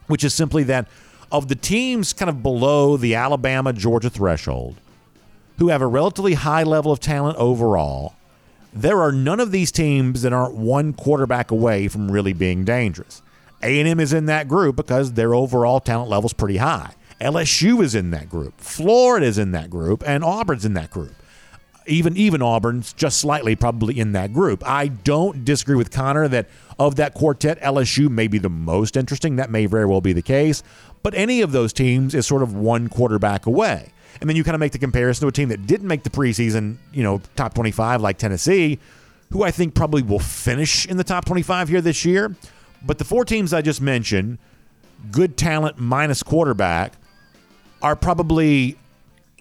which 0.07 0.23
is 0.23 0.33
simply 0.33 0.63
that 0.63 0.87
of 1.31 1.47
the 1.47 1.55
teams 1.55 2.11
kind 2.13 2.29
of 2.29 2.41
below 2.43 2.97
the 2.97 3.15
Alabama 3.15 3.71
Georgia 3.71 4.09
threshold 4.09 4.77
who 5.57 5.67
have 5.67 5.81
a 5.81 5.87
relatively 5.87 6.33
high 6.33 6.63
level 6.63 6.91
of 6.91 6.99
talent 6.99 7.37
overall, 7.37 8.15
there 8.73 9.01
are 9.01 9.11
none 9.11 9.39
of 9.39 9.51
these 9.51 9.71
teams 9.71 10.21
that 10.21 10.33
aren't 10.33 10.55
one 10.55 10.93
quarterback 10.93 11.51
away 11.51 11.87
from 11.87 12.11
really 12.11 12.33
being 12.33 12.63
dangerous. 12.63 13.21
A&M 13.61 13.99
is 13.99 14.13
in 14.13 14.25
that 14.27 14.47
group 14.47 14.75
because 14.75 15.13
their 15.13 15.35
overall 15.35 15.79
talent 15.79 16.09
level 16.09 16.27
is 16.27 16.33
pretty 16.33 16.57
high. 16.57 16.93
LSU 17.19 17.83
is 17.83 17.95
in 17.95 18.11
that 18.11 18.29
group. 18.29 18.59
Florida 18.61 19.25
is 19.25 19.37
in 19.37 19.51
that 19.51 19.69
group, 19.69 20.03
and 20.07 20.23
Auburn's 20.23 20.65
in 20.65 20.73
that 20.73 20.89
group. 20.91 21.13
Even 21.85 22.15
even 22.15 22.41
Auburn's 22.41 22.93
just 22.93 23.19
slightly 23.19 23.55
probably 23.55 23.99
in 23.99 24.11
that 24.11 24.31
group. 24.31 24.63
I 24.67 24.87
don't 24.89 25.43
disagree 25.43 25.75
with 25.75 25.91
Connor 25.91 26.27
that 26.27 26.47
of 26.77 26.95
that 26.95 27.13
quartet, 27.13 27.59
LSU 27.61 28.09
may 28.09 28.27
be 28.27 28.37
the 28.37 28.49
most 28.49 28.95
interesting. 28.95 29.35
That 29.35 29.49
may 29.49 29.65
very 29.65 29.85
well 29.85 30.01
be 30.01 30.13
the 30.13 30.21
case. 30.21 30.63
but 31.01 31.13
any 31.15 31.41
of 31.41 31.53
those 31.53 31.71
teams 31.71 32.13
is 32.13 32.27
sort 32.27 32.43
of 32.43 32.53
one 32.53 32.89
quarterback 32.89 33.45
away. 33.45 33.91
And 34.19 34.29
then 34.29 34.35
you 34.35 34.43
kind 34.43 34.55
of 34.55 34.59
make 34.59 34.73
the 34.73 34.79
comparison 34.79 35.21
to 35.21 35.27
a 35.29 35.31
team 35.31 35.47
that 35.49 35.65
didn't 35.65 35.87
make 35.87 36.03
the 36.03 36.09
preseason, 36.09 36.75
you 36.91 37.03
know, 37.03 37.21
top 37.37 37.53
25 37.53 38.01
like 38.01 38.17
Tennessee, 38.17 38.79
who 39.31 39.43
I 39.43 39.51
think 39.51 39.75
probably 39.75 40.01
will 40.01 40.19
finish 40.19 40.85
in 40.85 40.97
the 40.97 41.05
top 41.05 41.23
25 41.25 41.69
here 41.69 41.79
this 41.81 42.03
year. 42.03 42.35
But 42.85 42.97
the 42.97 43.05
four 43.05 43.23
teams 43.23 43.53
I 43.53 43.61
just 43.61 43.81
mentioned, 43.81 44.39
good 45.11 45.37
talent 45.37 45.77
minus 45.77 46.21
quarterback, 46.21 46.93
are 47.81 47.95
probably 47.95 48.77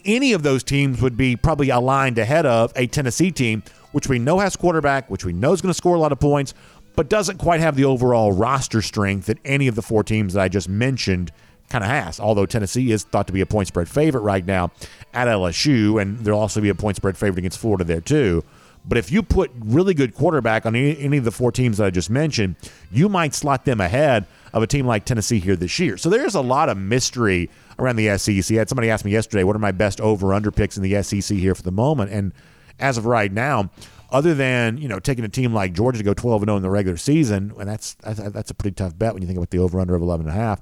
any 0.04 0.32
of 0.32 0.42
those 0.42 0.62
teams 0.62 1.02
would 1.02 1.16
be 1.16 1.36
probably 1.36 1.70
aligned 1.70 2.18
ahead 2.18 2.46
of 2.46 2.72
a 2.76 2.86
Tennessee 2.86 3.30
team, 3.30 3.62
which 3.92 4.08
we 4.08 4.18
know 4.18 4.38
has 4.38 4.56
quarterback, 4.56 5.10
which 5.10 5.24
we 5.24 5.32
know 5.32 5.52
is 5.52 5.60
going 5.60 5.70
to 5.70 5.76
score 5.76 5.94
a 5.94 5.98
lot 5.98 6.12
of 6.12 6.20
points, 6.20 6.54
but 6.96 7.08
doesn't 7.08 7.38
quite 7.38 7.60
have 7.60 7.76
the 7.76 7.84
overall 7.84 8.32
roster 8.32 8.82
strength 8.82 9.26
that 9.26 9.38
any 9.44 9.68
of 9.68 9.74
the 9.74 9.82
four 9.82 10.02
teams 10.02 10.34
that 10.34 10.40
I 10.40 10.48
just 10.48 10.68
mentioned 10.68 11.30
kind 11.68 11.84
of 11.84 11.90
has. 11.90 12.18
Although 12.18 12.46
Tennessee 12.46 12.90
is 12.90 13.04
thought 13.04 13.26
to 13.26 13.32
be 13.32 13.40
a 13.40 13.46
point 13.46 13.68
spread 13.68 13.88
favorite 13.88 14.22
right 14.22 14.44
now 14.44 14.70
at 15.12 15.28
LSU, 15.28 16.00
and 16.00 16.18
there'll 16.20 16.40
also 16.40 16.60
be 16.60 16.68
a 16.68 16.74
point 16.74 16.96
spread 16.96 17.16
favorite 17.16 17.38
against 17.38 17.58
Florida 17.58 17.84
there 17.84 18.00
too. 18.00 18.42
But 18.84 18.96
if 18.96 19.12
you 19.12 19.22
put 19.22 19.50
really 19.60 19.92
good 19.92 20.14
quarterback 20.14 20.64
on 20.64 20.74
any, 20.74 20.98
any, 20.98 21.18
of 21.18 21.24
the 21.24 21.30
four 21.30 21.52
teams 21.52 21.76
that 21.76 21.86
I 21.86 21.90
just 21.90 22.08
mentioned, 22.08 22.56
you 22.90 23.08
might 23.08 23.34
slot 23.34 23.66
them 23.66 23.80
ahead 23.80 24.26
of 24.54 24.62
a 24.62 24.66
team 24.66 24.86
like 24.86 25.04
Tennessee 25.04 25.40
here 25.40 25.56
this 25.56 25.78
year. 25.78 25.98
So 25.98 26.08
there's 26.08 26.34
a 26.34 26.40
lot 26.40 26.70
of 26.70 26.78
mystery 26.78 27.50
around 27.78 27.96
the 27.96 28.16
SEC. 28.18 28.54
I 28.54 28.58
had 28.58 28.68
somebody 28.68 28.90
ask 28.90 29.04
me 29.04 29.12
yesterday, 29.12 29.44
what 29.44 29.56
are 29.56 29.60
my 29.60 29.72
best 29.72 30.00
over 30.00 30.34
under 30.34 30.50
picks 30.50 30.76
in 30.76 30.82
the 30.82 31.02
SEC 31.02 31.36
here 31.36 31.54
for 31.54 31.62
the 31.62 31.72
moment? 31.72 32.12
And 32.12 32.32
as 32.78 32.98
of 32.98 33.06
right 33.06 33.32
now, 33.32 33.70
other 34.10 34.34
than 34.34 34.78
you 34.78 34.88
know 34.88 34.98
taking 34.98 35.24
a 35.24 35.28
team 35.28 35.52
like 35.52 35.72
Georgia 35.72 35.98
to 35.98 36.04
go 36.04 36.14
12 36.14 36.42
and 36.42 36.48
0 36.48 36.56
in 36.56 36.62
the 36.62 36.70
regular 36.70 36.96
season, 36.96 37.52
and 37.58 37.68
that's 37.68 37.94
that's 37.94 38.50
a 38.50 38.54
pretty 38.54 38.74
tough 38.74 38.98
bet 38.98 39.12
when 39.12 39.22
you 39.22 39.26
think 39.26 39.36
about 39.36 39.50
the 39.50 39.58
over 39.58 39.80
under 39.80 39.94
of 39.94 40.02
11 40.02 40.26
and 40.26 40.34
a 40.34 40.38
half. 40.38 40.60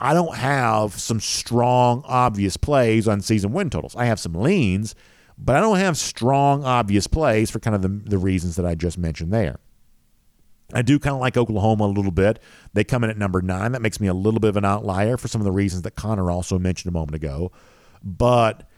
I 0.00 0.14
don't 0.14 0.34
have 0.34 0.94
some 0.94 1.20
strong 1.20 2.02
obvious 2.06 2.56
plays 2.56 3.06
on 3.06 3.20
season 3.20 3.52
win 3.52 3.68
totals. 3.68 3.94
I 3.96 4.06
have 4.06 4.18
some 4.18 4.34
leans, 4.34 4.94
but 5.36 5.56
I 5.56 5.60
don't 5.60 5.76
have 5.76 5.98
strong 5.98 6.64
obvious 6.64 7.06
plays 7.06 7.50
for 7.50 7.60
kind 7.60 7.76
of 7.76 7.82
the, 7.82 7.88
the 7.88 8.16
reasons 8.16 8.56
that 8.56 8.64
I 8.64 8.74
just 8.74 8.96
mentioned 8.96 9.30
there. 9.30 9.58
I 10.74 10.82
do 10.82 10.98
kind 10.98 11.14
of 11.14 11.20
like 11.20 11.36
Oklahoma 11.36 11.84
a 11.84 11.86
little 11.86 12.10
bit. 12.10 12.40
They 12.72 12.84
come 12.84 13.04
in 13.04 13.10
at 13.10 13.18
number 13.18 13.42
nine. 13.42 13.72
That 13.72 13.82
makes 13.82 14.00
me 14.00 14.08
a 14.08 14.14
little 14.14 14.40
bit 14.40 14.48
of 14.48 14.56
an 14.56 14.64
outlier 14.64 15.16
for 15.16 15.28
some 15.28 15.40
of 15.40 15.44
the 15.44 15.52
reasons 15.52 15.82
that 15.82 15.96
Connor 15.96 16.30
also 16.30 16.58
mentioned 16.58 16.90
a 16.90 16.98
moment 16.98 17.14
ago. 17.14 17.52
But 18.02 18.68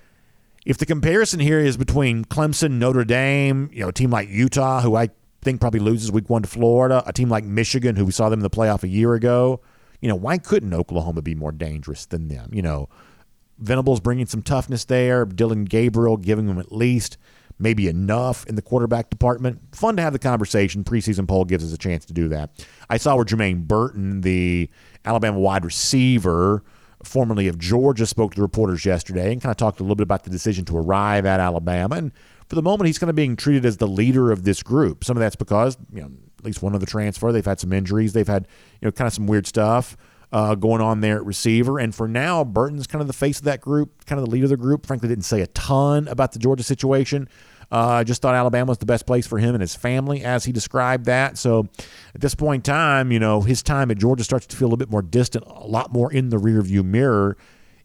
if 0.64 0.78
the 0.78 0.86
comparison 0.86 1.40
here 1.40 1.58
is 1.58 1.76
between 1.76 2.24
Clemson, 2.24 2.72
Notre 2.72 3.04
Dame, 3.04 3.70
you 3.72 3.80
know, 3.80 3.88
a 3.88 3.92
team 3.92 4.10
like 4.10 4.28
Utah, 4.28 4.80
who 4.80 4.96
I 4.96 5.10
think 5.42 5.60
probably 5.60 5.80
loses 5.80 6.12
week 6.12 6.30
one 6.30 6.42
to 6.42 6.48
Florida, 6.48 7.02
a 7.06 7.12
team 7.12 7.28
like 7.28 7.44
Michigan, 7.44 7.96
who 7.96 8.04
we 8.04 8.12
saw 8.12 8.28
them 8.28 8.40
in 8.40 8.44
the 8.44 8.50
playoff 8.50 8.82
a 8.82 8.88
year 8.88 9.14
ago, 9.14 9.60
you 10.00 10.08
know, 10.08 10.16
why 10.16 10.38
couldn't 10.38 10.72
Oklahoma 10.72 11.22
be 11.22 11.34
more 11.34 11.52
dangerous 11.52 12.06
than 12.06 12.28
them? 12.28 12.50
You 12.52 12.62
know, 12.62 12.88
Venables 13.58 14.00
bringing 14.00 14.26
some 14.26 14.42
toughness 14.42 14.84
there, 14.84 15.24
Dillon 15.24 15.64
Gabriel 15.64 16.16
giving 16.16 16.46
them 16.46 16.58
at 16.58 16.72
least 16.72 17.18
maybe 17.62 17.88
enough 17.88 18.44
in 18.46 18.56
the 18.56 18.62
quarterback 18.62 19.08
department. 19.08 19.60
Fun 19.74 19.96
to 19.96 20.02
have 20.02 20.12
the 20.12 20.18
conversation. 20.18 20.84
Preseason 20.84 21.26
poll 21.26 21.44
gives 21.44 21.64
us 21.64 21.72
a 21.72 21.78
chance 21.78 22.04
to 22.06 22.12
do 22.12 22.28
that. 22.28 22.50
I 22.90 22.96
saw 22.96 23.16
where 23.16 23.24
Jermaine 23.24 23.66
Burton, 23.66 24.20
the 24.22 24.68
Alabama 25.04 25.38
wide 25.38 25.64
receiver, 25.64 26.62
formerly 27.04 27.48
of 27.48 27.58
Georgia, 27.58 28.06
spoke 28.06 28.32
to 28.32 28.36
the 28.36 28.42
reporters 28.42 28.84
yesterday 28.84 29.32
and 29.32 29.40
kind 29.40 29.50
of 29.50 29.56
talked 29.56 29.80
a 29.80 29.82
little 29.82 29.96
bit 29.96 30.02
about 30.02 30.24
the 30.24 30.30
decision 30.30 30.64
to 30.66 30.76
arrive 30.76 31.24
at 31.24 31.40
Alabama. 31.40 31.96
And 31.96 32.12
for 32.48 32.56
the 32.56 32.62
moment, 32.62 32.86
he's 32.88 32.98
kind 32.98 33.10
of 33.10 33.16
being 33.16 33.36
treated 33.36 33.64
as 33.64 33.78
the 33.78 33.88
leader 33.88 34.30
of 34.30 34.44
this 34.44 34.62
group. 34.62 35.04
Some 35.04 35.16
of 35.16 35.20
that's 35.20 35.36
because, 35.36 35.78
you 35.92 36.02
know, 36.02 36.10
at 36.38 36.44
least 36.44 36.62
one 36.62 36.74
of 36.74 36.80
the 36.80 36.86
transfer, 36.86 37.32
they've 37.32 37.44
had 37.44 37.60
some 37.60 37.72
injuries, 37.72 38.12
they've 38.12 38.26
had, 38.26 38.48
you 38.80 38.86
know, 38.86 38.92
kind 38.92 39.06
of 39.06 39.14
some 39.14 39.26
weird 39.26 39.46
stuff. 39.46 39.96
Uh, 40.32 40.54
going 40.54 40.80
on 40.80 41.02
there 41.02 41.16
at 41.16 41.26
receiver. 41.26 41.78
And 41.78 41.94
for 41.94 42.08
now, 42.08 42.42
Burton's 42.42 42.86
kind 42.86 43.02
of 43.02 43.06
the 43.06 43.12
face 43.12 43.36
of 43.36 43.44
that 43.44 43.60
group, 43.60 44.06
kind 44.06 44.18
of 44.18 44.24
the 44.24 44.30
leader 44.30 44.46
of 44.46 44.48
the 44.50 44.56
group. 44.56 44.86
Frankly, 44.86 45.06
didn't 45.06 45.26
say 45.26 45.42
a 45.42 45.46
ton 45.48 46.08
about 46.08 46.32
the 46.32 46.38
Georgia 46.38 46.62
situation. 46.62 47.28
I 47.72 48.00
uh, 48.00 48.04
just 48.04 48.20
thought 48.20 48.34
Alabama 48.34 48.68
was 48.68 48.76
the 48.76 48.86
best 48.86 49.06
place 49.06 49.26
for 49.26 49.38
him 49.38 49.54
and 49.54 49.62
his 49.62 49.74
family, 49.74 50.22
as 50.22 50.44
he 50.44 50.52
described 50.52 51.06
that. 51.06 51.38
So 51.38 51.68
at 52.14 52.20
this 52.20 52.34
point 52.34 52.68
in 52.68 52.72
time, 52.74 53.10
you 53.10 53.18
know, 53.18 53.40
his 53.40 53.62
time 53.62 53.90
at 53.90 53.96
Georgia 53.96 54.24
starts 54.24 54.46
to 54.48 54.56
feel 54.56 54.66
a 54.66 54.68
little 54.68 54.76
bit 54.76 54.90
more 54.90 55.00
distant, 55.00 55.46
a 55.46 55.66
lot 55.66 55.90
more 55.90 56.12
in 56.12 56.28
the 56.28 56.36
rearview 56.36 56.84
mirror. 56.84 57.38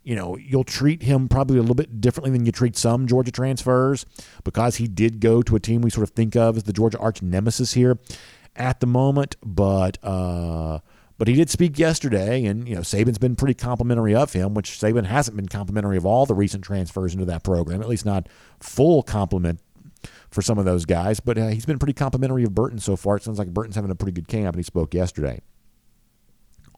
You 0.03 0.15
know, 0.15 0.35
you'll 0.35 0.65
treat 0.65 1.03
him 1.03 1.29
probably 1.29 1.57
a 1.57 1.61
little 1.61 1.73
bit 1.73 2.01
differently 2.01 2.31
than 2.31 2.45
you 2.45 2.51
treat 2.51 2.75
some 2.75 3.07
Georgia 3.07 3.31
transfers 3.31 4.05
because 4.43 4.75
he 4.75 4.89
did 4.89 5.21
go 5.21 5.41
to 5.41 5.55
a 5.55 5.59
team 5.59 5.79
we 5.79 5.89
sort 5.89 6.03
of 6.03 6.13
think 6.13 6.35
of 6.35 6.57
as 6.57 6.63
the 6.63 6.73
Georgia 6.73 6.99
arch 6.99 7.21
nemesis 7.21 7.71
here 7.71 7.97
at 8.57 8.81
the 8.81 8.87
moment. 8.87 9.37
But, 9.41 10.03
uh, 10.03 10.79
but 11.17 11.29
he 11.29 11.33
did 11.33 11.49
speak 11.49 11.79
yesterday, 11.79 12.45
and 12.45 12.67
you 12.67 12.75
know 12.75 12.81
Saban's 12.81 13.17
been 13.17 13.35
pretty 13.35 13.53
complimentary 13.53 14.13
of 14.13 14.33
him, 14.33 14.53
which 14.53 14.71
Saban 14.71 15.05
hasn't 15.05 15.35
been 15.37 15.47
complimentary 15.47 15.97
of 15.97 16.05
all 16.05 16.25
the 16.25 16.35
recent 16.35 16.63
transfers 16.63 17.13
into 17.13 17.25
that 17.25 17.43
program, 17.43 17.81
at 17.81 17.87
least 17.87 18.05
not 18.05 18.27
full 18.59 19.01
compliment 19.01 19.61
for 20.29 20.41
some 20.41 20.57
of 20.57 20.65
those 20.65 20.85
guys. 20.85 21.19
But 21.19 21.37
uh, 21.37 21.47
he's 21.47 21.65
been 21.65 21.79
pretty 21.79 21.93
complimentary 21.93 22.43
of 22.43 22.53
Burton 22.53 22.79
so 22.79 22.95
far. 22.95 23.17
It 23.17 23.23
sounds 23.23 23.39
like 23.39 23.53
Burton's 23.53 23.75
having 23.75 23.91
a 23.91 23.95
pretty 23.95 24.13
good 24.13 24.27
camp, 24.27 24.55
and 24.55 24.57
he 24.57 24.63
spoke 24.63 24.93
yesterday. 24.93 25.41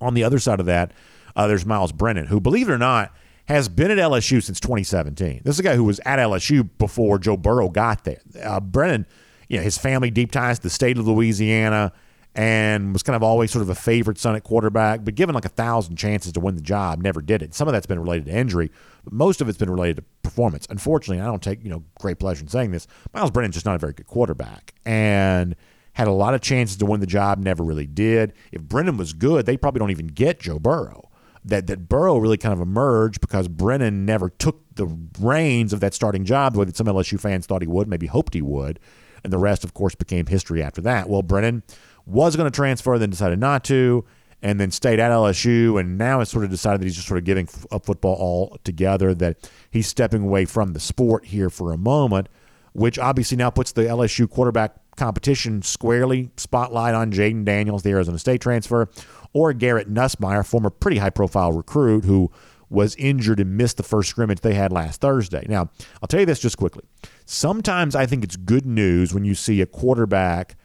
On 0.01 0.13
the 0.13 0.23
other 0.23 0.39
side 0.39 0.59
of 0.59 0.65
that, 0.67 0.93
uh, 1.35 1.47
there's 1.47 1.65
Myles 1.65 1.91
Brennan, 1.91 2.27
who, 2.27 2.39
believe 2.39 2.69
it 2.69 2.71
or 2.71 2.77
not, 2.77 3.13
has 3.45 3.67
been 3.67 3.91
at 3.91 3.97
LSU 3.97 4.41
since 4.41 4.59
2017. 4.59 5.41
This 5.43 5.55
is 5.55 5.59
a 5.59 5.63
guy 5.63 5.75
who 5.75 5.83
was 5.83 5.99
at 6.05 6.19
LSU 6.19 6.69
before 6.77 7.17
Joe 7.17 7.35
Burrow 7.35 7.69
got 7.69 8.03
there. 8.03 8.21
Uh, 8.41 8.59
Brennan, 8.59 9.05
you 9.47 9.57
know, 9.57 9.63
his 9.63 9.77
family 9.77 10.11
deep 10.11 10.31
ties 10.31 10.59
to 10.59 10.63
the 10.63 10.69
state 10.69 10.97
of 10.97 11.07
Louisiana 11.07 11.91
and 12.39 12.93
was 12.93 13.03
kind 13.03 13.17
of 13.17 13.21
always 13.21 13.51
sort 13.51 13.63
of 13.63 13.69
a 13.69 13.75
favorite 13.75 14.17
son 14.17 14.33
at 14.33 14.45
quarterback, 14.45 15.03
but 15.03 15.13
given 15.13 15.35
like 15.35 15.43
a 15.43 15.49
thousand 15.49 15.97
chances 15.97 16.31
to 16.31 16.39
win 16.39 16.55
the 16.55 16.61
job, 16.61 17.01
never 17.01 17.21
did 17.21 17.41
it. 17.41 17.53
Some 17.53 17.67
of 17.67 17.73
that's 17.73 17.85
been 17.85 17.99
related 17.99 18.27
to 18.27 18.31
injury, 18.31 18.71
but 19.03 19.11
most 19.11 19.41
of 19.41 19.49
it's 19.49 19.57
been 19.57 19.69
related 19.69 19.97
to 19.97 20.03
performance. 20.23 20.65
Unfortunately, 20.69 21.21
I 21.21 21.25
don't 21.25 21.43
take 21.43 21.61
you 21.61 21.69
know 21.69 21.83
great 21.99 22.17
pleasure 22.17 22.41
in 22.41 22.47
saying 22.47 22.71
this. 22.71 22.87
Myles 23.13 23.29
Brennan's 23.29 23.55
just 23.55 23.65
not 23.65 23.75
a 23.75 23.77
very 23.77 23.91
good 23.91 24.07
quarterback, 24.07 24.73
and 24.85 25.53
had 25.91 26.07
a 26.07 26.13
lot 26.13 26.33
of 26.33 26.39
chances 26.39 26.77
to 26.77 26.85
win 26.85 27.01
the 27.01 27.07
job, 27.07 27.39
never 27.39 27.61
really 27.61 27.85
did. 27.85 28.31
If 28.53 28.61
Brennan 28.61 28.95
was 28.95 29.11
good, 29.11 29.45
they 29.45 29.57
probably 29.57 29.79
don't 29.79 29.91
even 29.91 30.07
get 30.07 30.39
Joe 30.39 30.59
Burrow. 30.59 31.09
That 31.43 31.67
that 31.67 31.89
Burrow 31.89 32.19
really 32.19 32.37
kind 32.37 32.53
of 32.53 32.61
emerged 32.61 33.19
because 33.19 33.49
Brennan 33.49 34.05
never 34.05 34.29
took 34.29 34.63
the 34.75 34.87
reins 35.19 35.73
of 35.73 35.81
that 35.81 35.93
starting 35.93 36.23
job 36.23 36.53
the 36.53 36.59
way 36.59 36.65
that 36.65 36.77
some 36.77 36.87
LSU 36.87 37.19
fans 37.19 37.47
thought 37.47 37.61
he 37.61 37.67
would, 37.67 37.89
maybe 37.89 38.07
hoped 38.07 38.33
he 38.33 38.41
would, 38.41 38.79
and 39.25 39.33
the 39.33 39.37
rest, 39.37 39.65
of 39.65 39.73
course, 39.73 39.93
became 39.93 40.25
history 40.25 40.63
after 40.63 40.79
that. 40.81 41.09
Well, 41.09 41.21
Brennan 41.21 41.63
was 42.09 42.35
going 42.35 42.49
to 42.49 42.55
transfer, 42.55 42.97
then 42.97 43.09
decided 43.09 43.39
not 43.39 43.63
to, 43.65 44.05
and 44.41 44.59
then 44.59 44.71
stayed 44.71 44.99
at 44.99 45.11
LSU. 45.11 45.79
And 45.79 45.97
now 45.97 46.19
has 46.19 46.29
sort 46.29 46.43
of 46.43 46.49
decided 46.49 46.81
that 46.81 46.85
he's 46.85 46.95
just 46.95 47.07
sort 47.07 47.17
of 47.17 47.23
giving 47.23 47.47
up 47.71 47.85
football 47.85 48.15
altogether, 48.15 49.13
that 49.15 49.49
he's 49.71 49.87
stepping 49.87 50.23
away 50.23 50.45
from 50.45 50.73
the 50.73 50.79
sport 50.79 51.25
here 51.25 51.49
for 51.49 51.71
a 51.71 51.77
moment, 51.77 52.27
which 52.73 52.99
obviously 52.99 53.37
now 53.37 53.49
puts 53.49 53.71
the 53.71 53.83
LSU 53.83 54.29
quarterback 54.29 54.75
competition 54.95 55.61
squarely 55.61 56.29
spotlight 56.35 56.93
on 56.93 57.11
Jayden 57.11 57.45
Daniels, 57.45 57.83
the 57.83 57.91
Arizona 57.91 58.19
State 58.19 58.41
transfer, 58.41 58.89
or 59.33 59.53
Garrett 59.53 59.91
Nussmeier, 59.91 60.45
former 60.45 60.69
pretty 60.69 60.97
high 60.97 61.09
profile 61.09 61.51
recruit 61.51 62.05
who 62.05 62.31
was 62.69 62.95
injured 62.95 63.39
and 63.39 63.57
missed 63.57 63.77
the 63.77 63.83
first 63.83 64.09
scrimmage 64.09 64.41
they 64.41 64.53
had 64.53 64.71
last 64.71 65.01
Thursday. 65.01 65.45
Now, 65.49 65.69
I'll 66.01 66.07
tell 66.07 66.19
you 66.19 66.25
this 66.25 66.39
just 66.39 66.57
quickly. 66.57 66.83
Sometimes 67.25 67.95
I 67.95 68.05
think 68.05 68.23
it's 68.23 68.35
good 68.35 68.65
news 68.65 69.13
when 69.13 69.25
you 69.25 69.35
see 69.35 69.61
a 69.61 69.65
quarterback 69.65 70.55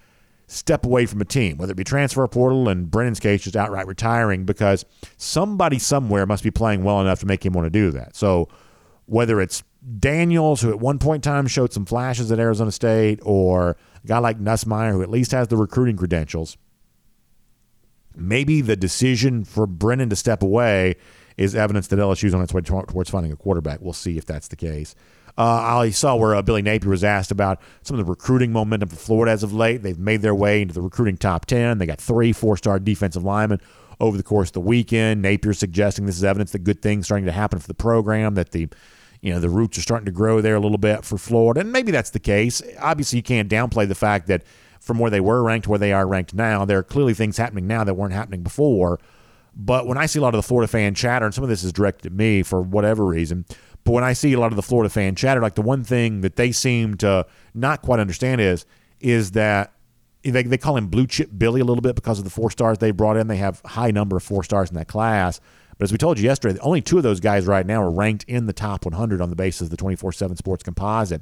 step 0.47 0.85
away 0.85 1.07
from 1.07 1.21
a 1.21 1.25
team, 1.25 1.57
whether 1.57 1.73
it 1.73 1.77
be 1.77 1.85
transfer 1.85 2.27
portal 2.29 2.69
and 2.69 2.91
Brennan's 2.91 3.21
case, 3.21 3.43
just 3.43 3.57
outright 3.57 3.87
retiring, 3.87 4.45
because 4.45 4.85
somebody 5.17 5.79
somewhere 5.79 6.27
must 6.27 6.45
be 6.45 6.51
playing 6.51 6.85
well 6.85 7.01
enough 7.01 7.21
to 7.21 7.27
make 7.27 7.45
him 7.45 7.53
want 7.53 7.67
to 7.67 7.71
do 7.71 7.91
that. 7.93 8.15
So 8.15 8.49
whether 9.07 9.41
it's 9.41 9.63
Daniels, 9.99 10.61
who 10.61 10.71
at 10.71 10.79
one 10.79 10.99
point 10.99 11.27
in 11.27 11.33
time 11.33 11.47
showed 11.47 11.73
some 11.73 11.85
flashes 11.85 12.31
at 12.33 12.39
Arizona 12.39 12.73
State, 12.73 13.21
or 13.23 13.77
a 14.03 14.07
guy 14.07 14.19
like 14.19 14.39
Nussmeier, 14.39 14.93
who 14.93 15.03
at 15.03 15.11
least 15.11 15.33
has 15.33 15.49
the 15.49 15.57
recruiting 15.57 15.97
credentials, 15.97 16.57
maybe 18.15 18.61
the 18.61 18.77
decision 18.77 19.45
for 19.45 19.67
Brennan 19.67 20.09
to 20.11 20.17
step 20.17 20.43
away 20.43 20.97
is 21.37 21.55
evidence 21.55 21.89
that 21.89 21.99
LSU's 21.99 22.33
on 22.33 22.43
its 22.43 22.55
way 22.55 22.61
towards 22.61 23.11
finding 23.11 23.33
a 23.33 23.37
quarterback. 23.37 23.81
We'll 23.81 23.93
see 23.93 24.17
if 24.17 24.25
that's 24.25 24.49
the 24.49 24.57
case. 24.57 24.95
Uh, 25.37 25.81
I 25.81 25.91
saw 25.91 26.15
where 26.15 26.35
uh, 26.35 26.43
Billy 26.43 26.63
Napier 26.63 26.91
was 26.91 27.03
asked 27.03 27.33
about 27.33 27.61
some 27.83 27.99
of 27.99 28.05
the 28.05 28.09
recruiting 28.09 28.53
momentum 28.53 28.89
for 28.89 28.97
Florida 28.97 29.33
as 29.33 29.43
of 29.43 29.53
late. 29.53 29.83
They've 29.83 29.99
made 29.99 30.23
their 30.23 30.35
way 30.35 30.63
into 30.63 30.75
the 30.75 30.81
recruiting 30.81 31.17
top 31.17 31.47
10. 31.47 31.79
They 31.79 31.87
got 31.87 32.01
three 32.01 32.33
four 32.33 32.57
star 32.57 32.79
defensive 32.79 33.25
linemen 33.25 33.61
over 34.01 34.17
the 34.17 34.23
course 34.23 34.51
of 34.51 34.55
the 34.55 34.61
weekend. 34.61 35.23
Napier 35.23 35.53
suggesting 35.53 36.07
this 36.07 36.17
is 36.17 36.25
evidence 36.25 36.53
that 36.53 36.61
good 36.61 36.83
things 36.83 37.07
starting 37.07 37.27
to 37.27 37.33
happen 37.33 37.59
for 37.59 37.67
the 37.67 37.75
program, 37.75 38.35
that 38.35 38.53
the 38.53 38.69
you 39.23 39.33
know 39.33 39.41
the 39.41 39.49
roots 39.49 39.79
are 39.79 39.83
starting 39.83 40.07
to 40.07 40.13
grow 40.13 40.41
there 40.41 40.55
a 40.55 40.61
little 40.61 40.79
bit 40.79 41.05
for 41.05 41.19
Florida, 41.19 41.61
and 41.61 41.73
maybe 41.73 41.91
that's 41.91 42.11
the 42.11 42.21
case. 42.21 42.63
Obviously, 42.81 43.17
you 43.19 43.23
can't 43.23 43.49
downplay 43.49 43.89
the 43.89 43.95
fact 43.95 44.27
that 44.29 44.43
from 44.81 44.99
where 44.99 45.11
they 45.11 45.21
were 45.21 45.43
ranked 45.43 45.65
to 45.65 45.71
where 45.71 45.79
they 45.79 45.93
are 45.93 46.07
ranked 46.07 46.35
now, 46.35 46.65
there 46.65 46.79
are 46.79 46.83
clearly 46.83 47.15
things 47.15 47.39
happening 47.39 47.67
now 47.67 47.83
that 47.85 47.95
weren't 47.95 48.13
happening 48.13 48.43
before. 48.43 49.01
But 49.57 49.87
when 49.87 49.97
I 49.97 50.07
see 50.07 50.19
a 50.19 50.23
lot 50.23 50.35
of 50.35 50.39
the 50.39 50.47
Florida 50.47 50.69
fan 50.71 50.95
chatter, 50.95 51.25
and 51.25 51.35
some 51.35 51.45
of 51.45 51.51
this 51.51 51.65
is 51.65 51.73
directed 51.73 52.07
at 52.07 52.13
me 52.13 52.43
for 52.43 52.61
whatever 52.61 53.05
reason, 53.05 53.47
but 53.85 53.93
when 53.93 54.05
I 54.05 54.15
see 54.15 54.33
a 54.33 54.41
lot 54.41 54.53
of 54.53 54.57
the 54.57 54.63
Florida 54.63 54.89
fan 54.89 55.15
chatter, 55.15 55.41
like 55.41 55.55
the 55.55 55.63
one 55.63 55.85
thing 55.85 56.23
that 56.23 56.37
they 56.37 56.53
seem 56.53 56.97
to 56.99 57.27
not 57.55 57.83
quite 57.83 58.01
understand 58.01 58.41
is 58.41 58.67
is 59.01 59.33
that 59.33 59.75
they, 60.23 60.43
they 60.43 60.59
call 60.59 60.77
him 60.77 60.89
blue 60.89 61.07
chip 61.07 61.31
Billy 61.37 61.61
a 61.61 61.65
little 61.65 61.83
bit 61.83 61.95
because 61.95 62.19
of 62.19 62.25
the 62.25 62.31
four 62.31 62.51
stars 62.51 62.79
they 62.79 62.91
brought 62.91 63.19
in. 63.19 63.27
They 63.27 63.37
have 63.37 63.61
high 63.65 63.91
number 63.91 64.17
of 64.17 64.23
four 64.23 64.43
stars 64.43 64.71
in 64.71 64.77
that 64.77 64.89
class. 64.89 65.41
But 65.77 65.85
as 65.85 65.93
we 65.93 65.99
told 65.99 66.19
you 66.19 66.25
yesterday, 66.25 66.59
only 66.61 66.81
two 66.81 66.97
of 66.97 67.03
those 67.03 67.21
guys 67.21 67.47
right 67.47 67.67
now 67.67 67.83
are 67.83 67.91
ranked 67.91 68.25
in 68.25 68.47
the 68.47 68.53
top 68.53 68.85
100 68.85 69.21
on 69.21 69.29
the 69.29 69.37
basis 69.37 69.63
of 69.63 69.71
the 69.71 69.77
24 69.77 70.13
7 70.13 70.37
sports 70.37 70.63
composite. 70.63 71.21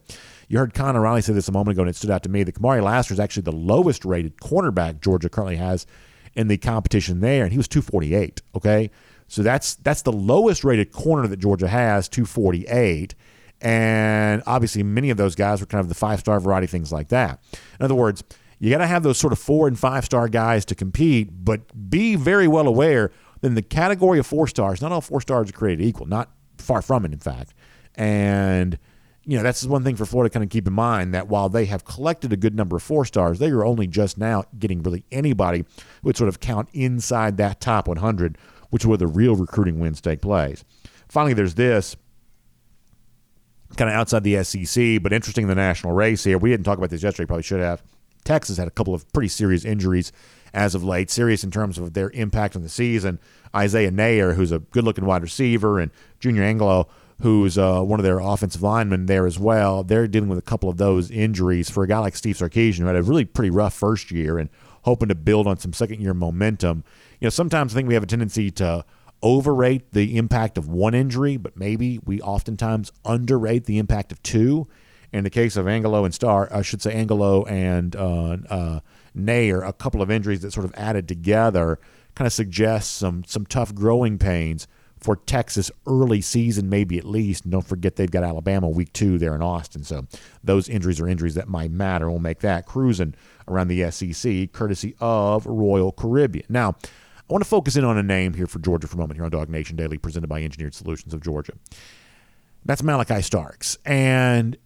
You 0.49 0.59
heard 0.59 0.75
Connor 0.75 1.01
Riley 1.01 1.23
say 1.23 1.33
this 1.33 1.49
a 1.49 1.53
moment 1.53 1.75
ago, 1.75 1.83
and 1.83 1.91
it 1.91 1.97
stood 1.97 2.11
out 2.11 2.23
to 2.25 2.29
me 2.29 2.43
that 2.45 2.55
Kamari 2.55 2.83
Lassiter 2.83 3.15
is 3.15 3.21
actually 3.21 3.45
the 3.45 3.53
lowest 3.53 4.05
rated 4.05 4.37
cornerback 4.37 5.01
Georgia 5.01 5.29
currently 5.29 5.57
has 5.57 5.87
in 6.35 6.49
the 6.49 6.59
competition 6.59 7.21
there, 7.21 7.45
and 7.45 7.53
he 7.53 7.59
was 7.59 7.69
248. 7.69 8.43
Okay. 8.55 8.91
So 9.33 9.43
that's 9.43 9.77
that's 9.77 10.03
the 10.03 10.13
lowest 10.13 10.63
rated 10.63 10.93
corner 10.93 11.27
that 11.27 11.39
Georgia 11.39 11.67
has, 11.67 12.07
248. 12.07 13.15
And 13.63 14.43
obviously, 14.47 14.83
many 14.83 15.09
of 15.09 15.17
those 15.17 15.35
guys 15.35 15.61
were 15.61 15.67
kind 15.67 15.81
of 15.81 15.89
the 15.89 15.95
five 15.95 16.21
star 16.21 16.39
variety, 16.39 16.67
things 16.67 16.93
like 16.93 17.09
that. 17.09 17.43
In 17.81 17.85
other 17.87 17.95
words, 17.95 18.23
you 18.59 18.69
got 18.69 18.79
to 18.79 18.87
have 18.87 19.03
those 19.03 19.17
sort 19.17 19.33
of 19.33 19.39
four 19.39 19.69
and 19.69 19.79
five 19.79 20.05
star 20.05 20.29
guys 20.29 20.67
to 20.67 20.75
compete, 20.75 21.31
but 21.33 21.63
be 21.89 22.15
very 22.15 22.47
well 22.47 22.69
aware 22.69 23.11
that 23.41 23.47
in 23.47 23.55
the 23.55 23.63
category 23.63 24.19
of 24.19 24.27
four 24.27 24.47
stars, 24.47 24.83
not 24.83 24.93
all 24.93 25.01
four 25.01 25.23
stars 25.23 25.49
are 25.49 25.55
created 25.55 25.83
equal, 25.83 26.05
not 26.05 26.31
far 26.59 26.83
from 26.83 27.07
it, 27.07 27.15
in 27.15 27.19
fact. 27.19 27.55
And, 27.95 28.79
you 29.25 29.39
know, 29.39 29.43
that's 29.43 29.65
one 29.65 29.83
thing 29.83 29.97
for 29.97 30.05
Florida 30.05 30.29
to 30.29 30.35
kind 30.35 30.45
of 30.45 30.51
keep 30.51 30.67
in 30.67 30.75
mind 30.75 31.15
that 31.15 31.29
while 31.29 31.49
they 31.49 31.65
have 31.65 31.87
collected 31.87 32.35
a 32.35 32.37
good 32.37 32.55
number 32.55 32.77
of 32.77 32.83
four 32.83 33.07
stars, 33.07 33.39
they 33.39 33.49
are 33.49 33.65
only 33.65 33.87
just 33.87 34.19
now 34.19 34.45
getting 34.59 34.83
really 34.83 35.05
anybody 35.11 35.61
who 35.61 35.65
would 36.03 36.19
sort 36.19 36.29
of 36.29 36.39
count 36.39 36.69
inside 36.75 37.39
that 37.39 37.63
top 37.63 37.89
100, 37.89 38.37
which 38.73 38.85
is 38.85 38.87
where 38.87 38.97
the 38.97 39.07
real 39.07 39.37
recruiting 39.37 39.79
wins 39.79 40.01
take 40.01 40.23
place. 40.23 40.65
Finally, 41.11 41.35
there's 41.35 41.57
this 41.57 41.95
kind 43.77 43.91
of 43.91 43.95
outside 43.95 44.25
the 44.25 44.43
SEC, 44.43 45.03
but 45.03 45.13
interesting 45.13 45.43
in 45.43 45.49
the 45.49 45.55
national 45.55 45.93
race 45.93 46.25
here. 46.25 46.39
We 46.39 46.49
didn't 46.49 46.65
talk 46.65 46.79
about 46.79 46.89
this 46.89 47.03
yesterday, 47.03 47.27
probably 47.27 47.43
should 47.43 47.61
have. 47.61 47.83
Texas 48.25 48.57
had 48.57 48.67
a 48.67 48.71
couple 48.71 48.95
of 48.95 49.11
pretty 49.13 49.29
serious 49.29 49.67
injuries 49.67 50.11
as 50.55 50.75
of 50.75 50.83
late, 50.83 51.11
serious 51.11 51.45
in 51.45 51.51
terms 51.51 51.77
of 51.77 51.93
their 51.93 52.09
impact 52.13 52.57
on 52.57 52.63
the 52.63 52.71
season. 52.71 53.19
Isaiah 53.55 53.91
Neyor, 53.91 54.37
who's 54.37 54.53
a 54.53 54.61
good 54.61 54.85
looking 54.85 55.05
wide 55.05 55.23
receiver, 55.23 55.79
and 55.79 55.91
Junior 56.19 56.43
Angilau, 56.43 56.89
who's 57.21 57.59
uh, 57.59 57.83
one 57.83 58.01
of 58.01 58.05
their 58.05 58.21
offensive 58.21 58.63
linemen 58.63 59.05
there 59.05 59.27
as 59.27 59.39
well. 59.39 59.85
They're 59.85 60.09
dealing 60.09 60.31
with 60.31 60.39
a 60.39 60.43
couple 60.43 60.71
of 60.71 60.79
those 60.79 61.11
injuries 61.11 61.69
for 61.69 61.85
a 61.85 61.87
guy 61.87 61.99
like 61.99 62.17
Steve 62.17 62.37
Sarkisian, 62.37 62.79
who 62.79 62.87
had 62.87 62.97
a 62.97 63.03
really 63.03 63.27
pretty 63.27 63.51
rough 63.51 63.75
first 63.75 64.11
year 64.11 64.39
and 64.39 64.49
hoping 64.83 65.09
to 65.09 65.15
build 65.15 65.47
on 65.47 65.59
some 65.59 65.73
second 65.73 66.01
year 66.01 66.15
momentum. 66.15 66.85
You 67.23 67.27
know, 67.27 67.31
sometimes 67.31 67.73
I 67.73 67.77
think 67.77 67.87
we 67.87 67.95
have 67.95 68.03
a 68.03 68.07
tendency 68.07 68.51
to 68.51 68.85
overrate 69.23 69.93
the 69.93 70.17
impact 70.17 70.59
of 70.59 70.69
one 70.69 70.93
injury, 70.93 71.37
but 71.37 71.57
maybe 71.57 72.01
we 72.05 72.21
oftentimes 72.21 72.91
underrate 73.05 73.67
the 73.67 73.79
impact 73.79 74.11
of 74.11 74.21
two. 74.25 74.67
In 75.13 75.23
the 75.23 75.31
case 75.31 75.57
of 75.57 75.67
Angilau 75.67 76.05
and 76.05 76.13
Star, 76.13 76.49
I 76.53 76.63
should 76.63 76.83
say 76.83 76.93
Angilau 76.93 77.49
and 77.49 77.95
uh, 77.95 78.39
uh, 78.51 78.81
a 79.15 79.73
couple 79.75 80.03
of 80.03 80.11
injuries 80.11 80.41
that 80.41 80.53
sort 80.53 80.67
of 80.67 80.75
added 80.77 81.07
together 81.07 81.79
kind 82.17 82.27
of 82.27 82.33
suggests 82.33 82.93
some 82.93 83.23
some 83.23 83.47
tough 83.47 83.73
growing 83.73 84.19
pains 84.19 84.67
for 84.99 85.15
Texas 85.15 85.71
early 85.87 86.23
season, 86.23 86.69
maybe 86.69 86.99
at 86.99 87.05
least. 87.05 87.49
Don't 87.49 87.65
forget 87.65 87.95
they've 87.95 88.11
got 88.11 88.25
Alabama 88.25 88.69
week 88.69 88.93
two 88.93 89.17
there 89.19 89.37
in 89.37 89.43
Austin. 89.43 89.85
So 89.85 90.07
those 90.43 90.69
injuries 90.69 91.01
are 91.01 91.07
injuries 91.07 91.37
that 91.37 91.49
might 91.49 91.71
matter. 91.71 92.11
We'll 92.11 92.19
make 92.19 92.41
that 92.41 92.67
cruising 92.67 93.15
around 93.47 93.69
the 93.69 93.89
SEC, 93.93 94.51
courtesy 94.51 94.97
of 94.99 95.47
Royal 95.47 95.93
Caribbean. 95.93 96.47
Now, 96.49 96.75
I 97.29 97.33
want 97.33 97.45
to 97.45 97.49
focus 97.49 97.77
in 97.77 97.85
on 97.85 97.97
a 97.97 98.03
name 98.03 98.35
here 98.35 98.47
for 98.47 98.59
Georgia 98.59 98.87
for 98.87 98.97
a 98.97 98.99
moment 98.99 99.17
here 99.17 99.25
on 99.25 99.31
Dog 99.31 99.49
Nation 99.49 99.77
Daily, 99.77 99.97
presented 99.99 100.27
by 100.27 100.43
Engineered 100.43 100.75
Solutions 100.75 101.15
of 101.15 101.23
Georgia. 101.23 101.53
That's 102.65 102.83
Malachi 102.83 103.23
Starks. 103.23 103.79
And 103.85 104.57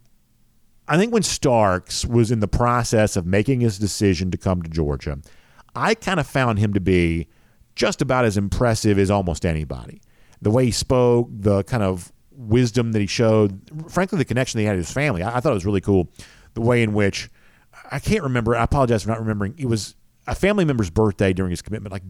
I 0.87 0.97
think 0.97 1.13
when 1.13 1.23
Starks 1.23 2.05
was 2.05 2.31
in 2.31 2.39
the 2.39 2.47
process 2.47 3.15
of 3.15 3.25
making 3.25 3.61
his 3.61 3.77
decision 3.77 4.31
to 4.31 4.37
come 4.37 4.61
to 4.61 4.69
Georgia, 4.69 5.19
I 5.75 5.95
kind 5.95 6.19
of 6.19 6.27
found 6.27 6.59
him 6.59 6.73
to 6.73 6.79
be 6.79 7.27
just 7.75 8.01
about 8.01 8.25
as 8.25 8.37
impressive 8.37 8.97
as 8.97 9.11
almost 9.11 9.45
anybody. 9.45 10.01
The 10.41 10.51
way 10.51 10.65
he 10.65 10.71
spoke, 10.71 11.29
the 11.31 11.63
kind 11.63 11.83
of 11.83 12.11
wisdom 12.31 12.91
that 12.91 12.99
he 12.99 13.07
showed, 13.07 13.61
frankly, 13.89 14.17
the 14.17 14.25
connection 14.25 14.57
that 14.57 14.63
he 14.63 14.67
had 14.67 14.73
to 14.73 14.77
his 14.77 14.91
family. 14.91 15.23
I, 15.23 15.37
I 15.37 15.39
thought 15.39 15.51
it 15.51 15.55
was 15.55 15.65
really 15.65 15.81
cool. 15.81 16.09
The 16.53 16.61
way 16.61 16.81
in 16.83 16.93
which 16.93 17.29
I 17.91 17.99
can't 17.99 18.23
remember. 18.23 18.55
I 18.55 18.63
apologize 18.63 19.03
for 19.03 19.09
not 19.09 19.19
remembering. 19.19 19.53
It 19.57 19.67
was 19.67 19.95
a 20.27 20.35
family 20.35 20.65
member's 20.65 20.89
birthday 20.89 21.33
during 21.33 21.51
his 21.51 21.61
commitment. 21.61 21.91
Like 21.91 22.03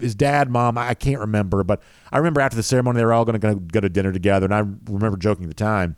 his 0.00 0.14
dad, 0.14 0.50
mom, 0.50 0.76
I 0.76 0.94
can't 0.94 1.20
remember, 1.20 1.62
but 1.64 1.82
I 2.12 2.18
remember 2.18 2.40
after 2.40 2.56
the 2.56 2.62
ceremony 2.62 2.98
they 2.98 3.04
were 3.04 3.12
all 3.12 3.24
going 3.24 3.40
to 3.40 3.54
go 3.54 3.80
to 3.80 3.88
dinner 3.88 4.12
together, 4.12 4.46
and 4.46 4.54
I 4.54 4.58
remember 4.90 5.16
joking 5.16 5.44
at 5.44 5.48
the 5.48 5.54
time. 5.54 5.96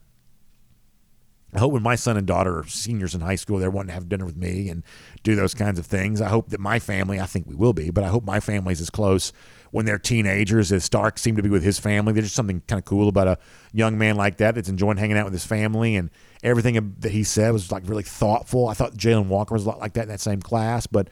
I 1.55 1.59
hope 1.59 1.73
when 1.73 1.83
my 1.83 1.97
son 1.97 2.17
and 2.17 2.27
daughter 2.27 2.61
are 2.61 2.67
seniors 2.67 3.15
in 3.15 3.21
high 3.21 3.35
school, 3.35 3.59
they're 3.59 3.71
wanting 3.71 3.89
to 3.89 3.95
have 3.95 4.09
dinner 4.09 4.25
with 4.25 4.39
me 4.39 4.71
and 4.71 4.83
do 5.23 5.35
those 5.35 5.53
kinds 5.53 5.79
of 5.79 5.85
things. 5.85 6.23
I 6.23 6.29
hope 6.29 6.49
that 6.49 6.61
my 6.61 6.79
family, 6.79 7.21
I 7.21 7.27
think 7.27 7.47
we 7.47 7.55
will 7.55 7.75
be, 7.75 7.91
but 7.91 8.05
I 8.05 8.09
hope 8.09 8.25
my 8.25 8.41
family's 8.41 8.81
as 8.81 8.89
close 8.89 9.35
when 9.71 9.85
they're 9.85 9.99
teenagers 9.99 10.73
as 10.73 10.83
Stark 10.83 11.19
seemed 11.19 11.37
to 11.37 11.43
be 11.43 11.51
with 11.51 11.63
his 11.63 11.79
family. 11.79 12.15
There's 12.15 12.27
just 12.27 12.37
something 12.37 12.63
kind 12.69 12.79
of 12.79 12.87
cool 12.87 13.07
about 13.07 13.29
a 13.29 13.39
young 13.75 13.99
man 13.99 14.17
like 14.17 14.39
that 14.39 14.55
that's 14.55 14.71
enjoying 14.71 14.97
hanging 14.97 15.19
out 15.19 15.27
with 15.27 15.35
his 15.35 15.45
family 15.45 15.95
and 15.95 16.09
everything 16.43 16.95
that 17.01 17.13
he 17.13 17.23
said 17.23 17.53
was 17.53 17.71
like 17.71 17.83
really 17.87 18.03
thoughtful. 18.03 18.69
I 18.69 18.75
thought 18.75 18.95
Jalen 18.95 19.27
Walker 19.27 19.53
was 19.53 19.67
a 19.67 19.69
lot 19.69 19.79
like 19.79 19.93
that 19.93 20.05
in 20.05 20.09
that 20.09 20.21
same 20.21 20.41
class, 20.41 20.87
but 20.87 21.09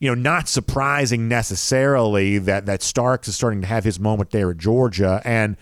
you 0.00 0.08
know, 0.08 0.14
not 0.20 0.48
surprising 0.48 1.28
necessarily 1.28 2.38
that 2.38 2.66
that 2.66 2.82
Starks 2.82 3.28
is 3.28 3.36
starting 3.36 3.60
to 3.60 3.66
have 3.66 3.84
his 3.84 4.00
moment 4.00 4.30
there 4.30 4.50
at 4.50 4.56
Georgia 4.56 5.20
and 5.24 5.56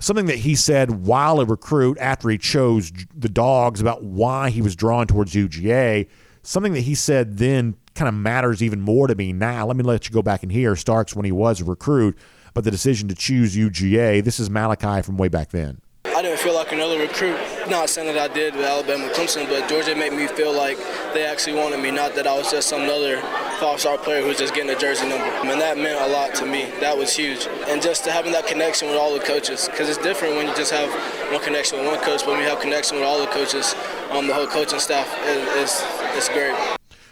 something 0.00 0.26
that 0.26 0.38
he 0.38 0.56
said 0.56 1.06
while 1.06 1.40
a 1.40 1.44
recruit 1.44 1.96
after 1.98 2.28
he 2.28 2.38
chose 2.38 2.92
the 3.16 3.28
dogs 3.28 3.80
about 3.80 4.02
why 4.02 4.50
he 4.50 4.60
was 4.60 4.74
drawn 4.76 5.06
towards 5.06 5.32
UGA, 5.32 6.08
something 6.42 6.72
that 6.72 6.80
he 6.80 6.94
said 6.94 7.38
then 7.38 7.76
kind 7.94 8.08
of 8.08 8.14
matters 8.14 8.62
even 8.62 8.80
more 8.80 9.06
to 9.06 9.14
me 9.14 9.32
now. 9.32 9.66
Let 9.66 9.76
me 9.76 9.84
let 9.84 10.08
you 10.08 10.12
go 10.12 10.22
back 10.22 10.42
and 10.42 10.50
hear 10.50 10.74
Starks 10.74 11.14
when 11.14 11.24
he 11.24 11.32
was 11.32 11.60
a 11.60 11.64
recruit, 11.64 12.18
but 12.54 12.64
the 12.64 12.70
decision 12.72 13.06
to 13.08 13.14
choose 13.14 13.56
UGA. 13.56 14.24
This 14.24 14.40
is 14.40 14.50
Malachi 14.50 15.02
from 15.02 15.16
way 15.18 15.28
back 15.28 15.50
then. 15.50 15.80
I 16.04 16.22
didn't 16.22 16.38
feel 16.40 16.54
like 16.54 16.72
another 16.72 16.98
recruit. 16.98 17.38
Not 17.68 17.90
saying 17.90 18.12
that 18.14 18.30
I 18.30 18.32
did 18.32 18.56
with 18.56 18.64
Alabama 18.64 19.08
Clemson, 19.08 19.46
but 19.46 19.68
Georgia 19.68 19.94
made 19.94 20.14
me 20.14 20.26
feel 20.26 20.54
like 20.54 20.78
they 21.12 21.24
actually 21.24 21.54
wanted 21.54 21.80
me, 21.80 21.90
not 21.90 22.14
that 22.14 22.26
I 22.26 22.34
was 22.34 22.50
just 22.50 22.68
some 22.68 22.88
other 22.88 23.20
five-star 23.60 23.98
player 23.98 24.22
who 24.22 24.28
was 24.28 24.38
just 24.38 24.54
getting 24.54 24.70
a 24.70 24.78
jersey 24.78 25.06
number. 25.06 25.24
And 25.24 25.60
that 25.60 25.76
meant 25.76 26.00
a 26.00 26.12
lot 26.12 26.34
to 26.36 26.46
me. 26.46 26.70
That 26.80 26.96
was 26.96 27.14
huge. 27.14 27.46
And 27.68 27.82
just 27.82 28.04
to 28.04 28.10
having 28.10 28.32
that 28.32 28.46
connection 28.46 28.88
with 28.88 28.96
all 28.96 29.12
the 29.12 29.20
coaches, 29.20 29.68
because 29.68 29.88
it's 29.90 29.98
different 29.98 30.36
when 30.36 30.48
you 30.48 30.54
just 30.54 30.72
have 30.72 30.88
one 31.30 31.42
connection 31.42 31.78
with 31.78 31.88
one 31.88 32.00
coach, 32.00 32.24
but 32.24 32.30
when 32.30 32.40
you 32.40 32.48
have 32.48 32.60
connection 32.60 32.96
with 32.96 33.04
all 33.04 33.20
the 33.20 33.26
coaches, 33.26 33.74
um, 34.10 34.26
the 34.26 34.34
whole 34.34 34.46
coaching 34.46 34.78
staff, 34.78 35.06
is 35.56 35.84
it's 36.16 36.28
great. 36.30 36.56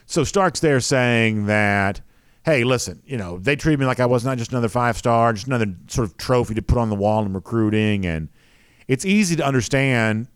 So 0.06 0.24
Stark's 0.24 0.60
there 0.60 0.80
saying 0.80 1.46
that 1.46 2.00
hey, 2.44 2.62
listen, 2.62 3.02
you 3.04 3.16
know, 3.16 3.38
they 3.38 3.56
treat 3.56 3.76
me 3.76 3.84
like 3.86 3.98
I 3.98 4.06
was 4.06 4.24
not 4.24 4.38
just 4.38 4.52
another 4.52 4.68
five 4.68 4.96
star, 4.96 5.32
just 5.32 5.48
another 5.48 5.66
sort 5.88 6.08
of 6.08 6.16
trophy 6.16 6.54
to 6.54 6.62
put 6.62 6.78
on 6.78 6.90
the 6.90 6.94
wall 6.94 7.26
in 7.26 7.32
recruiting. 7.32 8.06
And 8.06 8.28
it's 8.86 9.04
easy 9.04 9.34
to 9.34 9.44
understand 9.44 10.28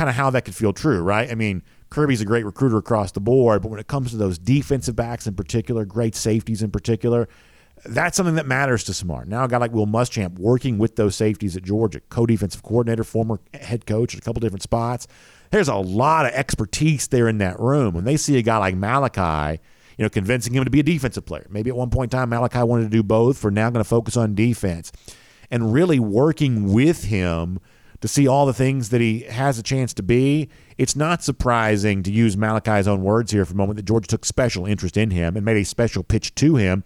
kind 0.00 0.08
of 0.08 0.16
how 0.16 0.30
that 0.30 0.46
could 0.46 0.54
feel 0.54 0.72
true, 0.72 1.02
right? 1.02 1.30
I 1.30 1.34
mean, 1.34 1.62
Kirby's 1.90 2.22
a 2.22 2.24
great 2.24 2.46
recruiter 2.46 2.78
across 2.78 3.12
the 3.12 3.20
board, 3.20 3.60
but 3.60 3.68
when 3.70 3.78
it 3.78 3.86
comes 3.86 4.12
to 4.12 4.16
those 4.16 4.38
defensive 4.38 4.96
backs 4.96 5.26
in 5.26 5.34
particular, 5.34 5.84
great 5.84 6.14
safeties 6.14 6.62
in 6.62 6.70
particular, 6.70 7.28
that's 7.84 8.16
something 8.16 8.36
that 8.36 8.46
matters 8.46 8.82
to 8.84 8.94
Smart. 8.94 9.28
Now, 9.28 9.44
a 9.44 9.48
guy 9.48 9.58
like 9.58 9.72
Will 9.72 9.86
Muschamp 9.86 10.38
working 10.38 10.78
with 10.78 10.96
those 10.96 11.16
safeties 11.16 11.54
at 11.54 11.64
Georgia, 11.64 12.00
co 12.08 12.24
defensive 12.24 12.62
coordinator, 12.62 13.04
former 13.04 13.40
head 13.52 13.84
coach 13.84 14.14
at 14.14 14.20
a 14.20 14.24
couple 14.24 14.40
different 14.40 14.62
spots. 14.62 15.06
There's 15.50 15.68
a 15.68 15.76
lot 15.76 16.24
of 16.24 16.32
expertise 16.32 17.08
there 17.08 17.28
in 17.28 17.36
that 17.36 17.60
room. 17.60 17.92
When 17.92 18.04
they 18.04 18.16
see 18.16 18.38
a 18.38 18.42
guy 18.42 18.56
like 18.56 18.76
Malachi, 18.76 19.60
you 19.98 20.02
know, 20.02 20.08
convincing 20.08 20.54
him 20.54 20.64
to 20.64 20.70
be 20.70 20.80
a 20.80 20.82
defensive 20.82 21.26
player. 21.26 21.46
Maybe 21.50 21.68
at 21.68 21.76
one 21.76 21.90
point 21.90 22.10
in 22.10 22.18
time, 22.18 22.30
Malachi 22.30 22.62
wanted 22.62 22.84
to 22.84 22.88
do 22.88 23.02
both. 23.02 23.36
For 23.36 23.50
now, 23.50 23.68
going 23.68 23.84
to 23.84 23.88
focus 23.88 24.16
on 24.16 24.34
defense 24.34 24.92
and 25.50 25.74
really 25.74 26.00
working 26.00 26.72
with 26.72 27.04
him 27.04 27.60
to 28.00 28.08
see 28.08 28.26
all 28.26 28.46
the 28.46 28.54
things 28.54 28.88
that 28.90 29.00
he 29.00 29.20
has 29.20 29.58
a 29.58 29.62
chance 29.62 29.92
to 29.94 30.02
be, 30.02 30.48
it's 30.78 30.96
not 30.96 31.22
surprising 31.22 32.02
to 32.02 32.10
use 32.10 32.36
Malachi's 32.36 32.88
own 32.88 33.02
words 33.02 33.32
here 33.32 33.44
for 33.44 33.52
a 33.52 33.56
moment 33.56 33.76
that 33.76 33.84
Georgia 33.84 34.08
took 34.08 34.24
special 34.24 34.66
interest 34.66 34.96
in 34.96 35.10
him 35.10 35.36
and 35.36 35.44
made 35.44 35.58
a 35.58 35.64
special 35.64 36.02
pitch 36.02 36.34
to 36.36 36.56
him 36.56 36.82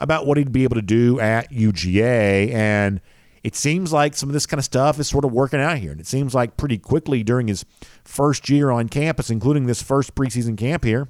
about 0.00 0.26
what 0.26 0.36
he'd 0.36 0.52
be 0.52 0.64
able 0.64 0.74
to 0.74 0.82
do 0.82 1.20
at 1.20 1.50
UGA. 1.50 2.52
And 2.52 3.00
it 3.44 3.54
seems 3.54 3.92
like 3.92 4.14
some 4.14 4.28
of 4.28 4.32
this 4.32 4.46
kind 4.46 4.58
of 4.58 4.64
stuff 4.64 4.98
is 4.98 5.08
sort 5.08 5.24
of 5.24 5.32
working 5.32 5.60
out 5.60 5.78
here. 5.78 5.92
And 5.92 6.00
it 6.00 6.06
seems 6.06 6.34
like 6.34 6.56
pretty 6.56 6.78
quickly 6.78 7.22
during 7.22 7.46
his 7.46 7.64
first 8.02 8.50
year 8.50 8.70
on 8.70 8.88
campus, 8.88 9.30
including 9.30 9.66
this 9.66 9.80
first 9.80 10.14
preseason 10.16 10.56
camp 10.56 10.84
here, 10.84 11.08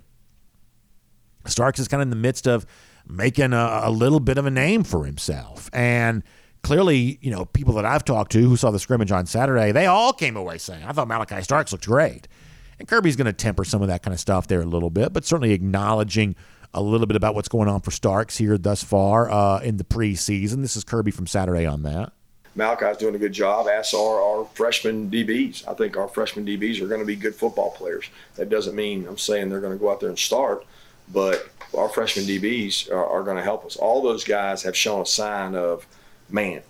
Starks 1.47 1.79
is 1.79 1.89
kind 1.89 2.03
of 2.03 2.07
in 2.07 2.11
the 2.11 2.17
midst 2.17 2.47
of 2.47 2.67
making 3.09 3.53
a, 3.53 3.81
a 3.85 3.91
little 3.91 4.21
bit 4.21 4.37
of 4.37 4.47
a 4.47 4.51
name 4.51 4.85
for 4.85 5.07
himself. 5.07 5.71
And 5.73 6.23
clearly, 6.67 7.17
you 7.23 7.31
know, 7.31 7.45
people 7.45 7.75
that 7.75 7.85
I've 7.85 8.05
talked 8.05 8.33
to 8.33 8.41
who 8.41 8.57
saw 8.57 8.73
the 8.73 8.81
scrimmage 8.81 9.13
on 9.13 9.25
Saturday, 9.25 9.71
they 9.71 9.87
all 9.87 10.13
came 10.13 10.37
away 10.37 10.59
saying, 10.59 10.83
I 10.85 10.91
thought 10.91 11.07
Malachi 11.07 11.41
Starks 11.41 11.71
looked 11.71 11.87
great. 11.87 12.27
And 12.81 12.89
Kirby's 12.89 13.15
going 13.15 13.27
to 13.27 13.33
temper 13.33 13.65
some 13.65 13.83
of 13.83 13.89
that 13.89 14.03
kind 14.03 14.13
of 14.13 14.19
stuff 14.19 14.49
there 14.49 14.63
a 14.63 14.65
little 14.65 14.91
bit, 14.91 15.13
but 15.13 15.25
certainly 15.25 15.53
acknowledging 15.53 16.35
a 16.75 16.83
little 16.83 17.07
bit 17.07 17.15
about 17.15 17.37
what's 17.37 17.47
going 17.47 17.69
on 17.69 17.83
for 17.83 17.93
Starks 17.93 18.37
here 18.37 18.59
thus 18.59 18.83
far 18.83 19.31
uh, 19.31 19.61
in 19.61 19.77
the 19.77 19.85
preseason. 19.85 20.61
This 20.61 20.77
is 20.77 20.83
Kirby 20.83 21.13
from 21.13 21.29
Saturday 21.29 21.67
on 21.67 21.85
that. 21.85 22.13
Malachi's 22.57 22.97
doing 22.97 23.15
a 23.15 23.19
good 23.19 23.33
job, 23.33 23.69
as 23.69 23.95
are 23.95 24.21
our 24.21 24.45
freshman 24.47 25.09
DBs. 25.09 25.69
I 25.69 25.75
think 25.75 25.97
our 25.97 26.09
freshman 26.09 26.45
DBs 26.45 26.81
are 26.83 26.89
going 26.89 27.01
to 27.01 27.07
be 27.07 27.15
good 27.15 27.37
football 27.37 27.71
players. 27.71 28.11
That 28.35 28.51
doesn't 28.51 28.75
mean 28.75 29.07
I'm 29.07 29.19
saying 29.19 29.51
they're 29.51 29.61
going 29.61 29.75
to 29.75 29.79
go 29.79 29.93
out 29.93 30.01
there 30.01 30.09
and 30.09 30.19
start, 30.19 30.67
but 31.13 31.49
our 31.79 31.89
freshman 31.89 32.25
DBs 32.25 32.91
are, 32.91 33.07
are 33.07 33.23
going 33.23 33.37
to 33.37 33.43
help 33.45 33.65
us. 33.65 33.77
All 33.77 34.03
those 34.03 34.25
guys 34.25 34.65
have 34.65 34.77
shown 34.77 35.03
a 35.03 35.07
sign 35.07 35.55
of– 35.55 35.87
man, 36.29 36.63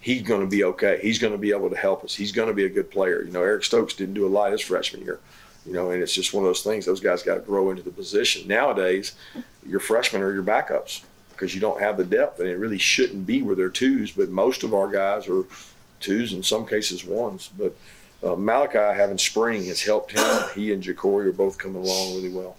he's 0.00 0.22
going 0.22 0.40
to 0.40 0.46
be 0.46 0.64
okay. 0.64 0.98
He's 1.02 1.18
going 1.18 1.32
to 1.32 1.38
be 1.38 1.50
able 1.50 1.70
to 1.70 1.76
help 1.76 2.04
us. 2.04 2.14
He's 2.14 2.32
going 2.32 2.48
to 2.48 2.54
be 2.54 2.64
a 2.64 2.68
good 2.68 2.90
player. 2.90 3.22
You 3.22 3.32
know, 3.32 3.42
Eric 3.42 3.64
Stokes 3.64 3.94
didn't 3.94 4.14
do 4.14 4.26
a 4.26 4.28
lot 4.28 4.52
his 4.52 4.60
freshman 4.60 5.02
year. 5.02 5.20
You 5.64 5.72
know, 5.72 5.90
and 5.92 6.02
it's 6.02 6.14
just 6.14 6.34
one 6.34 6.44
of 6.44 6.48
those 6.48 6.62
things. 6.62 6.86
Those 6.86 7.00
guys 7.00 7.22
got 7.22 7.34
to 7.34 7.40
grow 7.40 7.70
into 7.70 7.82
the 7.82 7.90
position. 7.90 8.48
Nowadays, 8.48 9.14
your 9.66 9.78
freshmen 9.78 10.22
are 10.22 10.32
your 10.32 10.42
backups 10.42 11.02
because 11.30 11.54
you 11.54 11.60
don't 11.60 11.80
have 11.80 11.96
the 11.96 12.04
depth, 12.04 12.40
and 12.40 12.48
it 12.48 12.56
really 12.56 12.78
shouldn't 12.78 13.26
be 13.26 13.42
where 13.42 13.54
they're 13.54 13.68
twos. 13.68 14.10
But 14.10 14.28
most 14.28 14.64
of 14.64 14.74
our 14.74 14.88
guys 14.88 15.28
are 15.28 15.44
twos, 16.00 16.32
in 16.32 16.42
some 16.42 16.66
cases 16.66 17.04
ones. 17.04 17.50
But 17.56 17.76
uh, 18.24 18.34
Malachi 18.34 18.78
having 18.78 19.18
spring 19.18 19.64
has 19.66 19.82
helped 19.82 20.12
him. 20.12 20.44
He 20.54 20.72
and 20.72 20.82
Ja'Cory 20.82 21.26
are 21.26 21.32
both 21.32 21.58
coming 21.58 21.82
along 21.82 22.16
really 22.16 22.28
well. 22.28 22.56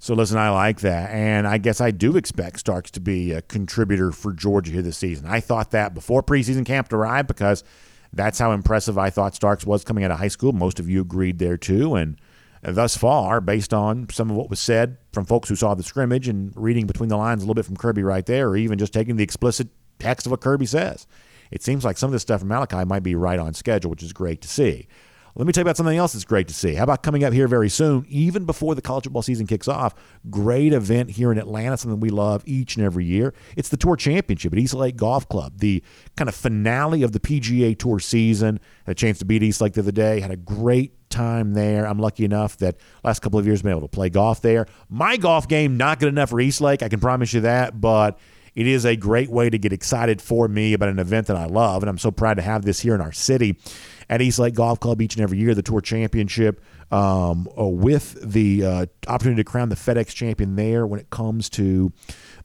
So 0.00 0.14
listen, 0.14 0.38
I 0.38 0.50
like 0.50 0.80
that, 0.80 1.10
and 1.10 1.46
I 1.46 1.58
guess 1.58 1.80
I 1.80 1.90
do 1.90 2.16
expect 2.16 2.60
Starks 2.60 2.92
to 2.92 3.00
be 3.00 3.32
a 3.32 3.42
contributor 3.42 4.12
for 4.12 4.32
Georgia 4.32 4.70
here 4.70 4.82
this 4.82 4.96
season. 4.96 5.26
I 5.26 5.40
thought 5.40 5.72
that 5.72 5.92
before 5.92 6.22
preseason 6.22 6.64
camp 6.64 6.92
arrived 6.92 7.26
because 7.26 7.64
that's 8.12 8.38
how 8.38 8.52
impressive 8.52 8.96
I 8.96 9.10
thought 9.10 9.34
Starks 9.34 9.66
was 9.66 9.82
coming 9.82 10.04
out 10.04 10.12
of 10.12 10.18
high 10.18 10.28
school. 10.28 10.52
Most 10.52 10.78
of 10.78 10.88
you 10.88 11.00
agreed 11.00 11.40
there 11.40 11.56
too, 11.56 11.96
and 11.96 12.16
thus 12.62 12.96
far, 12.96 13.40
based 13.40 13.74
on 13.74 14.06
some 14.10 14.30
of 14.30 14.36
what 14.36 14.50
was 14.50 14.60
said 14.60 14.98
from 15.12 15.24
folks 15.24 15.48
who 15.48 15.56
saw 15.56 15.74
the 15.74 15.82
scrimmage 15.82 16.28
and 16.28 16.52
reading 16.54 16.86
between 16.86 17.08
the 17.08 17.16
lines 17.16 17.42
a 17.42 17.44
little 17.44 17.54
bit 17.54 17.66
from 17.66 17.76
Kirby 17.76 18.04
right 18.04 18.24
there, 18.24 18.50
or 18.50 18.56
even 18.56 18.78
just 18.78 18.92
taking 18.92 19.16
the 19.16 19.24
explicit 19.24 19.68
text 19.98 20.26
of 20.26 20.30
what 20.30 20.40
Kirby 20.40 20.66
says, 20.66 21.08
it 21.50 21.62
seems 21.64 21.84
like 21.84 21.98
some 21.98 22.08
of 22.08 22.12
this 22.12 22.22
stuff 22.22 22.38
from 22.38 22.48
Malachi 22.48 22.84
might 22.84 23.02
be 23.02 23.16
right 23.16 23.38
on 23.38 23.52
schedule, 23.52 23.90
which 23.90 24.04
is 24.04 24.12
great 24.12 24.40
to 24.42 24.48
see. 24.48 24.86
Let 25.38 25.46
me 25.46 25.52
tell 25.52 25.60
you 25.60 25.66
about 25.66 25.76
something 25.76 25.96
else 25.96 26.14
that's 26.14 26.24
great 26.24 26.48
to 26.48 26.54
see. 26.54 26.74
How 26.74 26.82
about 26.82 27.04
coming 27.04 27.22
up 27.22 27.32
here 27.32 27.46
very 27.46 27.68
soon, 27.68 28.04
even 28.08 28.44
before 28.44 28.74
the 28.74 28.82
college 28.82 29.04
football 29.04 29.22
season 29.22 29.46
kicks 29.46 29.68
off? 29.68 29.94
Great 30.28 30.72
event 30.72 31.10
here 31.10 31.30
in 31.30 31.38
Atlanta, 31.38 31.76
something 31.76 32.00
we 32.00 32.10
love 32.10 32.42
each 32.44 32.74
and 32.74 32.84
every 32.84 33.04
year. 33.04 33.32
It's 33.56 33.68
the 33.68 33.76
Tour 33.76 33.94
Championship 33.94 34.52
at 34.52 34.58
East 34.58 34.74
Lake 34.74 34.96
Golf 34.96 35.28
Club, 35.28 35.58
the 35.58 35.80
kind 36.16 36.28
of 36.28 36.34
finale 36.34 37.04
of 37.04 37.12
the 37.12 37.20
PGA 37.20 37.78
Tour 37.78 38.00
season. 38.00 38.58
Had 38.84 38.90
a 38.90 38.94
chance 38.96 39.20
to 39.20 39.24
beat 39.24 39.44
East 39.44 39.60
Lake 39.60 39.74
the 39.74 39.80
other 39.82 39.92
day. 39.92 40.18
Had 40.18 40.32
a 40.32 40.36
great 40.36 41.08
time 41.08 41.54
there. 41.54 41.86
I'm 41.86 42.00
lucky 42.00 42.24
enough 42.24 42.56
that 42.56 42.74
last 43.04 43.20
couple 43.20 43.38
of 43.38 43.46
years 43.46 43.62
been 43.62 43.70
able 43.70 43.82
to 43.82 43.86
play 43.86 44.08
golf 44.08 44.42
there. 44.42 44.66
My 44.88 45.16
golf 45.16 45.46
game 45.46 45.76
not 45.76 46.00
good 46.00 46.08
enough 46.08 46.30
for 46.30 46.40
East 46.40 46.60
Lake, 46.60 46.82
I 46.82 46.88
can 46.88 46.98
promise 46.98 47.32
you 47.32 47.42
that, 47.42 47.80
but 47.80 48.18
it 48.56 48.66
is 48.66 48.84
a 48.84 48.96
great 48.96 49.30
way 49.30 49.48
to 49.48 49.56
get 49.56 49.72
excited 49.72 50.20
for 50.20 50.48
me 50.48 50.72
about 50.72 50.88
an 50.88 50.98
event 50.98 51.28
that 51.28 51.36
I 51.36 51.44
love, 51.44 51.84
and 51.84 51.88
I'm 51.88 51.96
so 51.96 52.10
proud 52.10 52.34
to 52.34 52.42
have 52.42 52.64
this 52.64 52.80
here 52.80 52.96
in 52.96 53.00
our 53.00 53.12
city 53.12 53.56
at 54.10 54.22
East 54.22 54.38
Lake 54.38 54.54
Golf 54.54 54.80
Club 54.80 55.02
each 55.02 55.14
and 55.14 55.22
every 55.22 55.38
year, 55.38 55.54
the 55.54 55.62
Tour 55.62 55.80
Championship, 55.80 56.62
um, 56.90 57.48
uh, 57.58 57.66
with 57.66 58.18
the 58.22 58.64
uh, 58.64 58.86
opportunity 59.06 59.42
to 59.42 59.50
crown 59.50 59.68
the 59.68 59.76
FedEx 59.76 60.08
champion 60.08 60.56
there 60.56 60.86
when 60.86 60.98
it 60.98 61.10
comes 61.10 61.50
to 61.50 61.92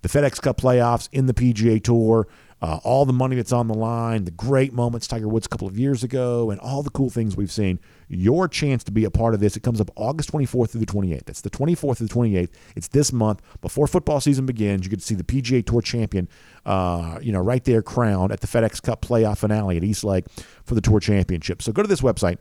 the 0.01 0.09
FedEx 0.09 0.41
Cup 0.41 0.57
playoffs 0.57 1.07
in 1.11 1.25
the 1.27 1.33
PGA 1.33 1.81
Tour. 1.81 2.27
Uh, 2.63 2.79
all 2.85 3.03
the 3.03 3.11
money 3.11 3.35
that's 3.35 3.51
on 3.51 3.67
the 3.67 3.73
line, 3.73 4.23
the 4.23 4.31
great 4.31 4.71
moments 4.71 5.05
Tiger 5.05 5.27
Woods 5.27 5.45
a 5.45 5.49
couple 5.49 5.67
of 5.67 5.77
years 5.77 6.01
ago, 6.01 6.49
and 6.49 6.61
all 6.61 6.81
the 6.81 6.89
cool 6.89 7.09
things 7.09 7.35
we've 7.35 7.51
seen. 7.51 7.77
Your 8.07 8.47
chance 8.47 8.85
to 8.85 8.91
be 8.93 9.03
a 9.03 9.11
part 9.11 9.33
of 9.33 9.41
this. 9.41 9.57
It 9.57 9.63
comes 9.63 9.81
up 9.81 9.91
August 9.97 10.31
24th 10.31 10.69
through 10.69 10.79
the 10.79 10.85
28th. 10.85 11.27
It's 11.27 11.41
the 11.41 11.49
24th 11.49 11.97
through 11.97 12.07
the 12.07 12.13
28th. 12.13 12.51
It's 12.77 12.87
this 12.87 13.11
month 13.11 13.41
before 13.59 13.85
football 13.85 14.21
season 14.21 14.45
begins. 14.45 14.85
You 14.85 14.89
get 14.89 15.01
to 15.01 15.05
see 15.05 15.13
the 15.13 15.25
PGA 15.25 15.65
Tour 15.65 15.81
champion, 15.81 16.29
uh, 16.65 17.19
you 17.21 17.33
know, 17.33 17.41
right 17.41 17.65
there 17.65 17.81
crowned 17.81 18.31
at 18.31 18.39
the 18.39 18.47
FedEx 18.47 18.81
Cup 18.81 19.01
playoff 19.01 19.39
finale 19.39 19.75
at 19.75 19.83
East 19.83 20.05
Lake 20.05 20.23
for 20.63 20.73
the 20.73 20.81
Tour 20.81 21.01
Championship. 21.01 21.61
So 21.61 21.73
go 21.73 21.81
to 21.81 21.89
this 21.89 21.99
website. 21.99 22.37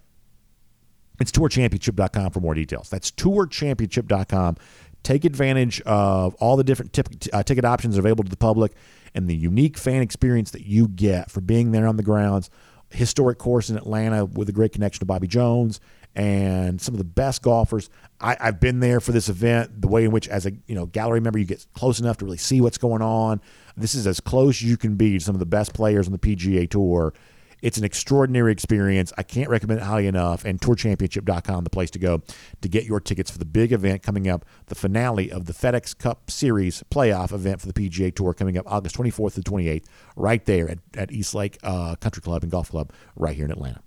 It's 1.20 1.32
tourchampionship.com 1.32 2.30
for 2.30 2.38
more 2.38 2.54
details. 2.54 2.88
That's 2.90 3.10
tourchampionship.com. 3.10 4.56
Take 5.02 5.24
advantage 5.24 5.80
of 5.82 6.34
all 6.36 6.56
the 6.56 6.64
different 6.64 6.92
tip, 6.92 7.08
uh, 7.32 7.42
ticket 7.42 7.64
options 7.64 7.98
available 7.98 8.24
to 8.24 8.30
the 8.30 8.36
public 8.36 8.72
and 9.14 9.28
the 9.28 9.36
unique 9.36 9.76
fan 9.76 10.02
experience 10.02 10.50
that 10.52 10.64
you 10.66 10.88
get 10.88 11.30
for 11.30 11.40
being 11.40 11.72
there 11.72 11.86
on 11.86 11.96
the 11.96 12.02
grounds. 12.02 12.50
Historic 12.90 13.38
course 13.38 13.70
in 13.70 13.76
Atlanta 13.76 14.24
with 14.24 14.48
a 14.48 14.52
great 14.52 14.72
connection 14.72 15.00
to 15.00 15.06
Bobby 15.06 15.26
Jones 15.26 15.80
and 16.14 16.80
some 16.80 16.94
of 16.94 16.98
the 16.98 17.04
best 17.04 17.42
golfers. 17.42 17.88
I, 18.20 18.36
have 18.38 18.60
been 18.60 18.80
there 18.80 19.00
for 19.00 19.12
this 19.12 19.28
event. 19.28 19.80
The 19.80 19.88
way 19.88 20.04
in 20.04 20.10
which, 20.10 20.28
as 20.28 20.46
a 20.46 20.52
you 20.66 20.74
know 20.74 20.86
gallery 20.86 21.20
member, 21.20 21.38
you 21.38 21.44
get 21.44 21.66
close 21.72 22.00
enough 22.00 22.18
to 22.18 22.24
really 22.24 22.36
see 22.36 22.60
what's 22.60 22.78
going 22.78 23.02
on. 23.02 23.40
This 23.76 23.94
is 23.94 24.06
as 24.06 24.20
close 24.20 24.56
as 24.56 24.64
you 24.64 24.76
can 24.76 24.96
be 24.96 25.18
to 25.18 25.20
some 25.24 25.34
of 25.34 25.38
the 25.38 25.46
best 25.46 25.72
players 25.72 26.06
on 26.06 26.12
the 26.12 26.18
PGA 26.18 26.68
Tour 26.68 27.14
it's 27.62 27.78
an 27.78 27.84
extraordinary 27.84 28.52
experience. 28.52 29.12
I 29.16 29.22
can't 29.22 29.48
recommend 29.48 29.80
it 29.80 29.84
highly 29.84 30.08
enough. 30.08 30.44
And 30.44 30.60
tourchampionship.com, 30.60 31.64
the 31.64 31.70
place 31.70 31.90
to 31.92 31.98
go 31.98 32.22
to 32.60 32.68
get 32.68 32.84
your 32.84 33.00
tickets 33.00 33.30
for 33.30 33.38
the 33.38 33.44
big 33.44 33.72
event 33.72 34.02
coming 34.02 34.28
up, 34.28 34.44
the 34.66 34.74
finale 34.74 35.30
of 35.30 35.46
the 35.46 35.52
FedEx 35.52 35.96
Cup 35.96 36.30
Series 36.30 36.82
playoff 36.90 37.32
event 37.32 37.60
for 37.60 37.68
the 37.68 37.72
PGA 37.72 38.14
Tour 38.14 38.34
coming 38.34 38.58
up 38.58 38.70
August 38.70 38.96
24th 38.96 39.34
to 39.34 39.40
28th, 39.40 39.84
right 40.16 40.44
there 40.44 40.68
at, 40.68 40.78
at 40.96 41.12
East 41.12 41.34
Lake 41.34 41.56
uh, 41.62 41.94
Country 41.96 42.20
Club 42.20 42.42
and 42.42 42.50
Golf 42.50 42.70
Club, 42.70 42.92
right 43.14 43.36
here 43.36 43.44
in 43.44 43.52
Atlanta. 43.52 43.80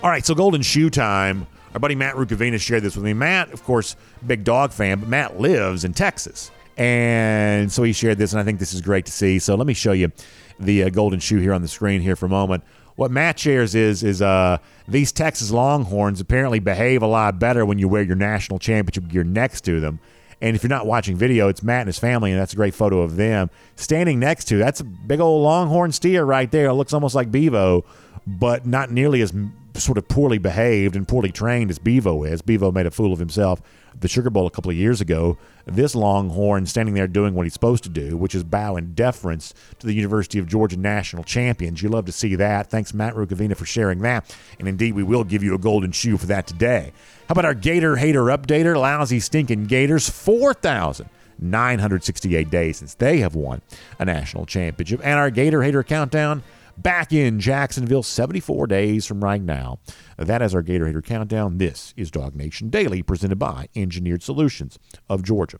All 0.00 0.10
right, 0.10 0.24
so 0.24 0.34
Golden 0.34 0.62
Shoe 0.62 0.90
time. 0.90 1.48
Our 1.74 1.80
buddy 1.80 1.96
Matt 1.96 2.14
Rukavina 2.14 2.60
shared 2.60 2.84
this 2.84 2.94
with 2.94 3.04
me. 3.04 3.12
Matt, 3.12 3.52
of 3.52 3.64
course, 3.64 3.96
big 4.26 4.44
dog 4.44 4.72
fan, 4.72 5.00
but 5.00 5.08
Matt 5.08 5.40
lives 5.40 5.84
in 5.84 5.92
Texas. 5.92 6.50
And 6.78 7.70
so 7.72 7.82
he 7.82 7.92
shared 7.92 8.18
this, 8.18 8.32
and 8.32 8.40
I 8.40 8.44
think 8.44 8.60
this 8.60 8.72
is 8.72 8.80
great 8.80 9.04
to 9.06 9.12
see. 9.12 9.40
So 9.40 9.56
let 9.56 9.66
me 9.66 9.74
show 9.74 9.90
you 9.90 10.12
the 10.58 10.84
uh, 10.84 10.88
golden 10.90 11.20
shoe 11.20 11.38
here 11.38 11.52
on 11.52 11.62
the 11.62 11.68
screen 11.68 12.00
here 12.00 12.16
for 12.16 12.26
a 12.26 12.30
moment. 12.30 12.64
What 12.96 13.10
Matt 13.10 13.38
shares 13.38 13.74
is 13.74 14.02
is 14.02 14.20
uh, 14.20 14.58
these 14.88 15.12
Texas 15.12 15.52
Longhorns 15.52 16.20
apparently 16.20 16.58
behave 16.58 17.02
a 17.02 17.06
lot 17.06 17.38
better 17.38 17.64
when 17.64 17.78
you 17.78 17.88
wear 17.88 18.02
your 18.02 18.16
national 18.16 18.58
championship 18.58 19.08
gear 19.08 19.24
next 19.24 19.60
to 19.62 19.80
them. 19.80 20.00
And 20.40 20.54
if 20.54 20.62
you're 20.62 20.68
not 20.68 20.86
watching 20.86 21.16
video, 21.16 21.48
it's 21.48 21.62
Matt 21.62 21.82
and 21.82 21.88
his 21.88 21.98
family, 21.98 22.30
and 22.30 22.40
that's 22.40 22.52
a 22.52 22.56
great 22.56 22.74
photo 22.74 23.00
of 23.00 23.16
them 23.16 23.50
standing 23.76 24.20
next 24.20 24.44
to. 24.46 24.56
That's 24.56 24.80
a 24.80 24.84
big 24.84 25.20
old 25.20 25.42
Longhorn 25.42 25.92
steer 25.92 26.24
right 26.24 26.50
there. 26.50 26.68
It 26.68 26.74
looks 26.74 26.92
almost 26.92 27.14
like 27.14 27.30
Bevo, 27.30 27.84
but 28.26 28.66
not 28.66 28.90
nearly 28.90 29.20
as 29.20 29.32
sort 29.74 29.98
of 29.98 30.08
poorly 30.08 30.38
behaved 30.38 30.96
and 30.96 31.06
poorly 31.06 31.30
trained 31.30 31.70
as 31.70 31.78
Bevo 31.78 32.24
is. 32.24 32.42
Bevo 32.42 32.72
made 32.72 32.86
a 32.86 32.90
fool 32.90 33.12
of 33.12 33.18
himself 33.18 33.62
the 34.00 34.08
Sugar 34.08 34.30
Bowl 34.30 34.46
a 34.46 34.50
couple 34.50 34.70
of 34.70 34.76
years 34.76 35.00
ago. 35.00 35.38
This 35.66 35.94
Longhorn 35.94 36.66
standing 36.66 36.94
there 36.94 37.06
doing 37.06 37.34
what 37.34 37.44
he's 37.44 37.52
supposed 37.52 37.82
to 37.84 37.88
do, 37.88 38.16
which 38.16 38.34
is 38.34 38.44
bow 38.44 38.76
in 38.76 38.94
deference 38.94 39.54
to 39.78 39.86
the 39.86 39.92
University 39.92 40.38
of 40.38 40.46
Georgia 40.46 40.76
national 40.76 41.24
champions. 41.24 41.82
You 41.82 41.88
love 41.88 42.06
to 42.06 42.12
see 42.12 42.34
that. 42.36 42.70
Thanks, 42.70 42.94
Matt 42.94 43.14
Rukavina, 43.14 43.56
for 43.56 43.66
sharing 43.66 44.00
that. 44.00 44.34
And 44.58 44.68
indeed, 44.68 44.94
we 44.94 45.02
will 45.02 45.24
give 45.24 45.42
you 45.42 45.54
a 45.54 45.58
golden 45.58 45.92
shoe 45.92 46.16
for 46.16 46.26
that 46.26 46.46
today. 46.46 46.92
How 47.28 47.32
about 47.32 47.44
our 47.44 47.54
Gator 47.54 47.96
Hater 47.96 48.24
Updater? 48.24 48.76
Lousy, 48.76 49.20
stinking 49.20 49.66
Gators, 49.66 50.08
4,000. 50.08 51.08
968 51.40 52.50
days 52.50 52.78
since 52.78 52.94
they 52.94 53.18
have 53.18 53.36
won 53.36 53.62
a 54.00 54.04
national 54.04 54.44
championship. 54.44 55.00
And 55.04 55.20
our 55.20 55.30
Gator 55.30 55.62
Hater 55.62 55.84
Countdown, 55.84 56.42
back 56.82 57.12
in 57.12 57.40
Jacksonville 57.40 58.02
74 58.02 58.66
days 58.68 59.04
from 59.04 59.22
right 59.22 59.42
now. 59.42 59.80
That 60.16 60.42
is 60.42 60.54
our 60.54 60.62
Gator 60.62 60.86
Hater 60.86 61.02
Countdown. 61.02 61.58
This 61.58 61.92
is 61.96 62.10
Dog 62.10 62.34
Nation 62.34 62.70
Daily, 62.70 63.02
presented 63.02 63.38
by 63.38 63.68
Engineered 63.74 64.22
Solutions 64.22 64.78
of 65.08 65.22
Georgia. 65.22 65.56